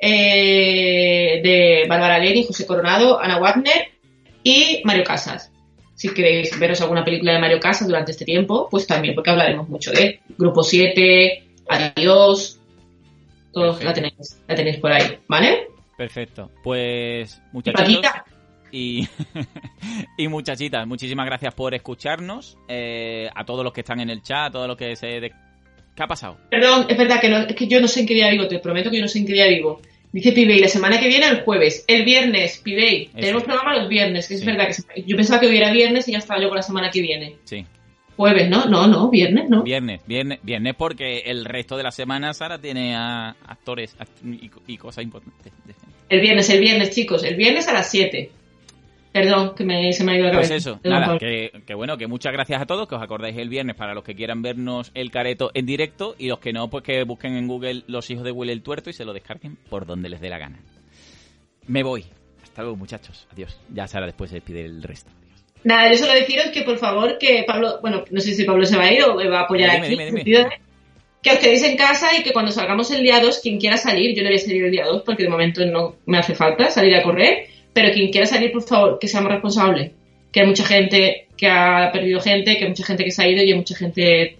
eh, 0.00 1.40
de 1.42 1.86
Bárbara 1.88 2.18
Leni, 2.18 2.44
José 2.46 2.66
Coronado, 2.66 3.20
Ana 3.20 3.38
Wagner 3.38 3.88
y 4.42 4.80
Mario 4.84 5.04
Casas. 5.04 5.52
Si 5.94 6.14
queréis 6.14 6.56
veros 6.60 6.80
alguna 6.80 7.04
película 7.04 7.32
de 7.32 7.40
Mario 7.40 7.58
Casas 7.58 7.88
durante 7.88 8.12
este 8.12 8.24
tiempo, 8.24 8.68
pues 8.70 8.86
también, 8.86 9.16
porque 9.16 9.30
hablaremos 9.30 9.68
mucho 9.68 9.90
de 9.90 10.20
Grupo 10.36 10.62
7, 10.62 11.42
Adiós, 11.68 12.58
todos 13.52 13.82
la 13.84 13.92
tenéis, 13.92 14.40
la 14.46 14.54
tenéis 14.54 14.78
por 14.78 14.90
ahí, 14.90 15.18
¿vale? 15.28 15.68
Perfecto. 15.96 16.50
Pues, 16.62 17.42
muchachos. 17.52 18.00
Y, 18.70 19.08
y 20.16 20.28
muchachitas, 20.28 20.86
muchísimas 20.86 21.26
gracias 21.26 21.54
por 21.54 21.74
escucharnos. 21.74 22.56
Eh, 22.68 23.28
a 23.34 23.44
todos 23.44 23.64
los 23.64 23.72
que 23.72 23.80
están 23.80 24.00
en 24.00 24.10
el 24.10 24.22
chat, 24.22 24.48
a 24.48 24.50
todos 24.50 24.68
los 24.68 24.76
que 24.76 24.96
se. 24.96 25.20
¿Qué 25.20 26.02
ha 26.02 26.06
pasado? 26.06 26.38
Perdón, 26.50 26.86
es 26.88 26.96
verdad 26.96 27.20
que, 27.20 27.28
no, 27.28 27.38
es 27.38 27.56
que 27.56 27.66
yo 27.66 27.80
no 27.80 27.88
sé 27.88 28.00
en 28.00 28.06
qué 28.06 28.14
día 28.14 28.30
vivo, 28.30 28.46
te 28.46 28.60
prometo 28.60 28.90
que 28.90 28.96
yo 28.96 29.02
no 29.02 29.08
sé 29.08 29.18
en 29.18 29.26
qué 29.26 29.32
día 29.32 29.48
vivo. 29.48 29.80
Dice 30.12 30.32
Pibey, 30.32 30.58
la 30.58 30.68
semana 30.68 30.98
que 30.98 31.08
viene 31.08 31.26
el 31.26 31.42
jueves, 31.42 31.84
el 31.86 32.04
viernes, 32.04 32.58
Pibey. 32.58 33.08
Tenemos 33.08 33.42
programa 33.42 33.76
los 33.76 33.88
viernes, 33.88 34.26
que 34.26 34.34
es 34.34 34.44
verdad 34.44 34.68
que 34.68 35.02
yo 35.02 35.16
pensaba 35.16 35.40
que 35.40 35.48
hubiera 35.48 35.70
viernes 35.70 36.08
y 36.08 36.12
ya 36.12 36.18
estaba 36.18 36.40
yo 36.40 36.48
con 36.48 36.56
la 36.56 36.62
semana 36.62 36.90
que 36.90 37.02
viene. 37.02 37.36
Sí. 37.44 37.66
Jueves, 38.16 38.48
¿no? 38.48 38.64
No, 38.64 38.86
no, 38.86 39.10
viernes, 39.10 39.50
¿no? 39.50 39.62
Viernes, 39.62 40.00
viernes, 40.06 40.40
viernes 40.42 40.74
porque 40.76 41.18
el 41.26 41.44
resto 41.44 41.76
de 41.76 41.82
la 41.82 41.92
semana 41.92 42.32
Sara 42.32 42.58
tiene 42.58 42.96
a 42.96 43.36
actores 43.46 43.96
y, 44.66 44.76
cosas 44.78 45.04
importantes. 45.04 45.52
El 46.08 46.20
viernes, 46.20 46.48
el 46.50 46.60
viernes, 46.60 46.90
chicos, 46.90 47.22
el 47.22 47.36
viernes 47.36 47.68
a 47.68 47.74
las 47.74 47.90
7. 47.90 48.30
Perdón, 49.12 49.54
que 49.54 49.64
me, 49.64 49.92
se 49.92 50.04
me 50.04 50.12
ha 50.12 50.16
ido 50.16 50.26
la 50.26 50.32
cabeza. 50.32 50.54
Pues 50.54 50.66
eso, 50.66 50.80
nada, 50.84 51.18
que, 51.18 51.74
bueno, 51.74 51.96
que 51.96 52.06
muchas 52.06 52.32
gracias 52.32 52.60
a 52.60 52.66
todos, 52.66 52.86
que 52.88 52.94
os 52.94 53.02
acordáis 53.02 53.36
el 53.36 53.48
viernes 53.48 53.74
para 53.74 53.94
los 53.94 54.04
que 54.04 54.14
quieran 54.14 54.42
vernos 54.42 54.90
el 54.94 55.10
careto 55.10 55.50
en 55.54 55.66
directo 55.66 56.14
y 56.18 56.28
los 56.28 56.38
que 56.38 56.52
no, 56.52 56.68
pues 56.68 56.84
que 56.84 57.04
busquen 57.04 57.36
en 57.36 57.48
Google 57.48 57.84
los 57.86 58.10
hijos 58.10 58.24
de 58.24 58.32
Will 58.32 58.50
el 58.50 58.62
tuerto 58.62 58.90
y 58.90 58.92
se 58.92 59.04
lo 59.04 59.12
descarguen 59.12 59.56
por 59.68 59.86
donde 59.86 60.08
les 60.08 60.20
dé 60.20 60.28
la 60.28 60.38
gana. 60.38 60.58
Me 61.66 61.82
voy. 61.82 62.04
Hasta 62.42 62.62
luego, 62.62 62.76
muchachos. 62.76 63.26
Adiós. 63.32 63.58
Ya 63.72 63.86
Sara 63.86 64.06
después 64.06 64.30
se 64.30 64.40
pide 64.40 64.64
el 64.64 64.82
resto. 64.82 65.10
Adiós. 65.22 65.44
Nada, 65.64 65.90
yo 65.90 65.96
solo 65.96 66.12
deciros 66.12 66.46
que 66.46 66.62
por 66.62 66.78
favor 66.78 67.18
que 67.18 67.44
Pablo, 67.46 67.78
bueno, 67.80 68.04
no 68.10 68.20
sé 68.20 68.34
si 68.34 68.44
Pablo 68.44 68.64
se 68.66 68.76
va 68.76 68.84
a 68.84 68.92
ir 68.92 69.02
o 69.04 69.16
va 69.16 69.40
a 69.40 69.42
apoyar 69.44 69.70
aquí. 69.70 69.96
que 71.22 71.30
os 71.30 71.38
quedéis 71.38 71.64
en 71.64 71.76
casa 71.76 72.16
y 72.16 72.22
que 72.22 72.32
cuando 72.32 72.52
salgamos 72.52 72.90
el 72.90 73.02
día 73.02 73.20
2, 73.20 73.40
quien 73.42 73.58
quiera 73.58 73.76
salir, 73.76 74.14
yo 74.14 74.22
no 74.22 74.28
voy 74.28 74.36
a 74.36 74.40
salir 74.40 74.64
el 74.64 74.70
día 74.70 74.84
2 74.84 75.02
porque 75.02 75.24
de 75.24 75.28
momento 75.28 75.64
no 75.66 75.96
me 76.06 76.18
hace 76.18 76.34
falta 76.34 76.70
salir 76.70 76.94
a 76.94 77.02
correr 77.02 77.57
pero 77.72 77.92
quien 77.92 78.10
quiera 78.10 78.26
salir, 78.26 78.52
por 78.52 78.62
favor, 78.62 78.98
que 78.98 79.08
seamos 79.08 79.32
responsables. 79.32 79.92
Que 80.32 80.40
hay 80.40 80.46
mucha 80.46 80.64
gente 80.64 81.28
que 81.36 81.48
ha 81.48 81.90
perdido 81.92 82.20
gente, 82.20 82.56
que 82.56 82.64
hay 82.64 82.70
mucha 82.70 82.84
gente 82.84 83.04
que 83.04 83.10
se 83.10 83.22
ha 83.22 83.28
ido 83.28 83.42
y 83.42 83.50
hay 83.50 83.56
mucha 83.56 83.76
gente 83.76 84.38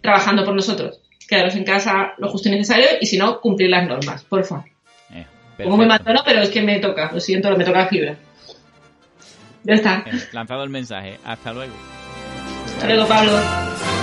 trabajando 0.00 0.44
por 0.44 0.54
nosotros. 0.54 1.00
Quedaros 1.28 1.54
en 1.56 1.64
casa 1.64 2.12
lo 2.18 2.28
justo 2.28 2.48
y 2.48 2.52
necesario 2.52 2.86
y 3.00 3.06
si 3.06 3.16
no, 3.16 3.40
cumplir 3.40 3.70
las 3.70 3.88
normas, 3.88 4.22
por 4.24 4.44
favor. 4.44 4.64
Eh, 5.12 5.24
Como 5.62 5.78
me 5.78 5.86
mató, 5.86 6.12
pero 6.24 6.42
es 6.42 6.50
que 6.50 6.62
me 6.62 6.78
toca, 6.78 7.10
lo 7.12 7.20
siento, 7.20 7.56
me 7.56 7.64
toca 7.64 7.86
fibra. 7.86 8.16
Ya 9.64 9.74
está. 9.74 10.04
Eh, 10.06 10.12
lanzado 10.32 10.62
el 10.62 10.70
mensaje. 10.70 11.18
Hasta 11.24 11.52
luego. 11.52 11.72
Hasta 12.66 12.86
luego, 12.86 13.08
Pablo. 13.08 13.93